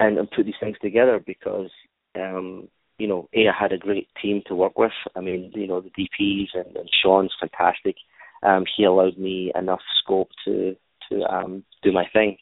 [0.00, 1.70] and, and put these things together because
[2.16, 2.68] um,
[2.98, 4.98] you know, A, I had a great team to work with.
[5.14, 7.94] I mean, you know, the DPs and, and Sean's fantastic.
[8.42, 10.74] Um, he allowed me enough scope to
[11.10, 12.36] to um, do my thing,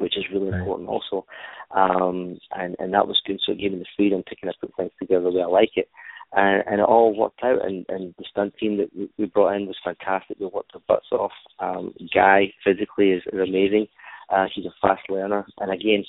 [0.00, 0.60] which is really Right.
[0.60, 1.26] important also.
[1.70, 3.40] Um, and and that was good.
[3.44, 5.46] So it gave me the freedom to kind of put things together the way I
[5.46, 5.88] like it.
[6.32, 7.64] And, and it all worked out.
[7.64, 10.38] And, and the stunt team that we, we brought in was fantastic.
[10.38, 11.32] We worked their butts off.
[11.58, 13.88] Um, Guy physically is, is amazing.
[14.28, 15.44] Uh, he's a fast learner.
[15.58, 16.04] And again,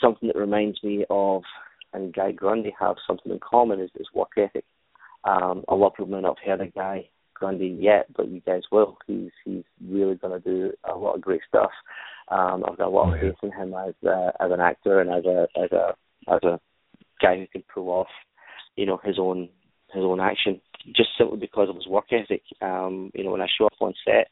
[0.00, 1.42] something that reminds me of
[1.92, 4.64] and Guy Grundy have something in common is, is work ethic.
[5.24, 7.08] Um, a lot of people may not have heard of Guy
[7.40, 8.98] Grundy yet, but you guys will.
[9.06, 11.70] He's he's really going to do a lot of great stuff.
[12.28, 15.10] Um, I've got a lot of faith in him as uh, as an actor and
[15.10, 15.94] as a as a
[16.32, 16.60] as a
[17.20, 18.08] guy who can pull off,
[18.76, 19.48] you know, his own
[19.92, 20.60] his own action.
[20.94, 22.42] Just simply because of his work ethic.
[22.62, 24.28] Um, you know, when I show up on set,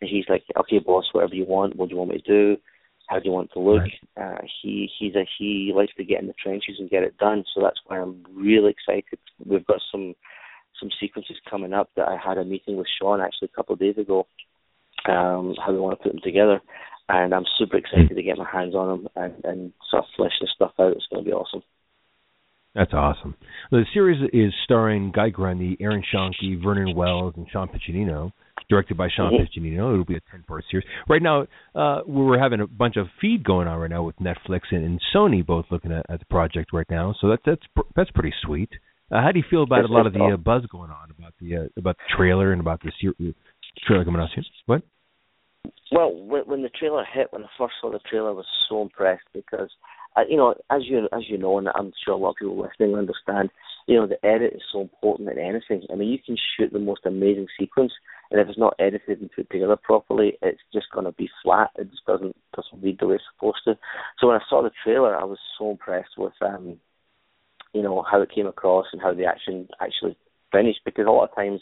[0.00, 1.76] and he's like, "Okay, boss, whatever you want.
[1.76, 2.60] What do you want me to do?
[3.08, 3.82] How do you want to look?"
[4.20, 7.44] Uh, he he's a he likes to get in the trenches and get it done.
[7.54, 9.18] So that's why I'm really excited.
[9.44, 10.14] We've got some
[10.80, 13.80] some sequences coming up that I had a meeting with Sean actually a couple of
[13.80, 14.26] days ago.
[15.08, 16.60] Um, how we want to put them together,
[17.08, 20.32] and I'm super excited to get my hands on them and and sort of flesh
[20.40, 20.92] this stuff out.
[20.92, 21.62] It's going to be awesome.
[22.74, 23.34] That's awesome.
[23.70, 28.32] The series is starring Guy Grundy, Aaron Schoenke, Vernon Wells, and Sean Piccinino.
[28.68, 29.48] Directed by Sean Mhm.
[29.48, 29.92] Piccinino.
[29.92, 30.86] It'll be a ten-part series.
[31.08, 34.72] Right now, uh, we're having a bunch of feed going on right now with Netflix
[34.72, 37.14] and, and Sony both looking at, at the project right now.
[37.20, 37.62] So that's that's
[37.94, 38.68] that's pretty sweet.
[39.10, 41.32] Uh, how do you feel about a lot of the uh, buzz going on about
[41.40, 43.34] the uh, about the trailer and about the ser-
[43.86, 44.44] trailer coming out soon?
[44.66, 44.82] What?
[45.90, 49.24] Well, when, the trailer hit, when I first saw the trailer, I was so impressed
[49.32, 49.70] because,
[50.16, 52.60] uh, you know, as you as you know, and I'm sure a lot of people
[52.60, 53.48] listening understand,
[53.86, 55.86] you know, the edit is so important in anything.
[55.90, 57.92] I mean, you can shoot the most amazing sequence,
[58.30, 61.70] and if it's not edited and put together properly, it's just going to be flat.
[61.78, 63.78] It just doesn't doesn't read the way it's supposed to.
[64.18, 66.78] So when I saw the trailer, I was so impressed with, um,
[67.72, 70.16] you know, how it came across and how the action actually
[70.52, 70.80] finished.
[70.84, 71.60] Because a lot of times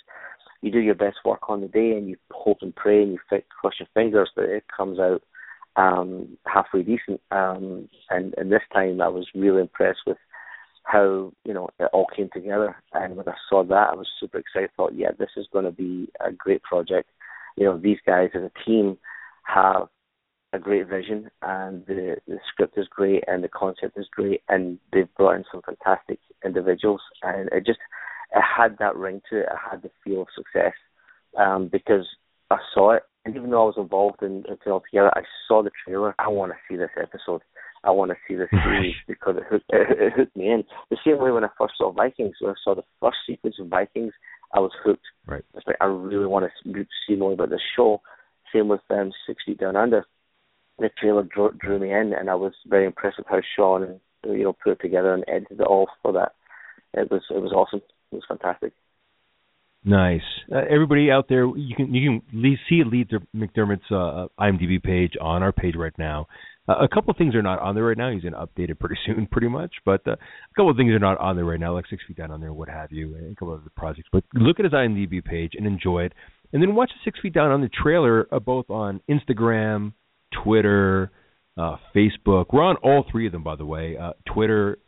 [0.63, 3.19] you do your best work on the day and you hope and pray and you
[3.29, 5.23] fi- cross your fingers that it comes out
[5.77, 7.21] um, halfway decent.
[7.31, 10.17] Um, and, and this time I was really impressed with
[10.85, 12.77] how you know it all came together.
[12.93, 14.71] And when I saw that, I was super excited.
[14.73, 17.11] I thought, yeah, this is going to be a great project.
[17.57, 18.97] You know, these guys as a team
[19.45, 19.89] have
[20.57, 24.79] a great vision, and the the script is great, and the concept is great, and
[24.93, 27.79] they've brought in some fantastic individuals, and it just
[28.35, 29.43] it had that ring to it.
[29.43, 30.75] It had the feel of success
[31.39, 32.07] um, because
[32.51, 35.63] I saw it, and even though I was involved in it all together, I saw
[35.63, 36.15] the trailer.
[36.19, 37.43] I want to see this episode.
[37.85, 40.65] I want to see this series because it hooked, it, it hooked me in.
[40.91, 43.69] The same way when I first saw Vikings, when I saw the first sequence of
[43.69, 44.13] Vikings,
[44.53, 45.05] I was hooked.
[45.27, 45.45] Right.
[45.55, 48.01] It's like I really want to see more about this show.
[48.53, 50.05] Same with um, Six Feet Down Under.
[50.79, 54.45] The trailer drew, drew me in, and I was very impressed with how Sean you
[54.45, 56.33] know put it together and edited it all for that.
[56.95, 57.81] It was it was awesome.
[58.13, 58.73] It was fantastic.
[59.85, 60.23] Nice.
[60.53, 65.43] Uh, everybody out there, you can you can see Lee McDermott's uh, IMDb page on
[65.43, 66.27] our page right now.
[66.69, 68.11] Uh, a couple of things are not on there right now.
[68.11, 69.73] He's going to update it pretty soon, pretty much.
[69.85, 72.17] But uh, a couple of things are not on there right now, like Six Feet
[72.17, 74.09] Down Under, what have you, and a couple of other projects.
[74.11, 76.13] But look at his IMDb page and enjoy it,
[76.53, 79.93] and then watch the Six Feet Down on the trailer, uh, both on Instagram,
[80.43, 81.11] Twitter,
[81.57, 82.47] uh, Facebook.
[82.53, 83.97] We're on all three of them, by the way.
[83.97, 84.79] Uh, Twitter,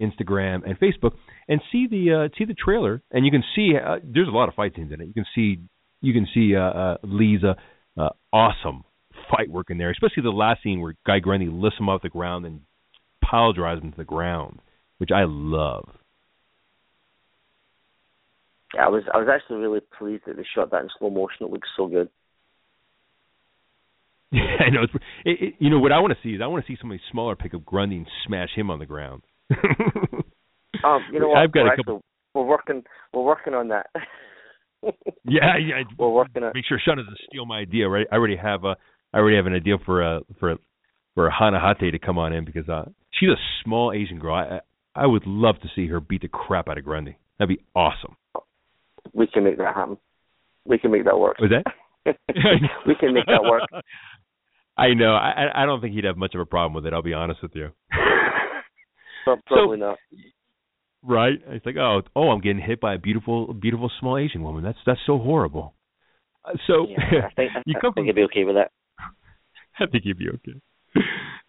[0.00, 1.12] Instagram, and Facebook,
[1.48, 4.48] and see the uh, see the trailer, and you can see uh, there's a lot
[4.48, 5.06] of fight scenes in it.
[5.06, 5.58] You can see
[6.00, 7.54] you can see uh, uh,
[7.96, 8.84] uh, awesome
[9.30, 12.08] fight work in there, especially the last scene where Guy Grundy lifts him off the
[12.08, 12.60] ground and
[13.22, 14.60] pile drives him to the ground,
[14.98, 15.88] which I love.
[18.74, 21.46] Yeah, I was I was actually really pleased that they shot that in slow motion.
[21.46, 22.08] It looks so good.
[24.60, 24.82] I know.
[24.84, 24.92] It's,
[25.24, 27.00] it, it, you know what I want to see is I want to see somebody
[27.10, 29.22] smaller pick up Grundy and smash him on the ground.
[30.84, 31.38] Um, you know what?
[31.38, 31.94] I've got we're a couple.
[31.96, 32.02] actually-
[32.34, 32.82] we're working.
[33.12, 33.86] We're working on that.
[35.24, 35.82] Yeah, yeah.
[35.96, 36.50] we're working on.
[36.56, 37.88] Make sure Sean doesn't steal my idea.
[37.88, 38.74] Right, I already have a.
[39.14, 40.56] I already have an idea for a for a,
[41.14, 44.34] for a Hanahate to come on in because uh she's a small Asian girl.
[44.34, 44.58] I
[44.96, 47.16] I would love to see her beat the crap out of Grundy.
[47.38, 48.16] That'd be awesome.
[49.12, 49.98] We can make that happen.
[50.66, 51.38] We can make that work.
[51.38, 51.72] Was that?
[52.86, 53.62] we can make that work.
[54.76, 55.12] I know.
[55.14, 56.92] I I don't think he'd have much of a problem with it.
[56.92, 57.68] I'll be honest with you.
[59.24, 59.42] Probably
[59.78, 59.98] so, not.
[61.02, 61.34] Right?
[61.48, 64.64] It's like, oh, oh, I'm getting hit by a beautiful, beautiful small Asian woman.
[64.64, 65.74] That's that's so horrible.
[66.44, 68.70] Uh, so yeah, I think, you I come think from, you'd be okay with that.
[69.78, 70.58] I think you'd be okay.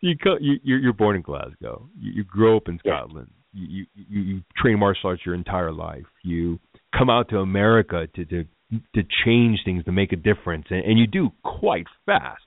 [0.01, 1.87] You co- you you're, you're born in Glasgow.
[1.97, 2.99] You, you grow up in Yeah.
[2.99, 3.31] Scotland.
[3.53, 6.05] You, you you you train martial arts your entire life.
[6.23, 6.59] You
[6.97, 8.45] come out to America to to
[8.95, 12.43] to change things to make a difference, and, and you do quite fast.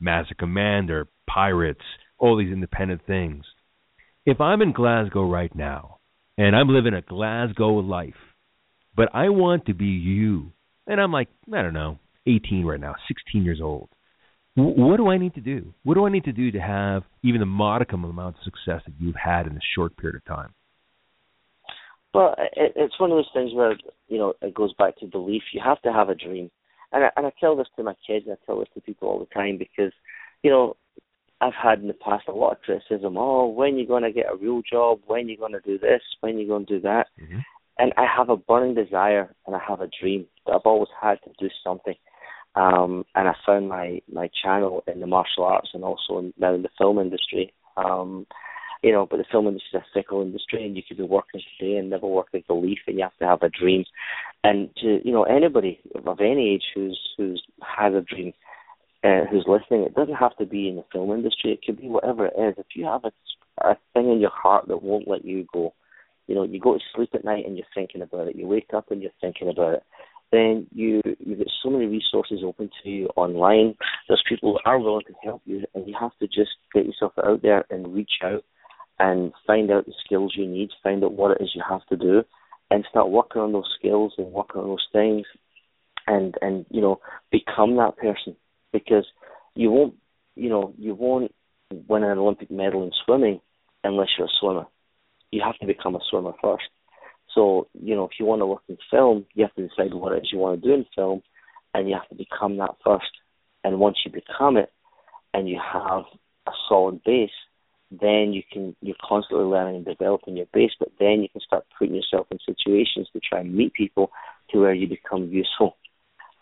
[0.00, 1.80] Master Commander, Pirates,
[2.18, 3.44] all these independent things.
[4.24, 5.98] If I'm in Glasgow right now
[6.36, 8.14] and I'm living a Glasgow life,
[8.94, 10.52] but I want to be you,
[10.86, 13.88] and I'm like I don't know, 18 right now, 16 years old.
[14.54, 15.74] Wh- What do I need to do?
[15.84, 18.94] What do I need to do to have even the modicum amount of success that
[18.98, 20.52] you've had in a short period of time?
[22.16, 23.76] Well, it, it's one of those things where
[24.08, 25.42] you know it goes back to belief.
[25.52, 26.50] You have to have a dream,
[26.92, 29.08] and I, and I tell this to my kids, and I tell this to people
[29.08, 29.92] all the time because,
[30.42, 30.76] you know,
[31.40, 33.16] I've had in the past a lot of criticism.
[33.18, 35.00] Oh, when you going to get a real job?
[35.06, 36.00] When you going to do this?
[36.20, 37.08] When you going to do that?
[37.20, 37.42] Mhm.
[37.78, 41.18] And I have a burning desire, and I have a dream that I've always had
[41.24, 41.96] to do something.
[42.54, 46.54] Um, and I found my my channel in the martial arts and also in, now
[46.54, 47.52] in the film industry.
[47.76, 48.26] Um,
[48.82, 51.40] you know, but the film industry is a fickle industry, and you could be working
[51.58, 53.84] today and never work with belief, and you have to have a dream.
[54.44, 58.32] And to you know anybody of any age who's who's has a dream,
[59.04, 61.52] uh, who's listening, it doesn't have to be in the film industry.
[61.52, 62.54] It could be whatever it is.
[62.58, 63.12] If you have a,
[63.66, 65.72] a thing in your heart that won't let you go,
[66.26, 68.36] you know, you go to sleep at night and you're thinking about it.
[68.36, 69.82] You wake up and you're thinking about it.
[70.32, 73.76] Then you you get so many resources open to you online.
[74.08, 77.12] There's people who are willing to help you, and you have to just get yourself
[77.24, 78.44] out there and reach out
[78.98, 81.96] and find out the skills you need, find out what it is you have to
[81.96, 82.22] do,
[82.70, 85.26] and start working on those skills and working on those things,
[86.06, 87.00] and and you know
[87.30, 88.36] become that person
[88.72, 89.06] because
[89.54, 89.94] you won't
[90.34, 91.34] you know you won't
[91.88, 93.40] win an Olympic medal in swimming
[93.84, 94.66] unless you're a swimmer.
[95.30, 96.64] You have to become a swimmer first.
[97.34, 100.12] So you know if you want to work in film, you have to decide what
[100.12, 101.22] it is you want to do in film,
[101.74, 103.10] and you have to become that first.
[103.62, 104.72] And once you become it,
[105.34, 106.04] and you have
[106.46, 107.30] a solid base,
[107.90, 111.64] then you can you're constantly learning and developing your base, but then you can start
[111.78, 114.10] putting yourself in situations to try and meet people
[114.50, 115.76] to where you become useful.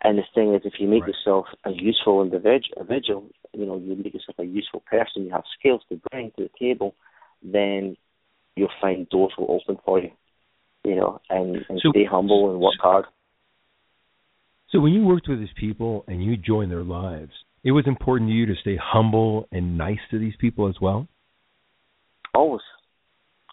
[0.03, 1.15] And the thing is, if you make Right.
[1.15, 5.83] yourself a useful individual, you know, you make yourself a useful person, you have skills
[5.89, 6.95] to bring to the table,
[7.43, 7.97] then
[8.57, 10.11] you'll find doors will open for you,
[10.85, 13.07] you know, and, and So- stay humble and work hard.
[14.69, 17.31] So when you worked with these people and you joined their lives,
[17.63, 21.07] it was important to you to stay humble and nice to these people as well.
[22.35, 22.63] Always,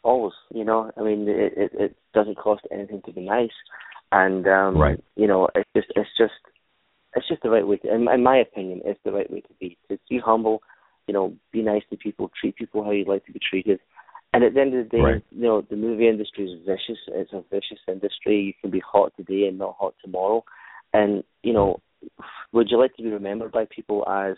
[0.03, 0.33] always.
[0.53, 3.51] You know, I mean, it it, it doesn't cost anything to be nice,
[4.11, 4.99] and um, Right.
[5.15, 6.33] you know, it's just it's just
[7.15, 7.77] it's just the right way.
[7.77, 9.77] To, in, in my opinion, it's the right way to be.
[9.89, 10.63] To be humble,
[11.07, 13.79] you know, be nice to people, treat people how you'd like to be treated.
[14.33, 15.23] And at the end of the day, Right.
[15.29, 16.99] you know, the movie industry is vicious.
[17.09, 18.41] It's a vicious industry.
[18.41, 20.43] You can be hot today and not hot tomorrow.
[20.93, 21.81] And you know,
[22.51, 24.37] would you like to be remembered by people as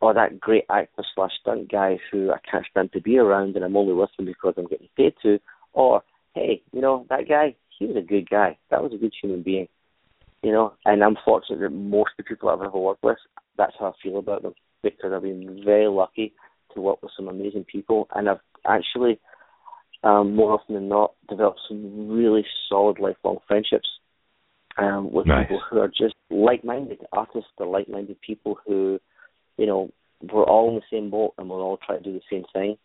[0.00, 3.64] or that great actor slash stunt guy who I can't stand to be around and
[3.64, 5.38] I'm only with him because I'm getting paid to,
[5.72, 6.02] or
[6.34, 8.58] hey, you know, that guy, he was a good guy.
[8.70, 9.68] That was a good human being.
[10.42, 13.16] You know, and I'm fortunate that most of the people I've ever worked with,
[13.56, 16.34] that's how I feel about them because I've been very lucky
[16.74, 19.18] to work with some amazing people and I've actually
[20.04, 23.88] um, more often than not developed some really solid lifelong friendships
[24.78, 25.44] um, with Nice.
[25.44, 29.00] people who are just like-minded artists, or like-minded people who,
[29.56, 29.90] you know,
[30.22, 32.76] we're all in the same boat and we're all trying to do the same thing.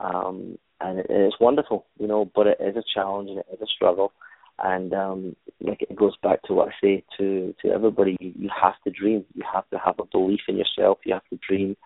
[0.00, 3.60] Um, and it, it's wonderful, you know, but it is a challenge and it is
[3.62, 4.12] a struggle.
[4.58, 8.50] And um, like it goes back to what I say to to everybody: you, you
[8.62, 9.24] have to dream.
[9.34, 10.98] You have to have a belief in yourself.
[11.04, 11.76] You have to dream,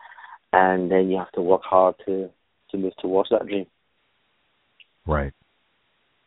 [0.52, 2.28] and then you have to work hard to
[2.70, 3.64] to move towards that dream.
[5.06, 5.32] Right.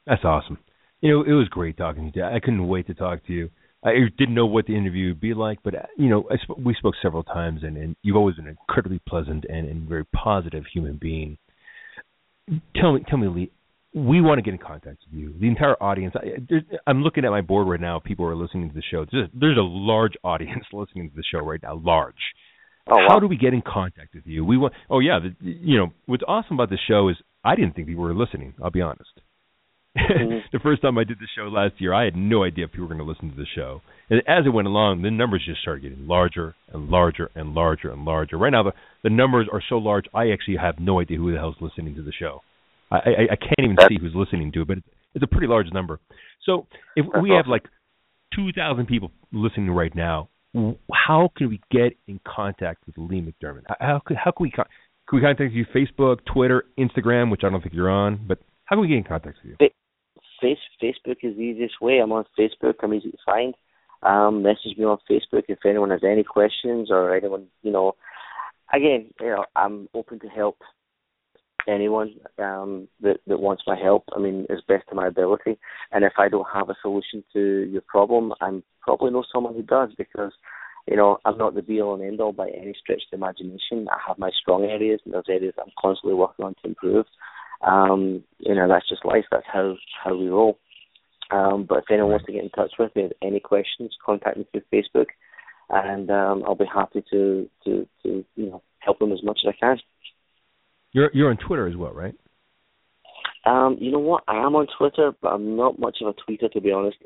[0.08, 0.58] That's awesome.
[1.00, 2.26] You know, it was great talking to you.
[2.26, 3.52] I couldn't wait to talk to you.
[3.84, 6.62] I didn't know what the interview would be like, but uh, you know, I sp-
[6.64, 10.06] we spoke several times, and, and you've always been an incredibly pleasant and, and very
[10.06, 11.38] positive human being.
[12.76, 13.52] Tell me, tell me, Lee.
[13.94, 15.34] We want to get in contact with you.
[15.38, 16.16] The entire audience.
[16.16, 16.56] I,
[16.88, 18.00] I'm looking at my board right now.
[18.00, 19.06] People are listening to the show.
[19.12, 21.82] There's a, there's a large audience listening to the show right now.
[21.84, 22.16] Large.
[22.88, 23.06] Oh, wow.
[23.10, 24.46] How do we get in contact with you?
[24.46, 24.74] We want.
[24.90, 28.04] Oh yeah, the, you know what's awesome about the show is I didn't think people
[28.04, 28.54] were listening.
[28.64, 29.21] I'll be honest.
[29.98, 30.42] Mhm.
[30.54, 32.88] the first time I did the show last year, I had no idea if people
[32.88, 33.82] were going to listen to the show.
[34.10, 37.92] And as it went along, the numbers just started getting larger and larger and larger
[37.92, 38.38] and larger.
[38.38, 38.74] Right now, the
[39.04, 42.04] the numbers are so large, I actually have no idea who the hell's listening to
[42.04, 42.42] the show.
[42.92, 45.48] I I, I can't even see who's listening to it, but it's, it's a pretty
[45.48, 46.00] large number.
[46.46, 47.64] So if That's we have like
[48.36, 50.30] 2,000 people listening right now.
[50.94, 53.64] How can we get in contact with Lee McDermott?
[53.68, 54.66] How, how could how can we con-
[55.08, 55.66] can we contact you?
[55.74, 59.04] Facebook, Twitter, Instagram, which I don't think you're on, but how can we get in
[59.04, 59.70] contact with you?
[60.42, 62.00] Face, Facebook is the easiest way.
[62.00, 62.76] I'm on Facebook.
[62.82, 63.54] I'm easy to find.
[64.04, 67.94] Um, message me on Facebook if anyone has any questions or anyone, you know.
[68.74, 70.58] Again, you know, I'm open to help
[71.68, 74.04] anyone um, that that wants my help.
[74.16, 75.60] I mean, as best to my ability.
[75.92, 79.64] And if I don't have a solution to your problem, I'm probably know someone who
[79.64, 80.32] does because,
[80.88, 83.18] you know, I'm not the be all and end all by any stretch of the
[83.18, 83.88] imagination.
[83.92, 87.06] I have my strong areas and those areas I'm constantly working on to improve.
[87.66, 89.26] Um, you know, that's just life.
[89.32, 90.58] That's how how we roll.
[91.32, 94.46] Um, but if anyone wants to get in touch with me, any questions, contact me
[94.52, 95.06] through Facebook,
[95.70, 99.54] and um, I'll be happy to to to you know help them as much as
[99.54, 99.78] I can.
[100.92, 102.16] You're you're on Twitter as well, right?
[103.46, 104.24] Um, you know what?
[104.28, 106.98] I am on Twitter, but I'm not much of a tweeter to be honest.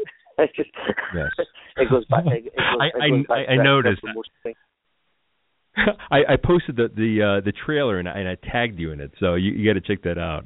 [0.56, 0.70] just
[1.16, 1.30] yes.
[1.78, 2.26] it goes back.
[2.26, 4.02] It, it goes, I it goes back I, I noticed.
[6.12, 9.00] I, I posted the the uh, the trailer and I, and I tagged you in
[9.00, 10.46] it, so you, you got to check that out.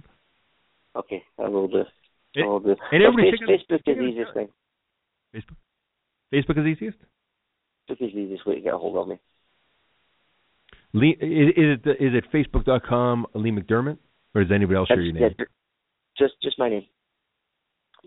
[0.96, 1.84] Okay, I will do.
[2.38, 2.76] I will do.
[2.92, 4.48] and everybody face, check Facebook is the easiest thing.
[5.36, 5.56] Facebook.
[6.34, 6.98] Facebook is easiest.
[7.90, 9.20] Facebook is the easiest way to get a hold of me.
[10.94, 13.98] Lee, is, is it the, is it Facebook.com Lee McDermott,
[14.34, 15.36] or is anybody else share your name?
[15.38, 15.46] Yeah,
[16.18, 16.86] just just my name.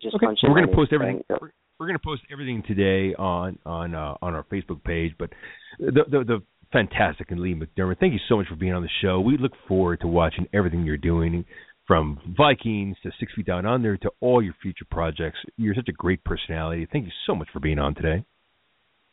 [0.01, 0.27] Just okay.
[0.27, 1.23] punch We're going to to post everything.
[1.29, 5.15] We're, we're going to post everything today on on uh, on our Facebook page.
[5.19, 5.31] But
[5.79, 6.43] the, the the
[6.73, 9.21] fantastic and Lee McDermott, thank you so much for being on the show.
[9.21, 11.45] We look forward to watching everything you're doing,
[11.87, 15.39] from Vikings to Six Feet Down Under to all your future projects.
[15.57, 16.87] You're such a great personality.
[16.91, 18.25] Thank you so much for being on today.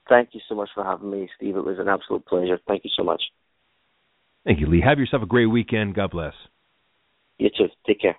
[0.07, 1.55] Thank you so much for having me, Steve.
[1.55, 2.59] It was an absolute pleasure.
[2.67, 3.21] Thank you so much.
[4.45, 4.81] Thank you, Lee.
[4.81, 5.95] Have yourself a great weekend.
[5.95, 6.33] God bless.
[7.37, 7.67] You too.
[7.85, 8.17] Take care.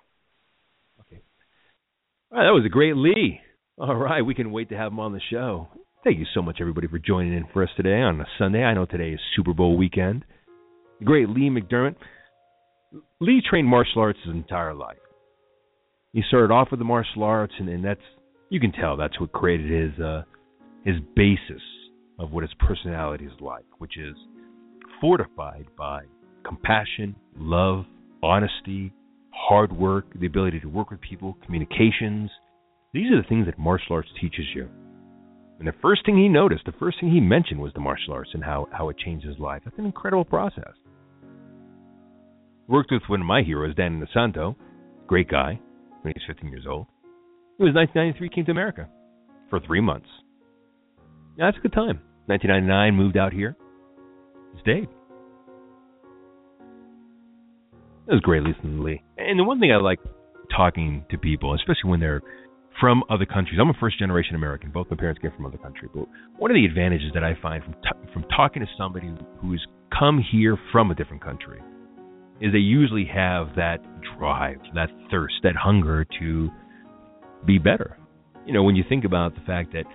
[1.01, 1.21] Okay.
[2.31, 3.39] All right, that was a great Lee.
[3.77, 5.69] All right, we can wait to have him on the show.
[6.03, 8.63] Thank you so much, everybody, for joining in for us today on a Sunday.
[8.63, 10.25] I know today is Super Bowl weekend.
[11.03, 11.95] Great Lee McDermott.
[13.19, 14.97] Lee trained martial arts his entire life.
[16.11, 18.01] He started off with the martial arts, and, and that's
[18.49, 20.23] you can tell that's what created his uh,
[20.83, 21.61] his basis
[22.17, 24.15] of what his personality is like, which is
[24.99, 26.01] fortified by
[26.43, 27.85] compassion, love,
[28.23, 28.91] honesty,
[29.29, 32.31] hard work, the ability to work with people, communications.
[32.91, 34.67] These are the things that martial arts teaches you.
[35.61, 38.31] And the first thing he noticed, the first thing he mentioned was the martial arts
[38.33, 39.61] and how, how it changed his life.
[39.63, 40.73] That's an incredible process.
[42.67, 44.55] Worked with one of my heroes, Dan Inosanto,
[45.05, 45.59] great guy,
[46.01, 46.87] when he was 15 years old.
[47.59, 48.89] It was 1993, came to America
[49.51, 50.07] for three months.
[51.37, 52.01] That's a good time.
[52.25, 53.55] 1999, moved out here.
[54.61, 54.87] Stayed.
[58.07, 59.03] It was great listening to Lee.
[59.19, 59.99] And the one thing I like
[60.57, 62.23] talking to people, especially when they're
[62.79, 63.59] from other countries.
[63.61, 64.71] I'm a first generation American.
[64.71, 65.91] Both my parents came from other countries.
[65.93, 66.07] But
[66.37, 69.65] one of the advantages that I find from t- from talking to somebody who's
[69.97, 71.59] come here from a different country
[72.41, 73.77] is they usually have that
[74.17, 76.49] drive, that thirst, that hunger to
[77.45, 77.97] be better.
[78.45, 79.85] You know, when you think about the fact that,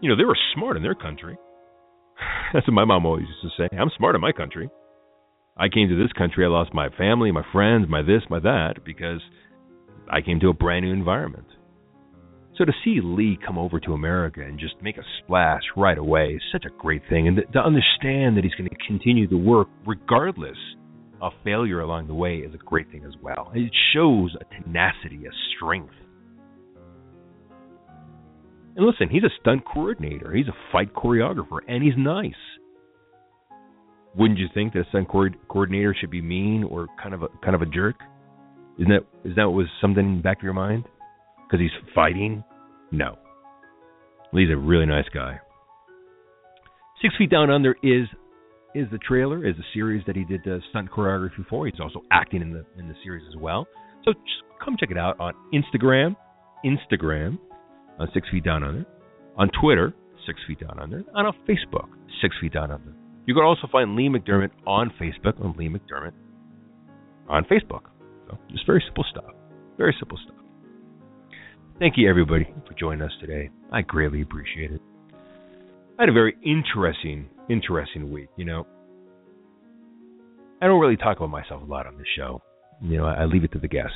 [0.00, 1.36] you know, they were smart in their country.
[2.52, 3.76] That's what my mom always used to say.
[3.76, 4.68] I'm smart in my country.
[5.56, 8.84] I came to this country, I lost my family, my friends, my this, my that,
[8.84, 9.20] because
[10.10, 11.46] I came to a brand new environment.
[12.56, 16.34] So to see Lee come over to America and just make a splash right away
[16.34, 17.26] is such a great thing.
[17.26, 20.56] And to understand that he's going to continue to work regardless
[21.20, 23.50] of failure along the way is a great thing as well.
[23.54, 25.94] It shows a tenacity, a strength.
[28.76, 32.32] And listen, he's a stunt coordinator, he's a fight choreographer, and he's nice.
[34.16, 37.54] Wouldn't you think that a stunt coordinator should be mean or kind of a kind
[37.56, 37.96] of a jerk?
[38.78, 40.84] Isn't that is that was something in the back of your mind?
[41.46, 42.42] Because he's fighting?
[42.90, 43.18] No.
[44.32, 45.38] Lee's a really nice guy.
[47.02, 48.06] Six Feet Down Under is
[48.74, 51.66] is the trailer, is the series that he did the stunt choreography for.
[51.66, 53.66] He's also acting in the in the series as well.
[54.04, 56.16] So just come check it out on Instagram,
[56.64, 57.38] Instagram,
[57.98, 58.86] on Six Feet Down Under,
[59.36, 59.94] on Twitter,
[60.26, 61.88] Six Feet Down Under, on Facebook,
[62.20, 62.92] Six Feet Down Under.
[63.26, 66.12] You can also find Lee McDermott on Facebook on Lee McDermott
[67.28, 67.82] on Facebook.
[68.28, 69.30] So just very simple stuff.
[69.78, 70.33] Very simple stuff.
[71.80, 73.50] Thank you everybody for joining us today.
[73.72, 74.80] I greatly appreciate it.
[75.98, 78.28] I had a very interesting, interesting week.
[78.36, 78.66] You know,
[80.62, 82.42] I don't really talk about myself a lot on this show.
[82.80, 83.90] You know, I, leave it to the guests.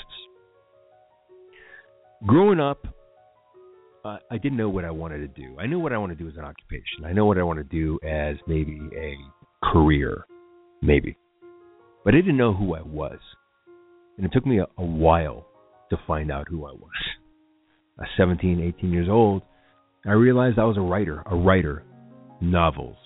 [2.27, 2.85] Growing up,
[4.05, 5.57] uh, I didn't know what I wanted to do.
[5.57, 7.05] I knew what I wanted to do as an occupation.
[7.07, 9.15] I know what I want to do as maybe a
[9.65, 10.27] career,
[10.83, 11.17] maybe.
[12.05, 13.21] But I didn't know who I was.
[14.17, 15.47] And it took me a, a while
[15.91, 16.91] to find out who I was.
[18.01, 19.43] At 17, 18 years old,
[20.07, 21.83] I realized I was a writer, a writer.
[22.41, 22.97] Novels,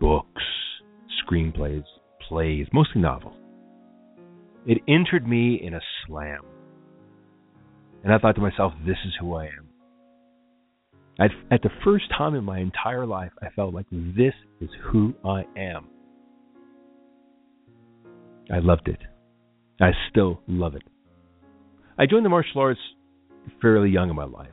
[0.00, 0.42] books,
[1.24, 1.84] screenplays,
[2.28, 3.36] plays, mostly novels.
[4.66, 6.40] It entered me in a slam.
[8.02, 9.68] And I thought to myself, this is who I am.
[11.18, 15.44] At the first time in my entire life, I felt like this is who I
[15.56, 15.86] am.
[18.52, 19.00] I loved it.
[19.80, 20.82] I still love it.
[21.96, 22.80] I joined the martial arts
[23.60, 24.48] fairly young in my life.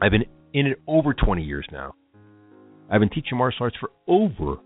[0.00, 1.94] I've been in it over 20 years now.
[2.90, 4.56] I've been teaching martial arts for over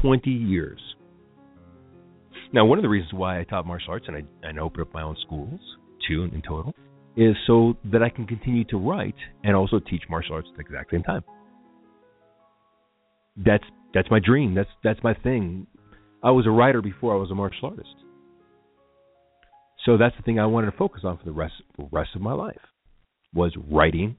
[0.00, 0.80] 20 years.
[2.52, 4.94] Now, one of the reasons why I taught martial arts and I, and opened up
[4.94, 5.58] my own schools,
[6.06, 6.74] two in total,
[7.16, 10.62] is so that I can continue to write and also teach martial arts at the
[10.62, 11.22] exact same time.
[13.36, 14.54] That's that's my dream.
[14.54, 15.66] That's that's my thing.
[16.22, 17.94] I was a writer before I was a martial artist.
[19.84, 22.22] So that's the thing I wanted to focus on for the rest the rest of
[22.22, 22.60] my life
[23.34, 24.16] was writing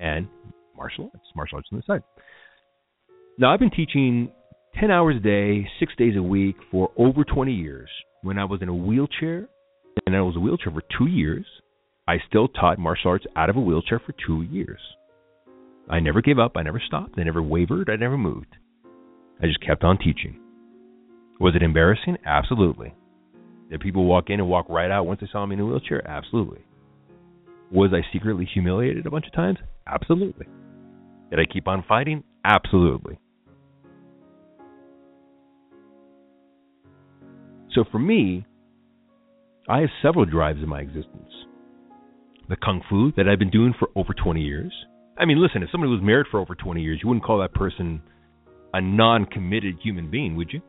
[0.00, 0.26] and
[0.76, 2.02] martial arts, martial arts on the side.
[3.38, 4.30] Now I've been teaching
[4.80, 7.88] 10 hours a day, 6 days a week for over 20 years.
[8.22, 9.48] When I was in a wheelchair,
[10.06, 11.44] and I was a wheelchair for 2 years,
[12.08, 14.80] I still taught martial arts out of a wheelchair for 2 years.
[15.88, 18.56] I never gave up, I never stopped, I never wavered, I never moved.
[19.42, 20.40] I just kept on teaching.
[21.38, 22.16] Was it embarrassing?
[22.24, 22.94] Absolutely.
[23.74, 26.00] Did people walk in and walk right out once they saw me in a wheelchair?
[26.08, 26.60] Absolutely.
[27.72, 29.58] Was I secretly humiliated a bunch of times?
[29.84, 30.46] Absolutely.
[31.28, 32.22] Did I keep on fighting?
[32.44, 33.18] Absolutely.
[37.74, 38.46] So for me,
[39.68, 41.32] I have several drives in my existence.
[42.48, 44.72] The kung fu that I've been doing for over 20 years.
[45.18, 47.54] I mean, listen, if somebody was married for over 20 years, you wouldn't call that
[47.54, 48.00] person
[48.72, 50.62] a non committed human being, would you?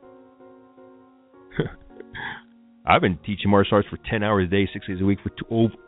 [2.87, 5.31] I've been teaching martial arts for 10 hours a day, six days a week for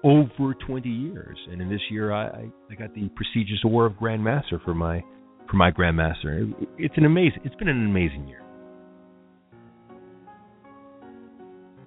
[0.03, 1.37] over 20 years.
[1.51, 5.03] And in this year, I, I got the prestigious award of Grand Master for my
[5.49, 6.47] for my Grand Master.
[6.77, 7.39] It's an amazing.
[7.43, 8.41] It's been an amazing year.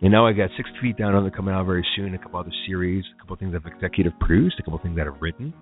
[0.01, 2.15] And now I got Six Feet Down Under coming out very soon.
[2.15, 5.20] A couple other series, a couple things I've executive produced, a couple things that I've
[5.20, 5.53] written.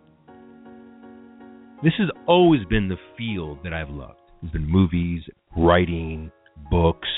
[1.83, 4.21] This has always been the field that I've loved.
[4.43, 5.23] It's been movies,
[5.57, 6.31] writing,
[6.71, 7.09] books,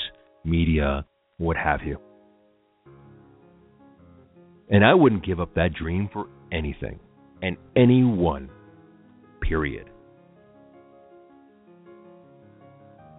[0.45, 1.05] media,
[1.37, 1.97] what have you.
[4.71, 6.99] And I wouldn't give up that dream for anything
[7.41, 8.49] and anyone.
[9.41, 9.89] Period.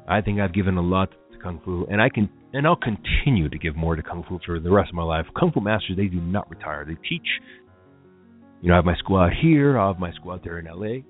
[0.08, 3.48] I think I've given a lot to Kung Fu, and I can and I'll continue
[3.48, 5.26] to give more to Kung Fu for the rest of my life.
[5.38, 6.84] Kung Fu masters, they do not retire.
[6.86, 7.26] They teach.
[8.60, 9.78] You know, I have my school out here.
[9.78, 11.02] I have my school out there in LA.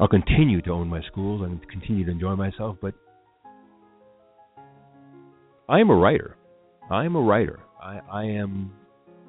[0.00, 2.94] I'll continue to own my schools and continue to enjoy myself, but
[5.68, 6.36] I am a writer.
[6.90, 7.60] I am a writer.
[7.80, 8.72] I, I am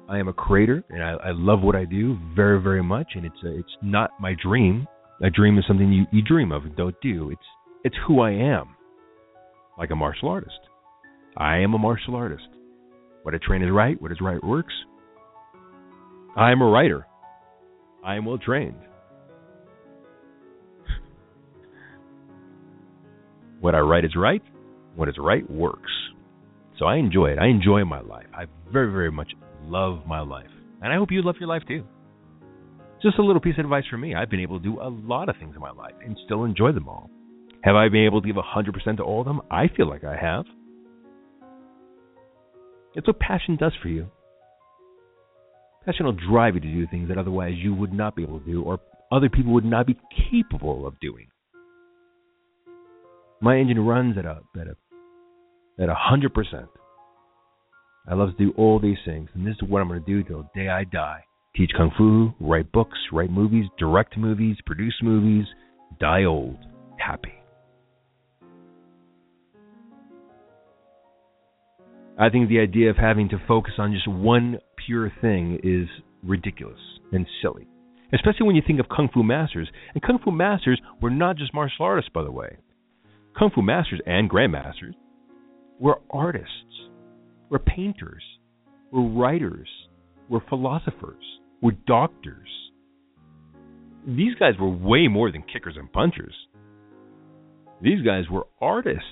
[0.08, 3.12] I am a creator, and I, I love what I do very, very much.
[3.14, 4.86] And it's a, it's not my dream.
[5.22, 7.30] A dream is something you, you dream of and don't do.
[7.30, 7.40] It's
[7.84, 8.76] it's who I am,
[9.78, 10.58] like a martial artist.
[11.36, 12.48] I am a martial artist.
[13.22, 14.00] What I train is right.
[14.00, 14.74] What is right works.
[16.36, 17.06] I am a writer.
[18.04, 18.76] I am well trained.
[23.60, 24.42] what I write is right.
[24.96, 25.90] What is right works.
[26.78, 27.38] So I enjoy it.
[27.38, 28.26] I enjoy my life.
[28.34, 29.32] I very, very much
[29.68, 30.50] love my life.
[30.82, 31.84] And I hope you love your life too.
[33.02, 34.14] Just a little piece of advice from me.
[34.14, 36.72] I've been able to do a lot of things in my life and still enjoy
[36.72, 37.10] them all.
[37.62, 39.40] Have I been able to give 100% to all of them?
[39.50, 40.44] I feel like I have.
[42.94, 44.06] It's what passion does for you.
[45.84, 48.46] Passion will drive you to do things that otherwise you would not be able to
[48.46, 48.80] do or
[49.10, 49.98] other people would not be
[50.30, 51.26] capable of doing.
[53.40, 56.68] My engine runs at a at a at a hundred percent.
[58.06, 60.22] I love to do all these things, and this is what I'm going to do
[60.22, 61.24] till the day I die.
[61.56, 65.46] Teach kung fu, write books, write movies, direct movies, produce movies,
[66.00, 66.58] die old,
[66.98, 67.32] happy.
[72.18, 75.88] I think the idea of having to focus on just one pure thing is
[76.22, 76.78] ridiculous
[77.12, 77.66] and silly.
[78.12, 79.68] Especially when you think of Kung Fu Masters.
[79.94, 82.58] And Kung Fu Masters were not just martial artists, by the way.
[83.36, 84.94] Kung Fu Masters and Grandmasters
[85.80, 86.50] were artists,
[87.50, 88.22] were painters,
[88.92, 89.68] were writers,
[90.28, 91.24] were philosophers,
[91.62, 92.48] were doctors.
[94.06, 96.34] These guys were way more than kickers and punchers.
[97.80, 99.02] These guys were artists,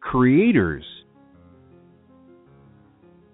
[0.00, 0.84] creators,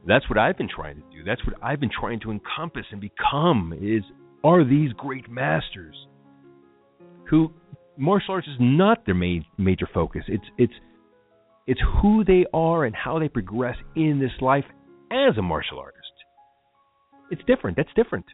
[0.06, 1.24] that's what I've been trying to do.
[1.24, 4.02] That's what I've been trying to encompass and become is
[4.42, 5.94] are these great masters
[7.28, 7.52] who
[7.98, 10.22] martial arts is not their main, major focus.
[10.26, 10.72] It's it's
[11.66, 14.64] it's who they are and how they progress in this life
[15.10, 16.00] as a martial artist.
[17.30, 17.76] It's different.
[17.76, 18.26] That's different.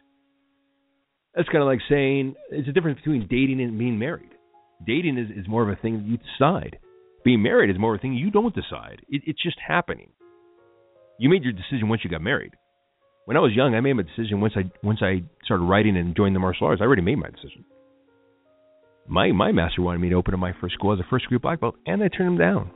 [1.35, 4.31] That's kind of like saying it's a difference between dating and being married.
[4.85, 6.79] Dating is, is more of a thing that you decide.
[7.23, 9.01] Being married is more of a thing you don't decide.
[9.09, 10.09] It, it's just happening.
[11.19, 12.53] You made your decision once you got married.
[13.25, 16.15] When I was young, I made my decision once I once I started writing and
[16.15, 16.81] joined the martial arts.
[16.81, 17.65] I already made my decision.
[19.07, 21.41] My my master wanted me to open up my first school as a first group
[21.41, 22.71] black belt, and I turned him down.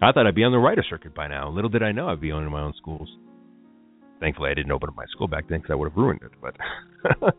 [0.00, 1.50] I thought I'd be on the writer circuit by now.
[1.50, 3.08] Little did I know I'd be owning my own schools.
[4.20, 6.30] Thankfully, I didn't open up my school back then because I would have ruined it.
[6.40, 6.56] But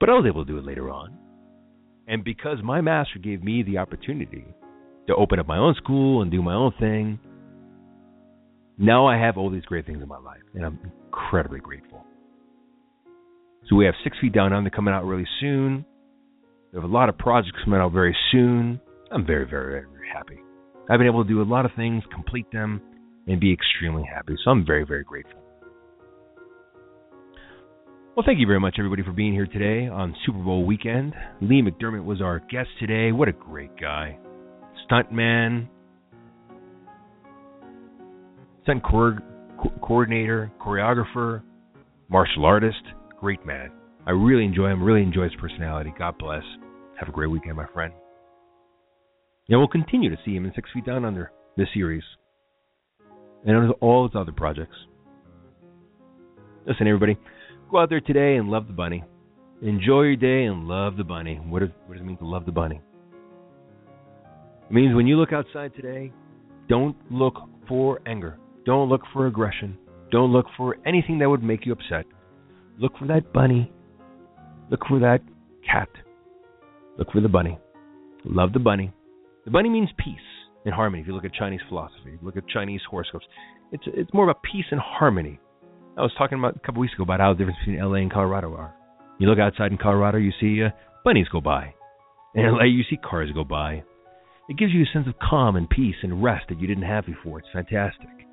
[0.00, 1.16] but I was able to do it later on,
[2.06, 4.44] and because my master gave me the opportunity
[5.08, 7.18] to open up my own school and do my own thing,
[8.78, 12.04] now I have all these great things in my life, and I'm incredibly grateful.
[13.68, 15.84] So we have Six Feet Down Under coming out really soon.
[16.72, 18.80] We have a lot of projects coming out very soon.
[19.10, 20.38] I'm very, very, very, happy.
[20.88, 22.80] I've been able to do a lot of things, complete them,
[23.26, 24.34] and be extremely happy.
[24.44, 25.42] So I'm very, very grateful.
[28.16, 31.12] Well, thank you very much, everybody, for being here today on Super Bowl weekend.
[31.42, 33.12] Lee McDermott was our guest today.
[33.12, 34.16] What a great guy.
[34.88, 35.68] Stuntman,
[38.62, 39.18] stunt co-
[39.82, 41.42] coordinator, choreographer,
[42.08, 42.82] martial artist.
[43.20, 43.70] Great man.
[44.06, 45.92] I really enjoy him, really enjoy his personality.
[45.98, 46.42] God bless.
[46.98, 47.92] Have a great weekend, my friend.
[49.48, 52.02] And we'll continue to see him in Six Feet Down Under this series
[53.46, 54.74] and under all his other projects.
[56.66, 57.16] Listen, everybody,
[57.70, 59.04] go out there today and love the bunny.
[59.62, 61.36] Enjoy your day and love the bunny.
[61.36, 62.80] What does, what does it mean to love the bunny?
[64.68, 66.12] It means when you look outside today,
[66.68, 67.36] don't look
[67.68, 68.38] for anger.
[68.64, 69.78] Don't look for aggression.
[70.10, 72.04] Don't look for anything that would make you upset.
[72.78, 73.72] Look for that bunny.
[74.70, 75.20] Look for that
[75.64, 75.88] cat.
[76.98, 77.58] Look for the bunny.
[78.24, 78.92] Love the bunny.
[79.46, 80.18] The bunny means peace
[80.64, 81.00] and harmony.
[81.00, 83.24] If you look at Chinese philosophy, look at Chinese horoscopes,
[83.70, 85.38] it's it's more about peace and harmony.
[85.96, 88.12] I was talking about a couple weeks ago about how the difference between LA and
[88.12, 88.74] Colorado are.
[89.18, 90.70] You look outside in Colorado, you see uh,
[91.04, 91.72] bunnies go by.
[92.34, 93.82] In LA, you see cars go by.
[94.48, 97.06] It gives you a sense of calm and peace and rest that you didn't have
[97.06, 97.38] before.
[97.38, 98.26] It's fantastic.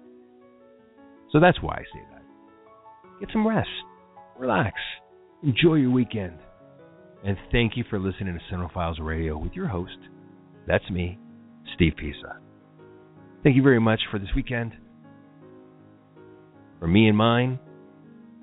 [1.32, 2.24] So that's why I say that.
[3.20, 3.70] Get some rest.
[4.38, 4.74] Relax.
[5.44, 6.38] Enjoy your weekend.
[7.24, 9.98] And thank you for listening to Cinema Files Radio with your host,
[10.68, 11.18] that's me,
[11.76, 12.40] Steve Pisa.
[13.44, 14.74] Thank you very much for this weekend.
[16.80, 17.60] From me and mine,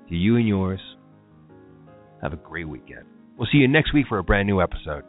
[0.09, 0.79] to you and yours,
[2.21, 3.05] have a great weekend.
[3.37, 5.03] We'll see you next week for a brand new episode.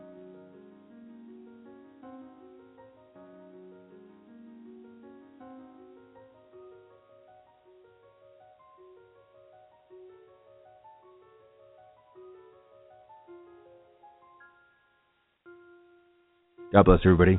[16.73, 17.39] God bless everybody.